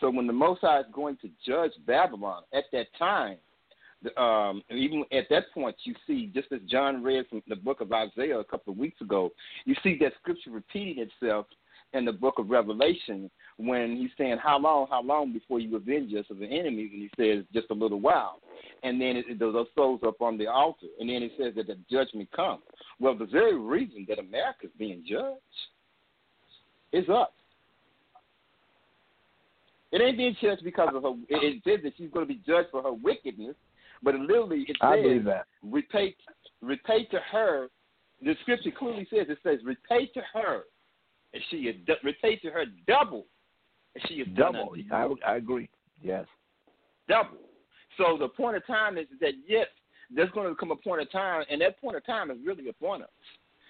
[0.01, 3.37] so when the Most High is going to judge Babylon at that time,
[4.17, 7.81] um, and even at that point, you see, just as John read from the book
[7.81, 9.31] of Isaiah a couple of weeks ago,
[9.65, 11.47] you see that scripture repeating itself
[11.93, 16.13] in the book of Revelation when he's saying, How long, how long before you avenge
[16.15, 16.91] us of the enemies?
[16.93, 18.41] And he says, Just a little while.
[18.83, 20.87] And then it, those souls up on the altar.
[20.99, 22.63] And then it says that the judgment comes.
[22.99, 25.39] Well, the very reason that America is being judged
[26.93, 27.29] is us.
[29.93, 31.11] It ain't being judged because of her.
[31.29, 33.55] It, it says that she's going to be judged for her wickedness,
[34.03, 35.47] but literally it I says, believe that.
[35.63, 36.17] repay,
[36.63, 37.69] repay to her.
[38.23, 40.63] The scripture clearly says it says, repay to her,
[41.35, 43.27] and she repay to her double,
[44.07, 44.75] she is Double.
[44.91, 45.69] I, I agree.
[46.03, 46.27] Yes.
[47.09, 47.39] double.
[47.97, 49.67] So the point of time is that yes,
[50.15, 52.69] there's going to come a point of time, and that point of time is really
[52.69, 53.09] upon us.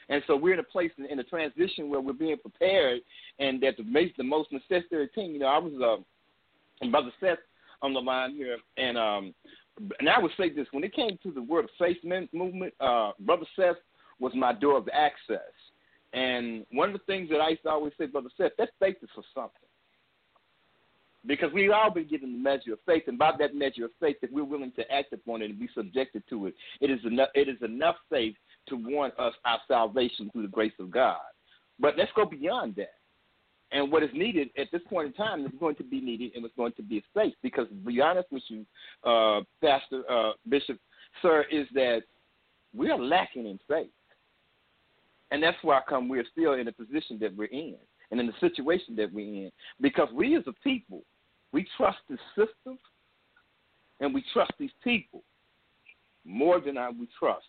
[0.08, 3.00] And so we're in a place in, in a transition where we're being prepared,
[3.38, 5.32] and that makes the most necessary thing.
[5.32, 6.02] You know, I was uh,
[6.80, 7.38] and Brother Seth
[7.80, 9.34] on the line here, and um,
[9.98, 13.12] and I would say this: when it came to the word of faith movement, uh,
[13.20, 13.76] Brother Seth
[14.18, 15.40] was my door of access.
[16.12, 18.96] And one of the things that I used to always say, Brother Seth, that faith
[19.02, 19.68] is for something.
[21.24, 24.16] Because we've all been given the measure of faith, and by that measure of faith,
[24.22, 27.28] if we're willing to act upon it and be subjected to it, it is enough.
[27.34, 28.34] It is enough faith
[28.68, 31.20] to warrant us our salvation through the grace of God.
[31.78, 32.94] But let's go beyond that.
[33.72, 36.44] And what is needed at this point in time is going to be needed and
[36.44, 37.34] it's going to be faith.
[37.42, 38.66] Because to be honest with you,
[39.04, 40.78] uh, Pastor uh, Bishop,
[41.22, 42.02] sir, is that
[42.74, 43.88] we are lacking in faith.
[45.30, 47.76] And that's why come we're still in the position that we're in
[48.10, 49.50] and in the situation that we're in.
[49.80, 51.02] Because we as a people,
[51.52, 52.78] we trust the system
[54.00, 55.22] and we trust these people
[56.24, 57.46] more than I, we trust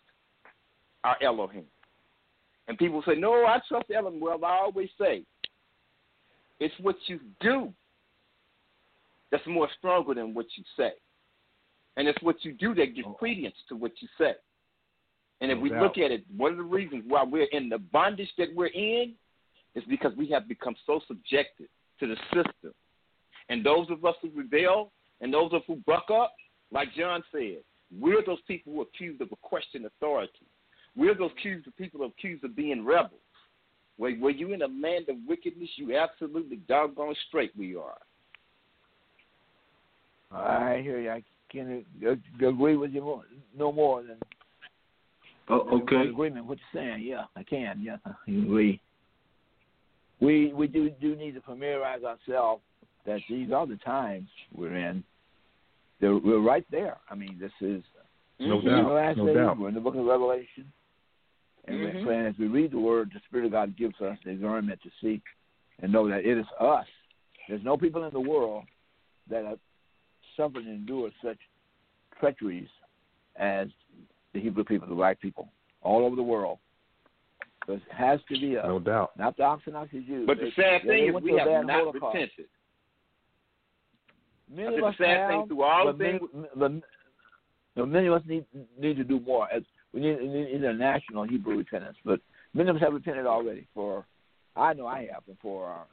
[1.04, 1.64] our Elohim.
[2.66, 4.20] And people say, no, I trust Elohim.
[4.20, 5.22] Well, I always say,
[6.60, 7.72] it's what you do
[9.30, 10.92] that's more stronger than what you say.
[11.96, 13.14] And it's what you do that gives oh.
[13.14, 14.34] credence to what you say.
[15.40, 18.30] And if we look at it, one of the reasons why we're in the bondage
[18.38, 19.14] that we're in
[19.74, 21.68] is because we have become so subjected
[22.00, 22.72] to the system.
[23.48, 24.90] And those of us who rebel
[25.20, 26.34] and those of us who buck up,
[26.72, 27.58] like John said,
[28.00, 30.46] we're those people who are accused of a question authority.
[30.96, 33.20] We're those accused of people accused of being rebels.
[33.98, 35.68] Were, were you in a land of wickedness?
[35.76, 37.98] You absolutely doggone straight we are.
[40.32, 41.10] I hear you.
[41.10, 41.84] I can
[42.44, 43.22] agree with you more,
[43.56, 44.16] no more than.
[45.48, 46.08] Oh, okay.
[46.08, 46.46] Agreement.
[46.46, 47.04] What you're saying?
[47.06, 47.80] Yeah, I can.
[47.80, 48.80] Yeah, I agree.
[50.20, 52.62] We we do do need to familiarize ourselves
[53.06, 55.04] that these are the times we're in.
[56.00, 56.96] They're, we're right there.
[57.10, 57.82] I mean, this is
[58.38, 58.84] no doubt.
[58.84, 59.36] The last no days.
[59.36, 59.58] doubt.
[59.58, 60.72] We're in the book of Revelation.
[61.66, 62.06] And mm-hmm.
[62.06, 64.90] when, as we read the word, the Spirit of God gives us the discernment to
[65.00, 65.22] see
[65.80, 66.86] and know that it is us.
[67.48, 68.64] There's no people in the world
[69.30, 69.58] that have
[70.36, 71.38] suffered and endured such
[72.20, 72.68] treacheries
[73.36, 73.68] as
[74.32, 75.48] the Hebrew people, the black people,
[75.82, 76.58] all over the world.
[77.66, 78.64] So it has to be us.
[78.66, 79.12] No doubt.
[79.18, 80.26] Not the Orthodox Jews.
[80.26, 82.14] But the sad thing is we have not Holocaust.
[82.14, 82.46] repented.
[84.52, 86.82] Many of us sad have, thing through all but the many, things.
[87.76, 88.44] The, many of us need
[88.78, 89.50] need to do more.
[89.50, 89.62] As
[89.92, 92.20] we need, we need international Hebrew repentance, but
[92.52, 93.66] many of us have repented already.
[93.74, 94.04] For
[94.56, 95.86] I know I have, and for our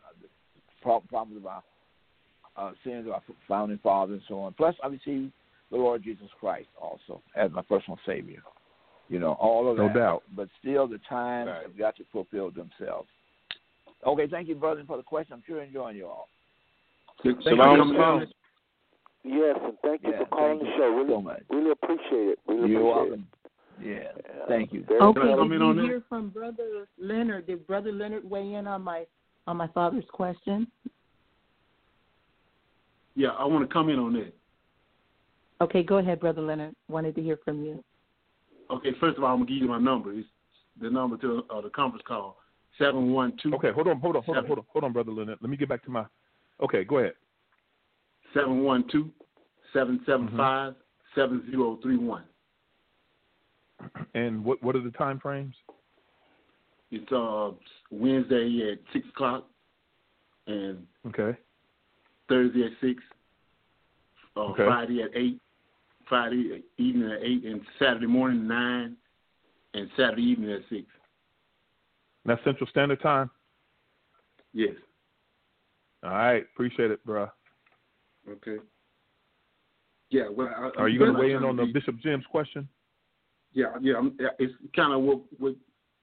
[0.86, 1.64] uh, problems of our
[2.58, 4.54] uh, sins of our founding fathers and so on.
[4.54, 5.32] Plus, I receive
[5.72, 8.44] the Lord Jesus Christ also as my personal Savior.
[9.08, 9.96] You know, all of no that.
[9.96, 10.24] doubt.
[10.36, 11.64] But still, the times right.
[11.64, 13.08] have got to fulfill themselves.
[14.06, 15.34] Okay, thank you, brother, for the question.
[15.34, 16.28] I'm sure enjoying you all.
[17.24, 18.26] Shalom, shalom.
[19.24, 20.90] Yes, and thank you Yeah, for calling thank the you show.
[20.96, 21.44] Really, so much.
[21.50, 22.40] really appreciate it.
[22.48, 23.28] Really You're appreciate welcome.
[23.82, 24.26] Yeah, it.
[24.48, 24.84] thank you.
[24.88, 25.38] Very Okay, much.
[25.38, 25.84] come did in you on that?
[25.84, 27.48] hear from Brother Leonard?
[27.48, 29.06] Did Brother Leonard weigh in on my
[29.48, 30.68] on my father's question?
[33.16, 34.34] Yeah, I want to comment on that.
[35.62, 36.74] Okay, go ahead, Brother Leonard.
[36.90, 37.84] Wanted to hear from you.
[38.72, 40.14] Okay, first of all, I'm gonna give you my number.
[40.14, 40.28] It's
[40.80, 42.38] the number to uh, the conference call
[42.78, 43.54] seven one two.
[43.56, 45.38] Okay, hold on, hold on, hold on, hold on, hold on, brother Leonard.
[45.42, 46.06] Let me get back to my.
[46.64, 47.14] Okay, go ahead.
[48.34, 49.12] Seven one two
[49.74, 50.76] seven seven five
[51.16, 52.24] seven zero three one.
[54.14, 55.56] And what what are the time frames?
[56.92, 57.52] It's uh
[57.90, 59.48] Wednesday at six o'clock
[60.48, 61.38] and Okay.
[62.30, 63.02] Thursday at six.
[64.36, 64.66] Uh, Okay.
[64.66, 65.40] Friday at eight.
[66.08, 68.98] Friday evening at eight and Saturday morning nine
[69.74, 70.86] and Saturday evening at six.
[72.26, 73.30] That's Central Standard Time.
[74.54, 74.76] Yes.
[76.04, 77.30] All right, appreciate it, bro.
[78.32, 78.58] Okay.
[80.10, 80.30] Yeah.
[80.30, 82.68] Well, I, Are you going to weigh in on the Bishop Jim's question?
[83.54, 83.96] Yeah, yeah.
[83.98, 85.56] I'm, it's kind of what what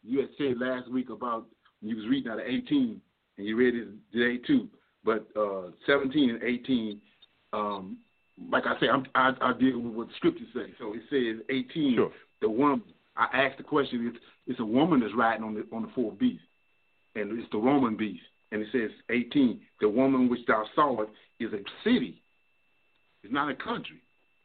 [0.03, 1.47] you had said last week about
[1.81, 3.01] you was reading out of 18
[3.37, 4.69] and you read it today too.
[5.05, 7.01] But uh, 17 and 18,
[7.53, 7.99] um,
[8.51, 10.75] like I say, I'm, I, I deal with what the scriptures say.
[10.79, 11.95] So it says 18.
[11.97, 12.13] Sure.
[12.41, 12.83] The woman.
[13.17, 14.13] I asked the question.
[14.15, 16.43] It's, it's a woman that's riding on the on the fourth beast,
[17.17, 18.23] and it's the Roman beast.
[18.53, 19.61] And it says 18.
[19.81, 22.23] The woman which thou sawest is a city.
[23.23, 24.01] It's not a country.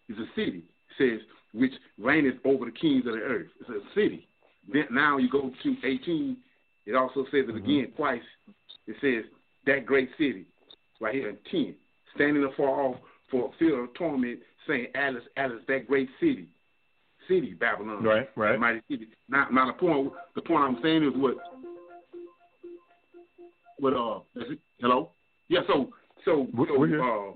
[0.10, 0.64] It's a city.
[1.00, 3.48] It says which reigneth over the kings of the earth.
[3.62, 4.28] It's a city.
[4.72, 6.38] Then now you go to 18.
[6.86, 7.58] It also says it mm-hmm.
[7.58, 8.22] again twice.
[8.88, 9.30] It says
[9.66, 10.46] that great city,
[11.00, 11.76] right here in 10,
[12.16, 12.98] standing afar off
[13.32, 16.48] for a field of torment, saying, Alice, Alice, that great city,
[17.28, 18.60] city Babylon, Right, right.
[18.60, 19.08] mighty city.
[19.30, 21.36] Now, now the point, the point I'm saying is what,
[23.84, 24.20] what uh,
[24.80, 25.10] hello,
[25.50, 25.60] yeah.
[25.68, 25.90] So,
[26.24, 27.34] so, so uh,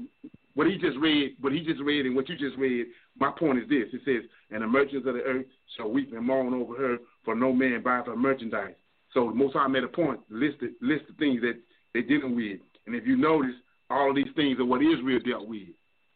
[0.53, 2.85] what he just read, what he just read, and what you just read.
[3.19, 5.45] My point is this: it says, "And the merchants of the earth
[5.75, 8.75] shall weep and mourn over her, for no man buys her merchandise."
[9.13, 11.55] So the Most High made a point, listed list the things that
[11.93, 13.55] they're dealing with, and if you notice,
[13.89, 15.67] all of these things are what Israel dealt with: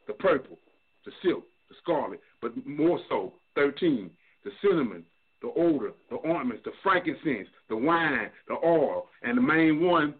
[0.08, 0.58] the purple,
[1.06, 4.10] the silk, the scarlet, but more so, thirteen,
[4.45, 5.03] the cinnamon,
[5.41, 10.13] the odor, the ointments, the frankincense, the wine, the oil, and the main one.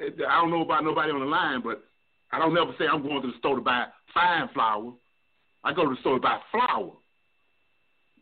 [0.00, 1.84] I don't know about nobody on the line, but
[2.32, 4.92] I don't ever say I'm going to the store to buy fine flour.
[5.64, 6.92] I go to the store to buy flour.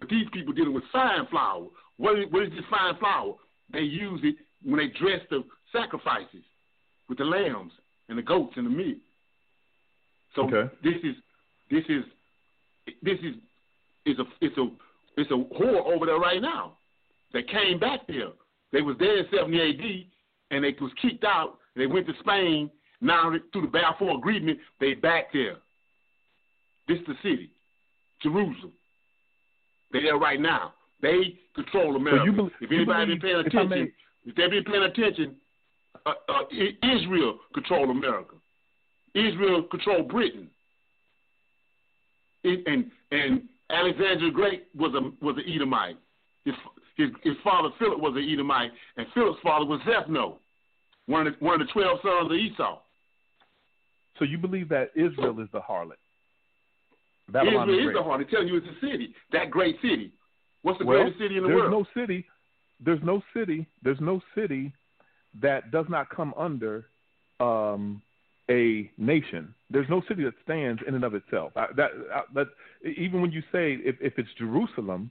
[0.01, 1.67] But these people dealing with fine flour.
[1.99, 3.35] What is, what is this fine flour?
[3.73, 6.43] They use it when they dress the sacrifices.
[7.09, 7.73] with the lambs
[8.09, 8.99] and the goats and the meat.
[10.35, 10.73] So Okay.
[10.83, 11.17] this is
[11.71, 12.05] this is
[13.03, 13.35] this is
[14.07, 14.67] is a it's a
[15.17, 16.79] it's a whore over there right now.
[17.33, 18.31] They came back there.
[18.73, 20.07] They was there in 70 AD
[20.55, 21.59] and they was kicked out.
[21.77, 22.71] They went to Spain.
[23.01, 25.57] Now through the Balfour Agreement, they back there.
[26.89, 27.51] This is the city,
[28.23, 28.73] Jerusalem.
[29.93, 30.75] They there right now.
[31.01, 32.25] They control America.
[32.27, 33.93] you bel- if anybody been believe- paying if attention,
[34.27, 35.37] if they been paying attention,
[36.05, 36.43] uh, uh,
[36.83, 38.35] Israel control America.
[39.15, 40.49] Israel control Britain.
[42.43, 45.97] It, and and Alexander the Great was a was an Edomite.
[46.45, 46.55] His
[46.97, 50.37] his his father Philip was an Edomite, and Philip's father was Zephno,
[51.07, 52.79] one of the, one of the twelve sons of Esau.
[54.19, 55.93] So you believe that Israel is the harlot?
[57.29, 58.21] Babylon Israel the is the heart.
[58.21, 60.13] They tell you it's a city, that great city.
[60.63, 61.87] What's the well, greatest city in the there's world?
[61.95, 62.27] no city.
[62.85, 63.67] There's no city.
[63.83, 64.73] There's no city
[65.41, 66.87] that does not come under
[67.39, 68.03] um,
[68.51, 69.55] a nation.
[69.71, 71.53] There's no city that stands in and of itself.
[71.57, 72.49] I, that, I, that
[72.97, 75.11] even when you say if, if it's Jerusalem,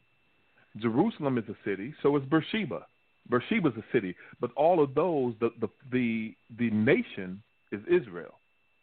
[0.77, 1.93] Jerusalem is a city.
[2.03, 2.85] So is Beersheba.
[3.31, 4.15] Beersheba's a city.
[4.41, 7.41] But all of those, the the the, the nation
[7.71, 8.33] is Israel.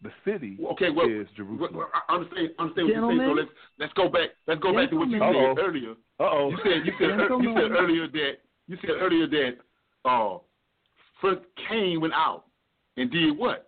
[0.03, 1.59] The city Okay, well, is Jerusalem.
[1.59, 3.21] well, well, I understand, understand what you're saying.
[3.31, 4.31] So let's let's go back.
[4.47, 5.55] Let's go back to what you Gentlemen.
[5.57, 5.91] said earlier.
[6.21, 6.51] Uh oh.
[6.51, 8.33] You said you said you said earlier that
[8.69, 9.53] you said earlier that
[10.05, 10.39] uh
[11.21, 12.45] first Cain went out
[12.97, 13.66] and did what?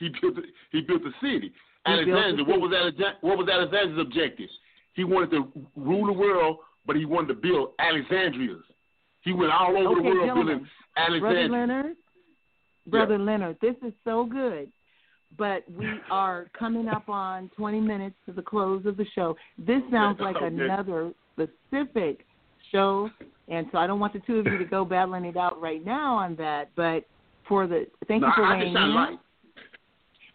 [0.00, 1.52] He built the, he built the city.
[1.86, 4.48] He Alexander, what was Alexander, what was Alexander's objective?
[4.94, 6.56] He wanted to rule the world,
[6.86, 8.62] but he wanted to build Alexandrias.
[9.22, 10.66] He went all over the world building
[11.20, 11.96] Brother Leonard,
[12.86, 14.72] Brother Leonard, this is so good.
[15.38, 19.36] But we are coming up on 20 minutes to the close of the show.
[19.58, 20.46] This sounds like Okay.
[20.46, 22.26] another specific
[22.72, 23.08] show,
[23.48, 25.84] and so I don't want the two of you to go battling it out right
[25.84, 26.70] now on that.
[26.74, 27.04] But
[27.46, 29.18] for the thank No, you for I, weighing in.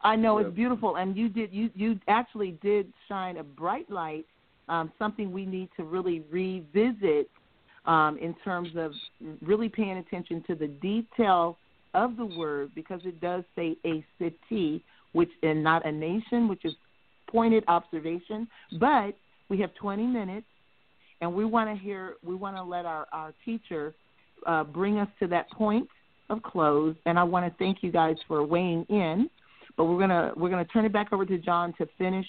[0.05, 0.45] I know Yeah.
[0.45, 4.25] it's beautiful, and you did you you actually did shine a bright light,
[4.69, 7.29] um, something we need to really revisit
[7.85, 8.93] um, in terms of
[9.41, 11.57] really paying attention to the detail
[11.95, 14.83] of the word because it does say a city,
[15.13, 16.73] which and not a nation, which is
[17.27, 18.47] pointed observation.
[18.79, 19.17] But
[19.49, 20.47] we have 20 minutes,
[21.21, 23.95] and we want to hear we want to let our our teacher
[24.45, 25.87] uh, bring us to that point
[26.29, 26.95] of close.
[27.07, 29.31] And I want to thank you guys for weighing in.
[29.77, 32.25] But we're gonna we're gonna turn it back over to John to finish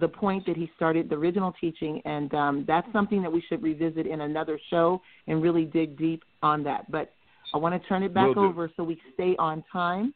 [0.00, 3.62] the point that he started the original teaching, and um, that's something that we should
[3.62, 6.90] revisit in another show and really dig deep on that.
[6.90, 7.12] But
[7.52, 8.40] I want to turn it back Will do.
[8.40, 10.14] over so we stay on time,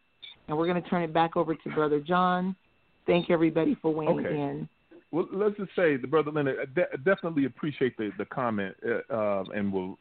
[0.48, 2.56] and we're going to turn it back over to Brother John.
[3.06, 4.34] Thank everybody for weighing Okay.
[4.34, 4.68] in.
[5.12, 9.14] Well, let's just say the brother Leonard I de- definitely appreciate the the comment, uh,
[9.14, 9.98] uh, and will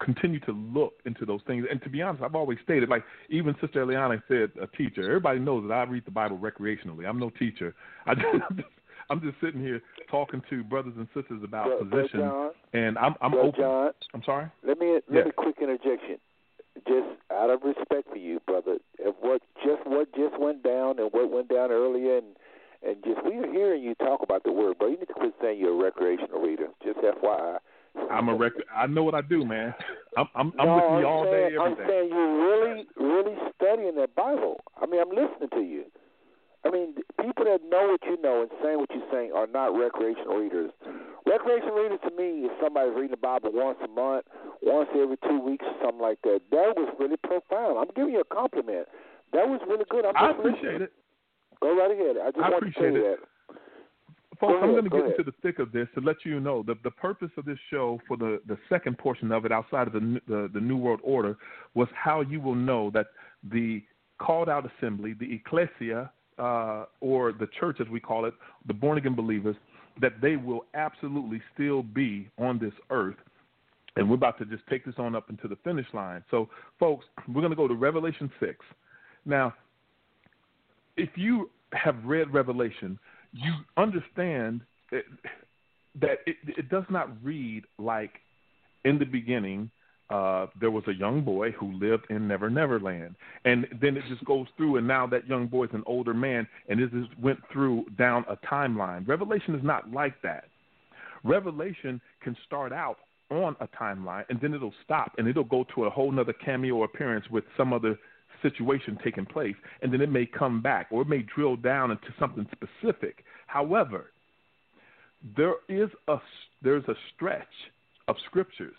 [0.00, 1.66] continue to look into those things.
[1.70, 5.02] And to be honest, I've always stated, like even Sister Eliana said, a teacher.
[5.02, 7.06] Everybody knows that I read the Bible recreationally.
[7.08, 7.74] I'm no teacher.
[8.06, 8.68] I just, I'm just
[9.10, 13.14] I'm just sitting here talking to brothers and sisters about Bro- position, John, and I'm
[13.20, 13.60] I'm open.
[13.60, 14.46] John, I'm sorry.
[14.66, 16.18] let me let me quick interjection.
[16.86, 21.10] Just out of respect for you, brother, of what just what just went down and
[21.12, 22.36] what went down earlier, and
[22.86, 24.88] and just we are hearing you talk about the word, bro.
[24.88, 26.68] You need to quit saying you're a recreational reader.
[26.84, 27.58] Just FYI.
[28.10, 28.52] I'm a rec.
[28.74, 29.74] I know what I do, man.
[30.16, 31.84] I'm I'm, I'm no, with I'm you all saying, day, every I'm day.
[31.88, 34.60] saying you're really, really studying that Bible.
[34.80, 35.84] I mean, I'm listening to you.
[36.66, 39.78] I mean, people that know what you know and saying what you're saying are not
[39.78, 40.70] recreational readers.
[41.24, 44.26] Recreational readers to me is somebody reading the Bible once a month,
[44.60, 46.40] once every two weeks, or something like that.
[46.50, 47.78] That was really profound.
[47.78, 48.88] I'm giving you a compliment.
[49.32, 50.04] That was really good.
[50.04, 50.82] I'm I appreciate listening.
[50.82, 50.92] it.
[51.62, 52.16] Go right ahead.
[52.18, 52.92] I just I want to it.
[53.02, 53.18] that.
[54.40, 55.10] Folks, I'm going to get ahead.
[55.18, 58.00] into the thick of this to let you know the the purpose of this show
[58.06, 61.00] for the the second portion of it, outside of the New- the, the New World
[61.02, 61.36] Order,
[61.74, 63.06] was how you will know that
[63.52, 63.82] the
[64.18, 68.34] called out assembly, the ecclesia, uh, or the church as we call it,
[68.66, 69.56] the born again believers,
[70.00, 73.16] that they will absolutely still be on this earth.
[73.96, 76.22] And we're about to just take this on up into the finish line.
[76.30, 76.48] So,
[76.78, 78.54] folks, we're going to go to Revelation 6.
[79.24, 79.54] Now,
[80.96, 82.98] if you have read Revelation,
[83.32, 84.60] you understand
[84.90, 88.12] that, it, it does not read like
[88.84, 89.70] in the beginning
[90.10, 93.14] uh, there was a young boy who lived in Never Never Land,
[93.44, 96.46] and then it just goes through, and now that young boy is an older man,
[96.68, 99.06] and it just went through down a timeline.
[99.06, 100.44] Revelation is not like that.
[101.24, 102.96] Revelation can start out
[103.30, 106.84] on a timeline, and then it'll stop, and it'll go to a whole nother cameo
[106.84, 107.98] appearance with some other
[108.42, 112.08] situation taking place, and then it may come back or it may drill down into
[112.18, 113.24] something specific.
[113.46, 114.10] However,
[115.36, 116.18] there is a
[116.62, 117.46] there's a stretch
[118.08, 118.76] of scriptures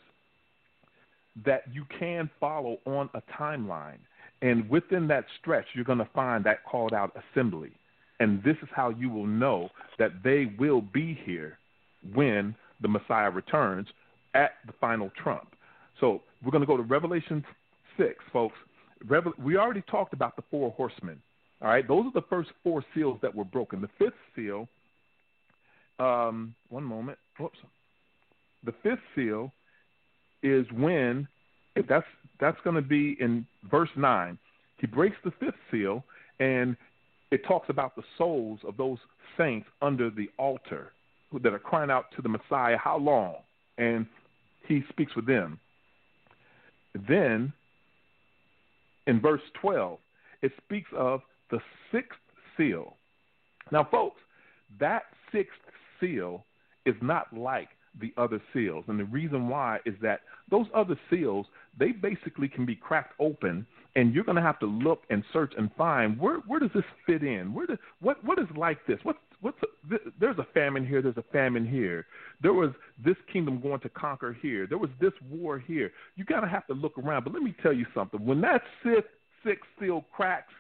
[1.46, 4.00] that you can follow on a timeline,
[4.42, 7.72] And within that stretch, you're going to find that called out assembly.
[8.20, 11.58] And this is how you will know that they will be here
[12.14, 13.88] when the Messiah returns
[14.34, 15.56] at the final trump.
[16.00, 17.44] So we're going to go to Revelation
[17.98, 18.56] 6, folks.
[19.08, 21.22] Revel- we already talked about the four horsemen.
[21.62, 23.82] All right, those are the first four seals that were broken.
[23.82, 24.68] The fifth seal,
[26.00, 27.60] um, one moment, whoops.
[28.64, 29.52] The fifth seal
[30.42, 31.28] is when
[31.88, 32.06] that's
[32.40, 34.38] that's going to be in verse nine.
[34.78, 36.04] He breaks the fifth seal,
[36.40, 36.78] and
[37.32, 38.98] it talks about the souls of those
[39.38, 40.94] saints under the altar
[41.44, 43.36] that are crying out to the Messiah, "How long?"
[43.78, 44.06] And
[44.68, 45.60] he speaks with them.
[47.08, 47.54] Then,
[49.10, 50.00] in verse twelve,
[50.42, 51.22] it speaks of
[51.52, 51.60] the
[51.92, 52.20] sixth
[52.56, 52.96] seal.
[53.72, 54.22] Now, folks,
[54.80, 55.58] that sixth
[56.00, 56.46] seal
[56.86, 57.70] is not like
[58.00, 58.86] the other seals.
[58.88, 63.66] And the reason why is that those other seals, they basically can be cracked open
[63.96, 66.84] and you're going to have to look and search and find where where does this
[67.06, 67.54] fit in?
[67.54, 69.00] Where does what what is like this?
[69.04, 72.06] What's what's a, there's a famine here, there's a famine here.
[72.42, 72.72] There was
[73.04, 74.68] this kingdom going to conquer here.
[74.68, 75.92] There was this war here.
[76.16, 77.24] You got to have to look around.
[77.24, 78.24] But let me tell you something.
[78.26, 80.54] When that sixth seal cracks,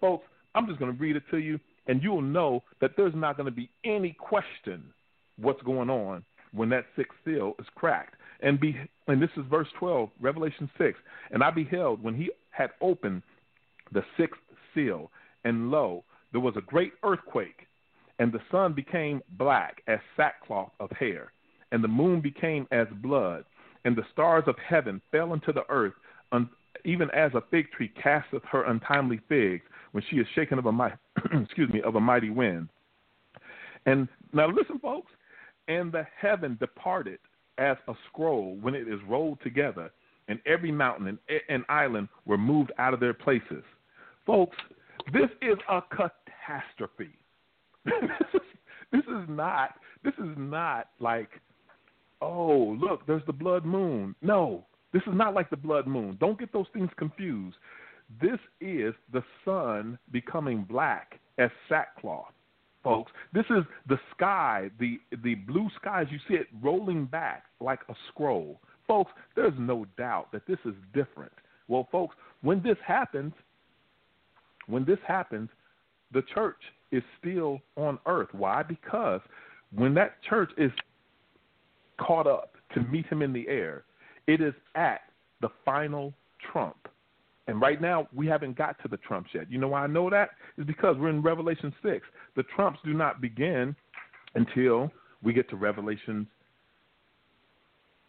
[0.00, 3.50] folks, I'm just to read it to you and you'll know that there's not to
[3.50, 4.84] be any question
[5.36, 8.14] what's going on when that sixth seal is cracked.
[8.40, 8.76] And be
[9.06, 10.98] and this is verse 12, Revelation 6.
[11.30, 13.22] And I beheld when he had opened
[13.92, 14.40] the sixth
[14.74, 15.10] seal,
[15.44, 16.04] and lo,
[16.34, 17.68] there was a great earthquake,
[18.18, 21.32] and the sun became black as sackcloth of hair,
[21.70, 23.44] and the moon became as blood,
[23.84, 25.92] and the stars of heaven fell into the earth,
[26.32, 26.50] un,
[26.84, 29.62] even as a fig tree casteth her untimely figs
[29.92, 30.96] when she is shaken of a mighty,
[31.40, 32.68] excuse me, of a mighty wind.
[33.86, 35.12] And now listen, folks,
[35.68, 37.20] and the heaven departed
[37.58, 39.92] as a scroll when it is rolled together,
[40.26, 43.62] and every mountain and, and island were moved out of their places.
[44.26, 44.56] Folks,
[45.12, 47.16] this is a catastrophe.
[47.84, 47.94] this,
[48.34, 48.40] is,
[48.92, 51.28] this is not this is not like
[52.22, 54.64] oh look there's the blood moon no
[54.94, 57.56] this is not like the blood moon don't get those things confused
[58.22, 62.32] this is the sun becoming black as sackcloth
[62.84, 63.10] folks.
[63.32, 66.06] This is the sky, the the blue skies.
[66.10, 69.10] You see it rolling back like a scroll, folks.
[69.34, 71.32] There's no doubt that this is different.
[71.66, 73.32] Well, folks, when this happens,
[74.66, 75.48] when this happens,
[76.12, 76.60] the church
[76.92, 78.28] is still on earth.
[78.32, 78.62] Why?
[78.62, 79.20] Because
[79.74, 80.70] when that church is
[81.98, 83.84] caught up to meet him in the air,
[84.26, 85.02] it is at
[85.40, 86.14] the final
[86.52, 86.76] trump.
[87.46, 89.50] And right now, we haven't got to the trumps yet.
[89.50, 90.30] You know why I know that?
[90.56, 92.06] Is because we're in Revelation 6.
[92.36, 93.76] The trumps do not begin
[94.34, 94.90] until
[95.22, 96.26] we get to Revelation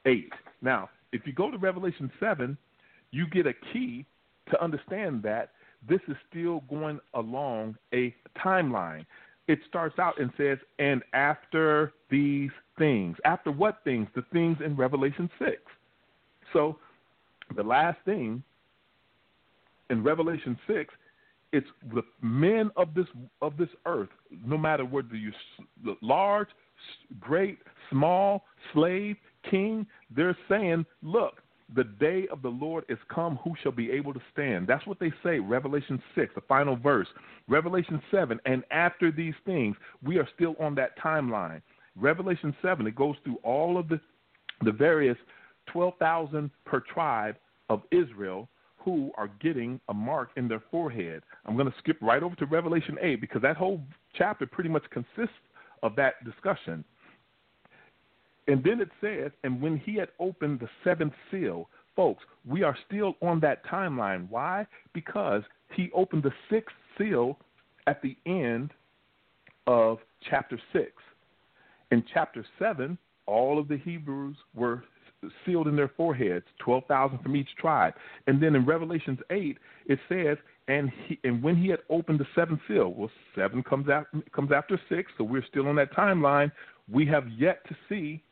[0.06, 0.32] 8.
[0.62, 2.58] Now, if you go to Revelation 7,
[3.12, 4.06] you get a key
[4.52, 5.52] to understand that
[5.88, 8.14] this is still going along a
[8.44, 9.06] timeline.
[9.48, 13.16] It starts out and says, and after these things.
[13.26, 14.08] After what things?
[14.16, 15.52] The things in Revelation 6.
[16.54, 16.78] So
[17.56, 18.44] the last thing
[19.90, 20.94] in Revelation six,
[21.52, 23.06] it's the men of this
[23.42, 24.10] of this earth,
[24.46, 25.32] no matter whether you
[26.02, 26.48] large,
[27.20, 27.60] great,
[27.90, 28.44] small,
[28.74, 29.16] slave,
[29.50, 29.86] king.
[30.16, 31.42] They're saying, look.
[31.74, 34.68] The day of the Lord is come, who shall be able to stand?
[34.68, 37.08] That's what they say, Revelation 6, the final verse.
[37.48, 41.62] Revelation 7, and after these things, we are still on that timeline.
[41.96, 44.00] Revelation 7, it goes through all of the,
[44.64, 45.18] the various
[45.72, 47.36] 12,000 per tribe
[47.70, 48.48] of Israel
[48.78, 51.24] who are getting a mark in their forehead.
[51.46, 53.82] I'm going to skip right over to Revelation 8 because that whole
[54.16, 55.36] chapter pretty much consists
[55.82, 56.86] of that discussion.
[58.48, 62.78] And then it says, and when he had opened the seventh seal, folks, we are
[62.88, 64.30] still on that timeline.
[64.30, 64.68] Why?
[64.94, 65.42] Because
[65.76, 67.40] he opened the sixth seal
[67.88, 68.72] at the end
[69.68, 70.00] of
[70.30, 70.92] chapter 6.
[71.92, 74.84] In chapter 7, all of the Hebrews were
[75.46, 77.94] sealed in their foreheads, 12,000 from each tribe.
[78.28, 79.58] And then in Revelations 8,
[79.88, 83.88] it says, and he, and when he had opened the seventh seal, well, seven comes
[83.90, 86.52] after, comes after six, so we're still on that timeline.
[86.92, 88.24] We have yet to see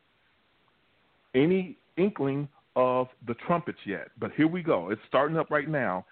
[1.34, 4.08] any inkling of the trumpets yet.
[4.18, 4.90] But here we go.
[4.90, 6.04] It's starting up right now.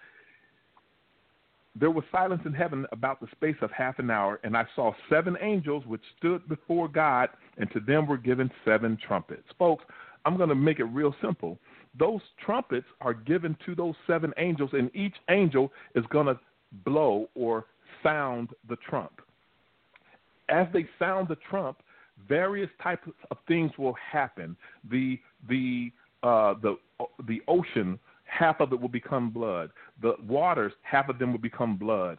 [1.79, 4.93] There was silence in heaven about the space of half an hour, and I saw
[5.09, 9.47] seven angels which stood before God, and to them were given seven trumpets.
[9.57, 9.83] Folks,
[10.25, 11.57] I'm going to make it real simple.
[11.97, 16.39] Those trumpets are given to those seven angels, and each angel is going to
[16.85, 17.65] blow or
[18.03, 19.21] sound the trump.
[20.49, 21.77] As they sound the trump,
[22.27, 24.55] various types of things will happen.
[24.89, 25.91] The the
[26.23, 26.77] uh, the
[27.27, 29.69] the ocean half of it will become blood.
[30.01, 32.17] The waters, half of them will become blood.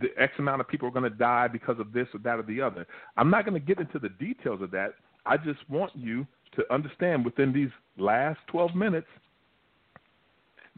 [0.00, 2.42] The X amount of people are going to die because of this or that or
[2.42, 2.86] the other.
[3.16, 4.94] I'm not going to get into the details of that.
[5.24, 9.08] I just want you to understand within these last 12 minutes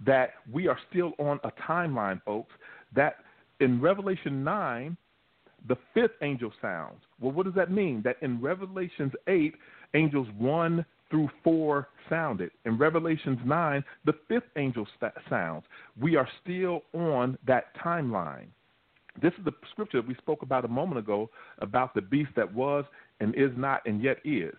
[0.06, 2.52] that we are still on a timeline, folks.
[2.94, 3.16] That
[3.60, 4.96] in Revelation 9,
[5.66, 7.00] the fifth angel sounds.
[7.20, 8.02] Well, what does that mean?
[8.04, 9.54] That in Revelations 8,
[9.94, 12.50] angels 1 through 4 sounded.
[12.64, 14.86] In Revelations 9, the fifth angel
[15.28, 15.64] sounds.
[16.00, 18.46] We are still on that timeline.
[19.20, 21.28] This is the scripture that we spoke about a moment ago
[21.58, 22.84] about the beast that was
[23.20, 24.54] and is not and yet is.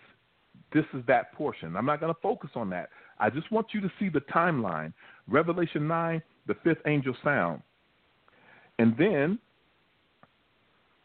[0.74, 1.76] This is that portion.
[1.76, 2.90] I'm not going to focus on that.
[3.20, 4.94] I just want you to see the timeline.
[5.28, 7.62] Revelation 9, the fifth angel sound.
[8.80, 9.40] And then,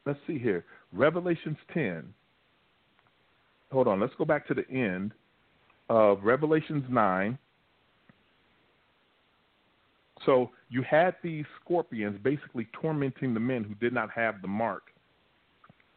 [0.06, 0.64] let's see here.
[0.93, 2.05] Revelations 10.
[3.72, 5.12] Hold on, let's go back to the end
[5.89, 7.39] of Revelations 9.
[10.24, 14.85] So you had these scorpions basically tormenting the men who did not have the mark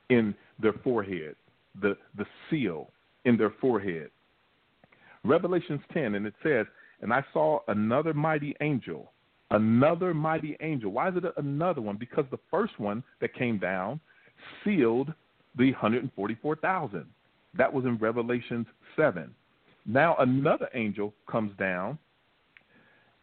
[0.10, 1.36] in their forehead,
[1.82, 2.90] the, the seal
[3.26, 4.10] in their forehead.
[5.24, 6.66] Revelations 10, and it says,
[7.02, 9.12] And I saw another mighty angel,
[9.52, 10.92] another mighty angel.
[10.92, 11.98] Why is it another one?
[11.98, 14.00] Because the first one that came down
[14.64, 15.14] sealed
[15.58, 17.06] the 144,000.
[17.58, 19.34] That was in Revelations 7.
[19.86, 21.98] Now another angel comes down,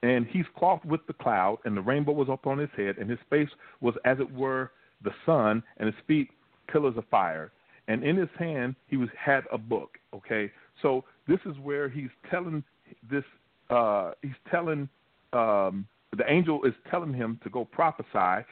[0.03, 3.19] and he's clothed with the cloud, and the rainbow was upon his head, and his
[3.31, 3.49] face
[3.81, 4.71] was as it were
[5.03, 6.31] the sun, and his feet
[6.73, 7.53] pillars of fire.
[7.87, 9.99] And in his hand he was had a book.
[10.15, 12.65] Okay, so this is where he's telling
[13.11, 13.25] this.
[13.71, 14.89] Uh, he's telling
[15.33, 18.47] um, the angel is telling him to go prophesy.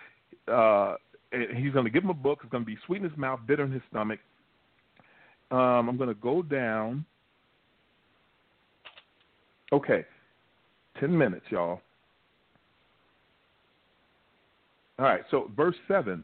[0.48, 0.96] Uh,
[1.30, 2.40] he's going to give him a book.
[2.42, 4.20] It's going to be sweet in his mouth, bitter in his stomach.
[5.50, 7.04] Um, I'm going to go down.
[9.72, 10.04] Okay,
[11.00, 11.80] ten minutes, y'all.
[14.98, 16.22] All right, so verse seven.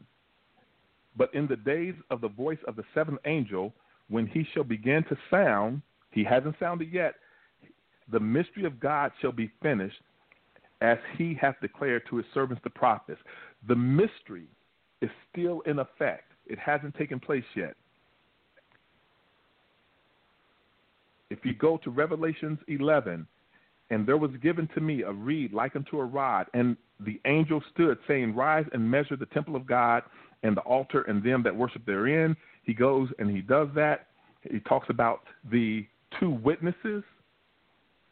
[1.17, 3.73] But in the days of the voice of the seventh angel,
[4.09, 7.15] when he shall begin to sound, he hasn't sounded yet.
[8.11, 9.97] The mystery of God shall be finished,
[10.81, 13.19] as he hath declared to his servants the prophets.
[13.67, 14.47] The mystery
[15.01, 17.75] is still in effect, it hasn't taken place yet.
[21.29, 23.27] If you go to Revelations 11,
[23.91, 27.61] and there was given to me a reed like unto a rod, and the angel
[27.73, 30.03] stood, saying, Rise and measure the temple of God
[30.43, 32.35] and the altar and them that worship therein.
[32.63, 34.07] He goes and he does that.
[34.49, 35.85] He talks about the
[36.19, 37.03] two witnesses.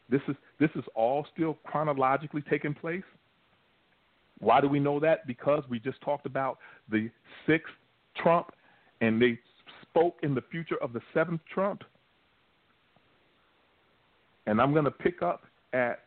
[0.10, 3.04] This is this is all still chronologically taking place.
[4.40, 5.28] Why do we know that?
[5.28, 6.60] Because we just talked about
[6.90, 7.10] the
[7.46, 7.74] sixth
[8.16, 8.52] trump,
[9.02, 9.40] and they
[9.82, 11.84] spoke in the future of the seventh trump.
[14.46, 15.44] And I'm going to pick up
[15.74, 16.00] at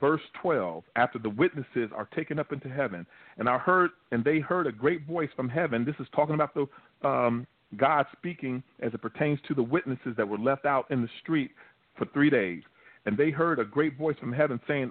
[0.00, 3.06] verse 12 after the witnesses are taken up into heaven
[3.38, 6.52] and i heard and they heard a great voice from heaven this is talking about
[6.52, 6.66] the
[7.08, 7.46] um,
[7.76, 11.50] God speaking as it pertains to the witnesses that were left out in the street
[11.96, 12.62] for three days.
[13.06, 14.90] And they heard a great voice from heaven saying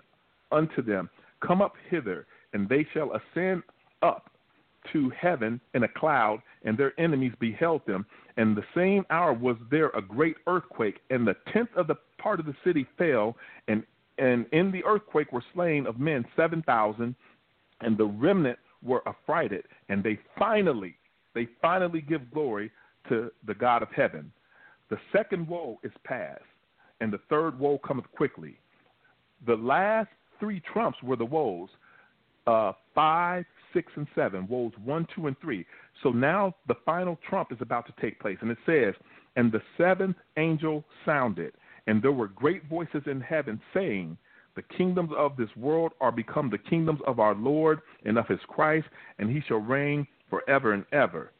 [0.52, 1.10] unto them,
[1.45, 3.64] Come up hither, and they shall ascend
[4.02, 4.30] up
[4.91, 8.06] to heaven in a cloud, and their enemies beheld them.
[8.38, 12.40] And the same hour was there a great earthquake, and the tenth of the part
[12.40, 13.35] of the city fell,
[13.68, 13.84] and
[14.19, 17.15] and in the earthquake were slain of men seven thousand,
[17.81, 20.95] and the remnant were affrighted, and they finally
[21.34, 22.72] they finally give glory
[23.10, 24.31] to the God of heaven.
[24.90, 26.44] The second woe is past,
[27.02, 28.57] and the third woe cometh quickly.
[29.45, 30.10] The last
[30.40, 31.70] three trumps were the woes
[32.45, 35.65] uh, five, six, and seven, woes one, two, and three.
[36.02, 38.94] So now the final trump is about to take place, and it says,
[39.38, 41.53] And the seventh angel sounded,
[41.88, 44.18] and there were great voices in heaven saying,
[44.56, 48.40] the kingdoms of this world are become the kingdoms of our Lord and of his
[48.48, 48.88] Christ,
[49.18, 51.32] and he shall reign forever and ever.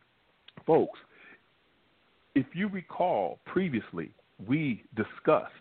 [0.66, 1.00] Folks,
[2.34, 4.12] if you recall previously,
[4.48, 5.54] we discussed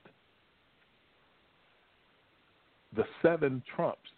[2.94, 4.10] the seven trumps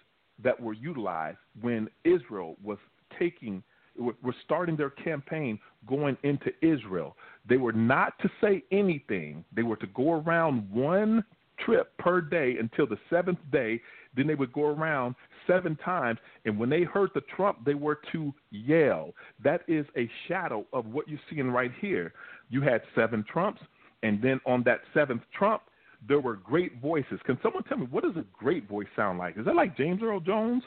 [0.42, 2.78] that were utilized when Israel was
[3.18, 3.62] taking
[3.96, 5.56] were starting their campaign
[5.88, 7.16] going into Israel.
[7.48, 9.44] They were not to say anything.
[9.54, 11.24] They were to go around one
[11.64, 13.80] trip per day until the seventh day.
[14.16, 15.14] Then they would go around
[15.46, 16.18] seven times.
[16.44, 19.12] And when they heard the trump, they were to yell.
[19.42, 22.14] That is a shadow of what you're seeing right here.
[22.50, 23.60] You had seven trumps,
[24.04, 25.62] and then on that seventh trump,
[26.06, 27.18] there were great voices.
[27.24, 29.38] Can someone tell me what does a great voice sound like?
[29.38, 30.62] Is that like James Earl Jones?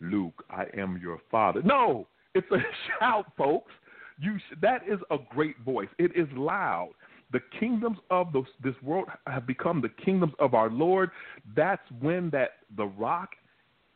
[0.00, 1.60] Luke, I am your father.
[1.62, 2.58] No, it's a
[2.98, 3.72] shout, folks.
[4.20, 5.88] You that is a great voice.
[5.98, 6.90] It is loud.
[7.32, 11.10] the kingdoms of the, this world have become the kingdoms of our Lord,
[11.56, 13.30] that's when that the rock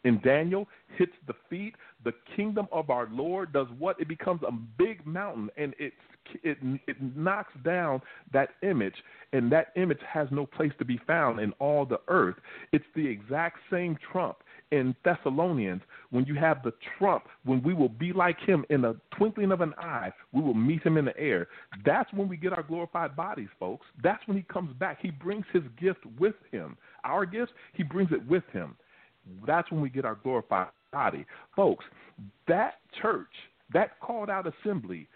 [0.05, 1.75] in Daniel hits the feet.
[2.05, 4.01] The kingdom of our Lord does what?
[4.01, 5.93] It becomes a big mountain and it
[6.43, 8.01] it it knocks down
[8.33, 8.95] that image
[9.33, 12.37] and that image has no place to be found in all the earth.
[12.73, 14.39] It's the exact same trump
[14.71, 18.95] in Thessalonians when you have the trump, when we will be like him in a
[19.17, 21.49] twinkling of an eye, we will meet him in the air.
[21.85, 23.87] That's when we get our glorified bodies, folks.
[24.03, 24.99] That's when he comes back.
[25.01, 26.77] He brings his gift with him.
[27.05, 28.77] Our gifts, he brings it with him.
[29.47, 31.27] That's when we get our glorified body.
[31.57, 31.85] Folks,
[32.49, 33.29] that church,
[33.73, 35.09] that called out assembly,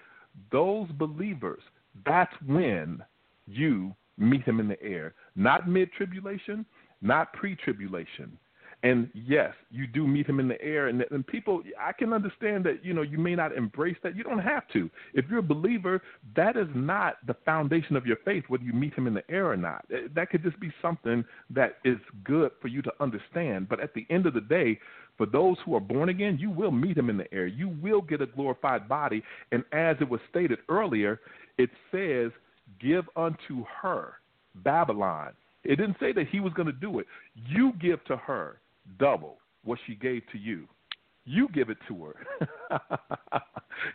[0.52, 1.62] those believers,
[2.04, 3.02] that's when
[3.46, 5.14] you meet him in the air.
[5.36, 6.64] Not mid tribulation,
[7.00, 8.38] not pre tribulation.
[8.84, 12.64] And yes, you do meet him in the air, and, and people, I can understand
[12.66, 14.14] that you know you may not embrace that.
[14.14, 14.88] You don't have to.
[15.14, 16.00] If you're a believer,
[16.36, 18.44] that is not the foundation of your faith.
[18.46, 19.84] Whether you meet him in the air or not,
[20.14, 23.68] that could just be something that is good for you to understand.
[23.68, 24.78] But at the end of the day,
[25.16, 27.48] for those who are born again, you will meet him in the air.
[27.48, 29.24] You will get a glorified body.
[29.50, 31.20] And as it was stated earlier,
[31.58, 32.30] it says,
[32.78, 34.20] "Give unto her
[34.54, 35.32] Babylon."
[35.64, 37.06] It didn't say that he was going to do it.
[37.34, 38.60] You give to her
[38.98, 40.66] double what she gave to you.
[41.24, 42.80] You give it to her.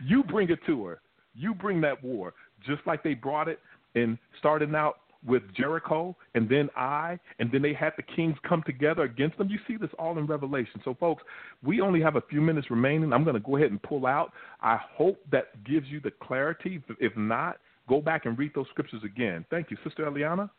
[0.06, 1.02] you bring it to her.
[1.34, 2.34] You bring that war,
[2.66, 3.60] just like they brought it
[3.96, 8.62] and starting out with Jericho and then I, and then they had the kings come
[8.66, 9.50] together against them.
[9.50, 10.82] You see this all in Revelation.
[10.84, 11.24] So, folks,
[11.64, 13.14] we only have a few minutes remaining.
[13.14, 14.34] I'm going to go ahead and pull out.
[14.62, 16.84] I hope that gives you the clarity.
[17.00, 17.58] If not,
[17.88, 19.46] go back and read those scriptures again.
[19.50, 20.50] Thank you, Sister Eliana.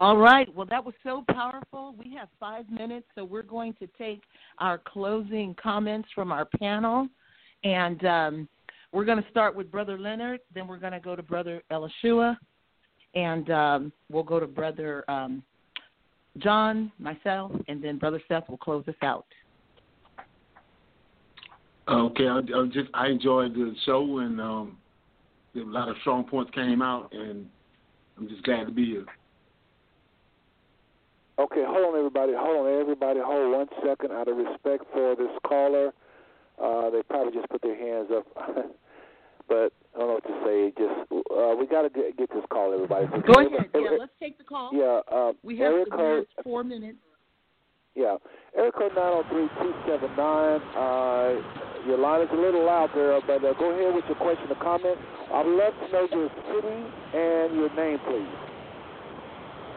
[0.00, 0.52] All right.
[0.54, 1.94] Well, that was so powerful.
[2.02, 4.22] We have five minutes, so we're going to take
[4.58, 7.06] our closing comments from our panel.
[7.64, 8.48] And um,
[8.92, 12.38] we're going to start with Brother Leonard, then we're going to go to Brother Elishua,
[13.14, 15.42] and um, we'll go to Brother um,
[16.38, 19.26] John, myself, and then Brother Seth will close us out.
[21.88, 24.78] Okay, I, I just I enjoyed the show and um,
[25.56, 27.46] a lot of strong points came out, and
[28.16, 29.06] I'm just glad to be here.
[31.40, 32.32] Okay, hold on, everybody.
[32.36, 33.18] Hold on, everybody.
[33.24, 34.12] Hold one second.
[34.12, 35.88] Out of respect for this caller,
[36.60, 38.26] uh, they probably just put their hands up.
[39.48, 40.68] but I don't know what to say.
[40.76, 43.06] Just uh, we got to get, get this call, everybody.
[43.08, 43.72] So Go ahead.
[43.72, 44.68] yeah, let's take the call.
[44.74, 45.00] Yeah.
[45.08, 46.98] Uh, we have, area code, four minutes.
[47.94, 48.20] Yeah.
[48.54, 50.60] Area code nine zero oh three two seven nine.
[50.76, 54.44] Uh, your line is a little loud there, but uh, go ahead with your question
[54.52, 54.98] or comment.
[55.32, 56.78] I'd love to know your city
[57.16, 58.28] and your name, please.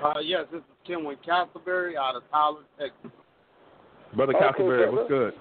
[0.03, 3.11] Uh, yes, this is Kenwin Castleberry out of Tyler, Texas.
[4.15, 5.33] Brother okay, Castleberry, what's good?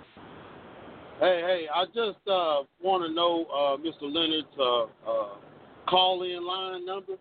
[1.20, 4.12] Hey, hey, I just uh, want to know uh, Mr.
[4.12, 5.34] Leonard's uh, uh,
[5.88, 7.12] call-in line number.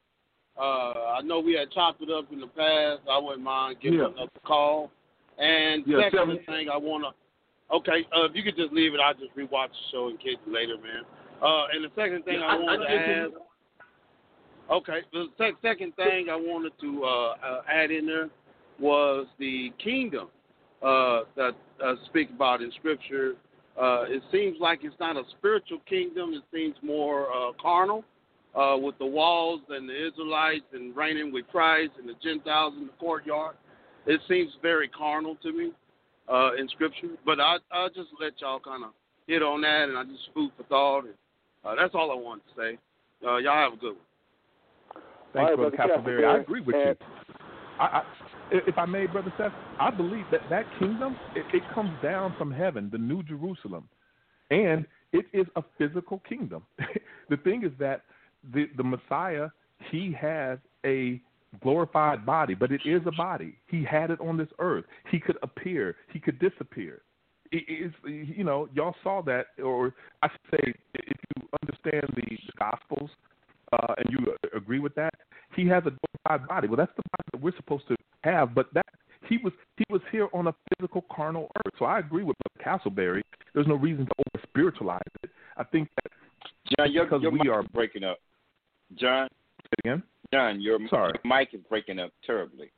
[0.57, 3.01] Uh, I know we had chopped it up in the past.
[3.09, 4.07] I wouldn't mind giving yeah.
[4.07, 4.91] another call.
[5.37, 8.99] And yeah, second thing I want to, okay, uh, if you could just leave it,
[8.99, 11.03] I'll just rewatch the show and catch it later, man.
[11.41, 13.31] Uh, and the second thing yeah, I, I wanted I, to ask.
[14.71, 14.99] Okay.
[15.11, 15.27] The
[15.61, 17.07] second thing I wanted to uh,
[17.45, 18.29] uh, add in there
[18.79, 20.29] was the kingdom
[20.81, 21.51] uh, that
[21.83, 23.33] uh, speak about in Scripture.
[23.79, 26.33] Uh, it seems like it's not a spiritual kingdom.
[26.33, 28.05] It seems more uh, carnal,
[28.55, 32.87] uh, with the walls and the Israelites and reigning with Christ and the Gentiles in
[32.87, 33.55] the courtyard.
[34.07, 35.71] It seems very carnal to me
[36.57, 37.09] in Scripture.
[37.25, 38.91] But I, I'll just let y'all kind of
[39.27, 41.03] hit on that, and I just food for thought.
[41.05, 42.77] And, that's all I wanted to say.
[43.21, 44.10] Y'all have a good one.
[45.33, 46.25] Thanks, right, Brother Castleberry.
[46.25, 46.95] I agree with you.
[47.79, 48.03] I, I,
[48.51, 52.51] if I may, Brother Seth, I believe that that kingdom it, it comes down from
[52.51, 53.87] heaven, the New Jerusalem,
[54.49, 56.63] and it is a physical kingdom.
[57.29, 58.01] the thing is that
[58.53, 59.47] the the Messiah
[59.89, 61.21] he has a
[61.63, 63.55] glorified body, but it is a body.
[63.67, 64.85] He had it on this earth.
[65.09, 65.95] He could appear.
[66.13, 67.01] He could disappear.
[67.51, 72.21] It is you know y'all saw that, or I should say, if you understand the,
[72.29, 73.09] the Gospels
[73.73, 75.13] uh, and you agree with that,
[75.55, 75.91] he has a
[76.25, 76.67] glorified body.
[76.67, 78.85] Well, that's the body that we're supposed to have, but that
[79.27, 81.73] he was he was here on a physical carnal earth.
[81.79, 82.35] So I agree with
[82.65, 83.21] Castleberry.
[83.53, 85.29] There's no reason to over spiritualize it.
[85.57, 86.11] I think that
[86.77, 88.19] John, your, because your we mic are is breaking up.
[88.95, 89.27] John,
[89.79, 90.03] again.
[90.33, 91.13] John, your Sorry.
[91.23, 92.71] your mic is breaking up terribly.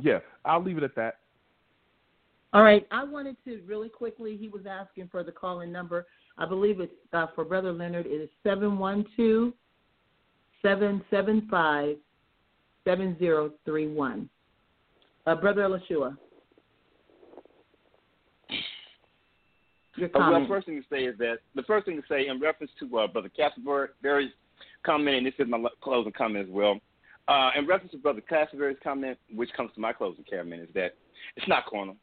[0.00, 1.18] Yeah, I'll leave it at that.
[2.52, 2.86] All right.
[2.90, 4.36] I wanted to really quickly.
[4.36, 6.06] He was asking for the call-in number.
[6.38, 8.06] I believe it's uh, for Brother Leonard.
[8.06, 9.54] It is seven one two seven
[10.62, 11.02] seven
[11.50, 11.96] five
[12.84, 14.28] seven zero three one.
[15.26, 16.16] Uh, Brother Elishua.
[19.96, 22.28] Your uh, well, the first thing to say is that the first thing to say
[22.28, 24.32] in reference to uh, Brother Castleberry's
[24.84, 26.78] comment, and this is my closing comment as well.
[27.26, 30.94] Uh, in reference to Brother Castleberry's comment, which comes to my closing comment, is that
[31.36, 31.96] it's not carnal.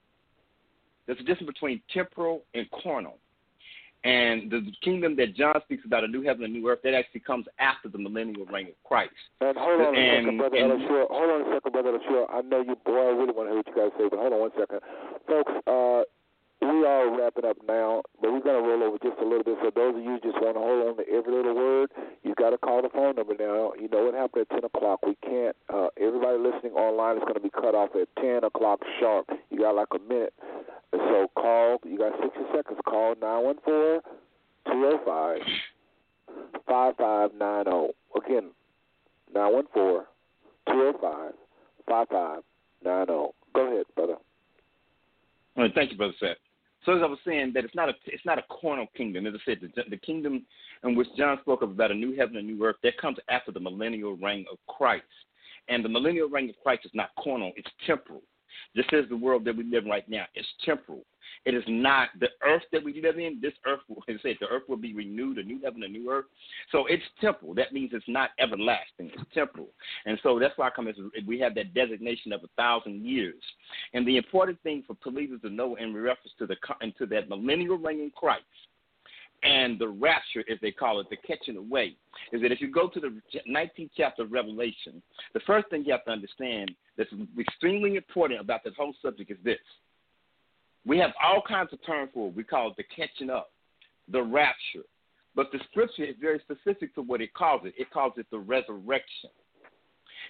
[1.08, 3.18] There's a difference between temporal and carnal.
[4.06, 6.94] And the kingdom that John speaks about, a new heaven and a new earth, that
[6.94, 9.18] actually comes after the millennial reign of Christ.
[9.42, 11.08] And hold on and, a second, brother Elishua.
[11.10, 12.30] Hold on a second, brother Elishua.
[12.30, 14.34] I know you, boy, I really want to hear what you guys say, but hold
[14.34, 14.80] on one second.
[15.26, 16.06] Folks, uh,
[16.70, 19.58] we are wrapping up now, but we're going to roll over just a little bit.
[19.62, 21.92] So those of you just want to hold on to every little word,
[22.24, 23.74] you got to call the phone number now.
[23.80, 25.06] You know what happened at 10 o'clock.
[25.06, 28.80] We can't, uh, everybody listening online is going to be cut off at 10 o'clock
[29.00, 29.30] sharp.
[29.50, 30.34] You got like a minute.
[30.92, 32.80] So call, you got 60 seconds.
[32.88, 34.02] Call 914
[34.72, 35.40] 205
[36.68, 37.94] 5590.
[38.16, 38.52] Again,
[39.34, 40.06] 914
[40.68, 41.34] 205
[41.88, 43.34] 5590.
[43.54, 44.16] Go ahead, brother.
[45.58, 46.38] All right, thank you, Brother Seth.
[46.86, 49.26] So as I was saying, that it's not a it's not a carnal kingdom.
[49.26, 50.46] As I said, the, the kingdom
[50.84, 53.52] in which John spoke of about a new heaven and new earth that comes after
[53.52, 55.04] the millennial reign of Christ.
[55.68, 58.22] And the millennial reign of Christ is not carnal; it's temporal.
[58.76, 61.04] Just as the world that we live in right now is temporal.
[61.46, 63.40] It is not the earth that we live in.
[63.42, 65.88] This earth, will, as I said, the earth will be renewed, a new heaven, a
[65.88, 66.26] new earth.
[66.72, 67.54] So it's temporal.
[67.56, 69.12] That means it's not everlasting.
[69.14, 69.70] It's temporal.
[70.06, 70.96] And so that's why I come as
[71.26, 73.42] we have that designation of a thousand years.
[73.94, 77.78] And the important thing for believers to know in reference to the into that millennial
[77.78, 78.44] reign in Christ
[79.46, 81.96] and the rapture, as they call it, the catching away,
[82.32, 85.02] is that if you go to the 19th chapter of Revelation,
[85.34, 89.38] the first thing you have to understand that's extremely important about this whole subject is
[89.44, 89.60] this.
[90.86, 92.36] We have all kinds of terms for it.
[92.36, 93.52] We call it the catching up,
[94.12, 94.86] the rapture.
[95.36, 97.74] But the scripture is very specific to what it calls it.
[97.78, 99.32] It calls it the resurrection.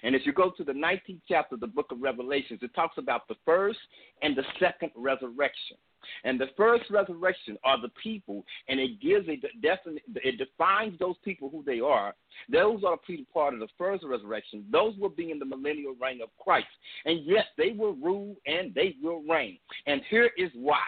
[0.02, 2.98] And if you go to the 19th chapter of the book of Revelations, it talks
[2.98, 3.78] about the first
[4.22, 5.76] and the second resurrection.
[6.24, 11.16] And the first resurrection are the people, and it gives a definite, it defines those
[11.24, 12.14] people who they are.
[12.50, 14.64] Those are people part of the first resurrection.
[14.70, 16.66] Those will be in the millennial reign of Christ.
[17.04, 19.58] And yes, they will rule and they will reign.
[19.86, 20.82] And here is why.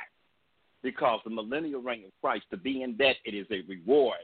[0.82, 4.18] Because the millennial reign of Christ, to be in that, it is a reward.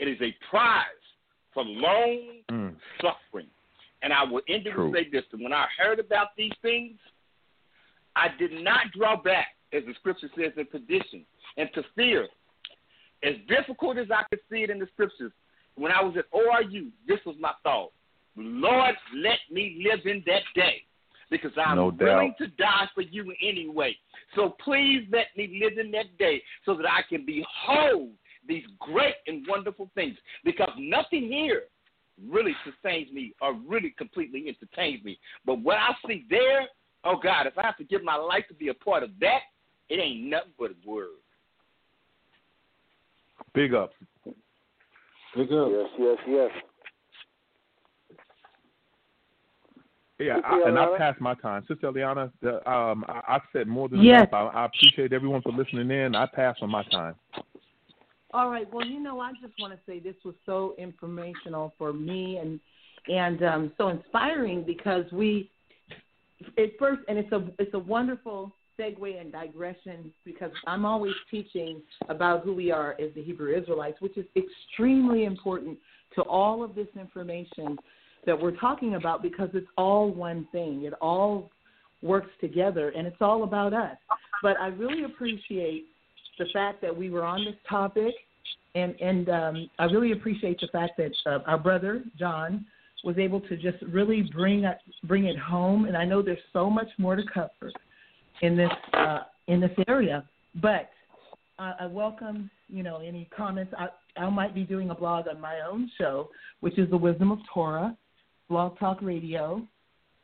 [0.00, 0.84] It is a prize
[1.54, 2.74] for long mm.
[3.00, 3.46] suffering.
[4.02, 6.98] And I will end it with say this: when I heard about these things,
[8.16, 11.24] I did not draw back as the scripture says, in perdition
[11.56, 12.28] and to fear.
[13.22, 15.32] As difficult as I could see it in the scriptures,
[15.76, 17.92] when I was at ORU, this was my thought.
[18.36, 20.82] Lord, let me live in that day
[21.30, 23.96] because I'm no willing to die for you anyway.
[24.34, 28.10] So please let me live in that day so that I can behold
[28.46, 31.62] these great and wonderful things because nothing here
[32.28, 35.18] really sustains me or really completely entertains me.
[35.46, 36.68] But what I see there,
[37.04, 39.40] oh God, if I have to give my life to be a part of that,
[39.88, 41.08] it ain't nothing but a word.
[43.54, 43.92] Big up.
[45.36, 45.68] Big up.
[45.70, 46.50] Yes, yes, yes.
[50.18, 52.30] Yeah, I, and I passed my time, Sister Eliana.
[52.42, 54.28] The, um, I, I've said more than yes.
[54.28, 54.52] enough.
[54.54, 56.14] I, I appreciate everyone for listening in.
[56.14, 57.16] I pass on my time.
[58.32, 58.72] All right.
[58.72, 62.60] Well, you know, I just want to say this was so informational for me and
[63.08, 65.50] and um, so inspiring because we
[66.56, 71.82] at first, and it's a it's a wonderful segue and digression because I'm always teaching
[72.08, 75.78] about who we are as the Hebrew Israelites, which is extremely important
[76.14, 77.76] to all of this information
[78.26, 80.84] that we're talking about because it's all one thing.
[80.84, 81.50] It all
[82.02, 83.96] works together and it's all about us.
[84.42, 85.86] But I really appreciate
[86.38, 88.14] the fact that we were on this topic
[88.74, 92.64] and and um, I really appreciate the fact that uh, our brother John
[93.04, 94.64] was able to just really bring
[95.04, 97.70] bring it home and I know there's so much more to cover
[98.42, 100.24] in this uh, in this area.
[100.60, 100.90] But
[101.58, 103.72] uh, I welcome you know any comments.
[103.78, 103.88] I,
[104.20, 106.28] I might be doing a blog on my own show,
[106.60, 107.96] which is the Wisdom of Torah,
[108.48, 109.66] Blog Talk Radio,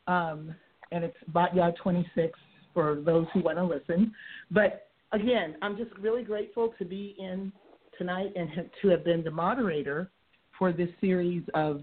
[0.07, 0.55] um,
[0.93, 2.39] and it's Batyard 26
[2.75, 4.13] for those who want to listen.
[4.51, 7.53] But again, I'm just really grateful to be in
[7.97, 8.49] tonight and
[8.83, 10.11] to have been the moderator
[10.59, 11.83] for this series of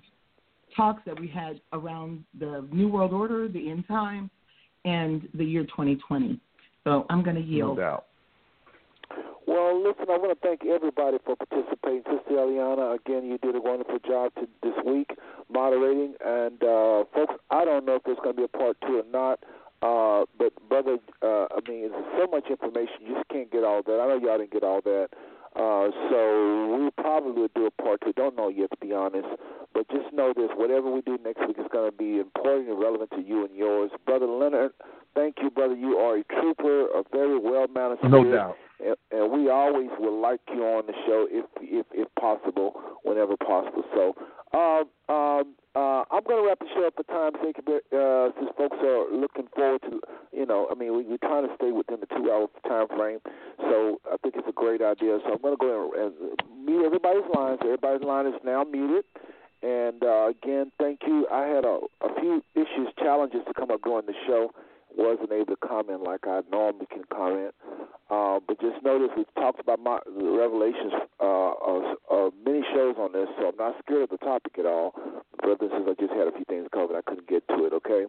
[0.76, 4.30] talks that we had around the New World Order, the end time,
[4.86, 6.40] and the year 2020.
[6.84, 7.78] So I'm going to yield.
[7.78, 8.06] No doubt.
[9.48, 12.02] Well, listen, I want to thank everybody for participating.
[12.06, 15.12] Sister Eliana, again, you did a wonderful job to, this week
[15.52, 16.16] moderating.
[16.24, 19.10] And, uh, folks, I don't know if there's going to be a part two or
[19.12, 19.40] not.
[19.82, 23.84] Uh, but, brother, uh, I mean, there's so much information, you just can't get all
[23.84, 23.99] that.
[24.02, 25.10] I know y'all didn't get all that.
[25.56, 28.11] Uh, so we probably will do a part two.
[28.14, 29.27] Don't know yet, to be honest.
[29.73, 32.80] But just know this: whatever we do next week is going to be important and
[32.80, 34.72] relevant to you and yours, brother Leonard.
[35.14, 35.76] Thank you, brother.
[35.76, 38.57] You are a trooper, a very well mannered No doubt.
[38.84, 42.74] And, and we always would like you on the show if if if possible,
[43.04, 43.84] whenever possible.
[43.94, 44.16] So
[44.56, 48.50] Um, um, uh, I'm going to wrap the show up for time's sake, uh, since
[48.56, 50.00] folks are looking forward to,
[50.32, 53.20] you know, I mean, we, we're trying to stay within the two-hour time frame,
[53.60, 55.20] so I think it's a great idea.
[55.26, 56.14] So I'm going to go and,
[56.66, 57.60] mute everybody's lines.
[57.62, 59.04] Everybody's line is now muted.
[59.62, 61.28] And uh, again, thank you.
[61.32, 64.52] I had a, a few issues, challenges to come up during the show.
[64.98, 67.54] Wasn't able to comment like I normally can comment.
[68.10, 73.12] Uh, but just notice we've talked about my revelations uh, of, of many shows on
[73.12, 74.94] this, so I'm not scared of the topic at all.
[75.42, 77.74] Brothers, since I just had a few things covered, I couldn't get to it.
[77.74, 78.06] Okay,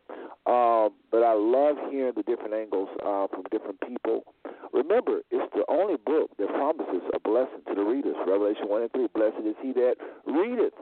[0.46, 4.24] um, but I love hearing the different angles uh, from different people.
[4.72, 8.16] Remember, it's the only book that promises a blessing to the readers.
[8.28, 9.08] Revelation one and three.
[9.14, 9.96] Blessed is he that
[10.26, 10.76] readeth,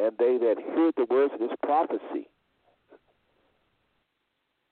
[0.00, 2.28] and they that hear the words of this prophecy,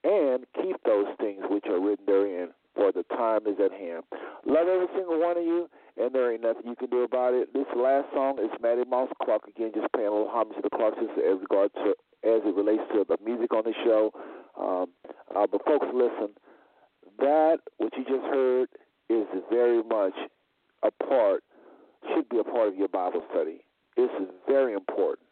[0.04, 4.04] and keep those things which are written therein for the time is at hand.
[4.46, 7.52] Love every single one of you, and there ain't nothing you can do about it.
[7.54, 10.70] This last song is Mattie Moss Clark again, just paying a little homage to the
[10.70, 11.94] Clark sisters as regards to
[12.24, 14.10] as it relates to the music on the show.
[14.58, 14.86] Um,
[15.34, 16.34] uh, but folks, listen,
[17.18, 18.68] that what you just heard
[19.08, 20.14] is very much
[20.82, 21.44] a part,
[22.14, 23.60] should be a part of your Bible study.
[23.96, 25.28] This is very important.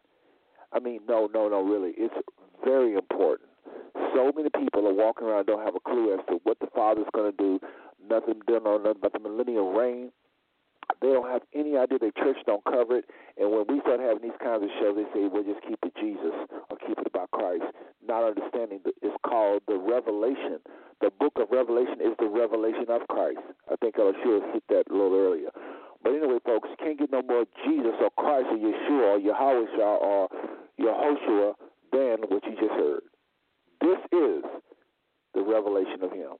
[0.73, 2.15] I mean, no, no, no, really, it's
[2.65, 3.52] very important
[4.15, 7.07] so many people are walking around don't have a clue as to what the Father's
[7.15, 7.61] going to do.
[8.09, 10.13] Nothing, done on nothing about the millennial reign.
[11.01, 11.99] They don't have any idea.
[11.99, 13.07] Their church don't cover it.
[13.39, 15.95] And when we start having these kinds of shows, they say, "Well, just keep it
[15.97, 16.35] Jesus
[16.71, 17.65] or keep it about Christ."
[18.07, 20.61] Not understanding that it's called the Revelation.
[21.01, 23.41] The book of Revelation is the revelation of Christ.
[23.71, 25.51] I think I should have hit that a little earlier.
[26.03, 29.83] But anyway, folks, you can't get no more Jesus or Christ or Yeshua or Yahweh
[29.83, 30.29] or
[30.79, 31.55] Yehoshua
[31.93, 33.03] than what you just heard.
[33.83, 34.45] This is
[35.35, 36.39] the revelation of Him.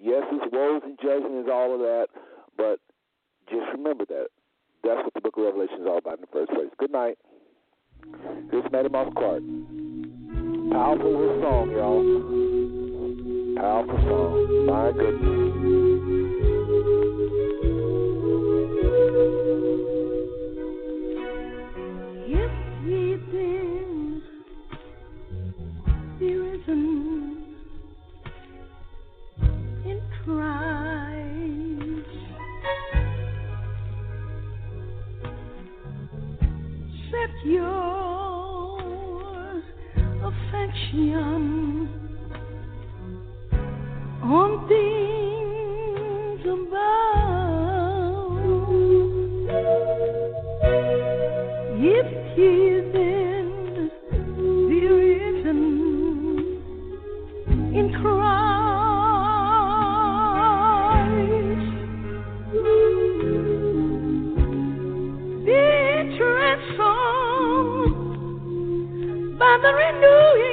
[0.00, 2.06] Yes, it's woes and judgment is all of that,
[2.56, 2.78] but
[3.50, 4.28] just remember that.
[4.82, 6.70] That's what the book of Revelation is all about in the first place.
[6.78, 7.18] Good night.
[8.50, 9.42] Here's Mattie Moss Clark.
[10.72, 12.02] Powerful song, y'all.
[13.56, 14.66] Powerful song.
[14.66, 15.49] My goodness.
[37.44, 38.80] Your
[40.22, 41.88] affection
[44.22, 45.10] on things.
[51.82, 52.69] If he's
[70.00, 70.49] by the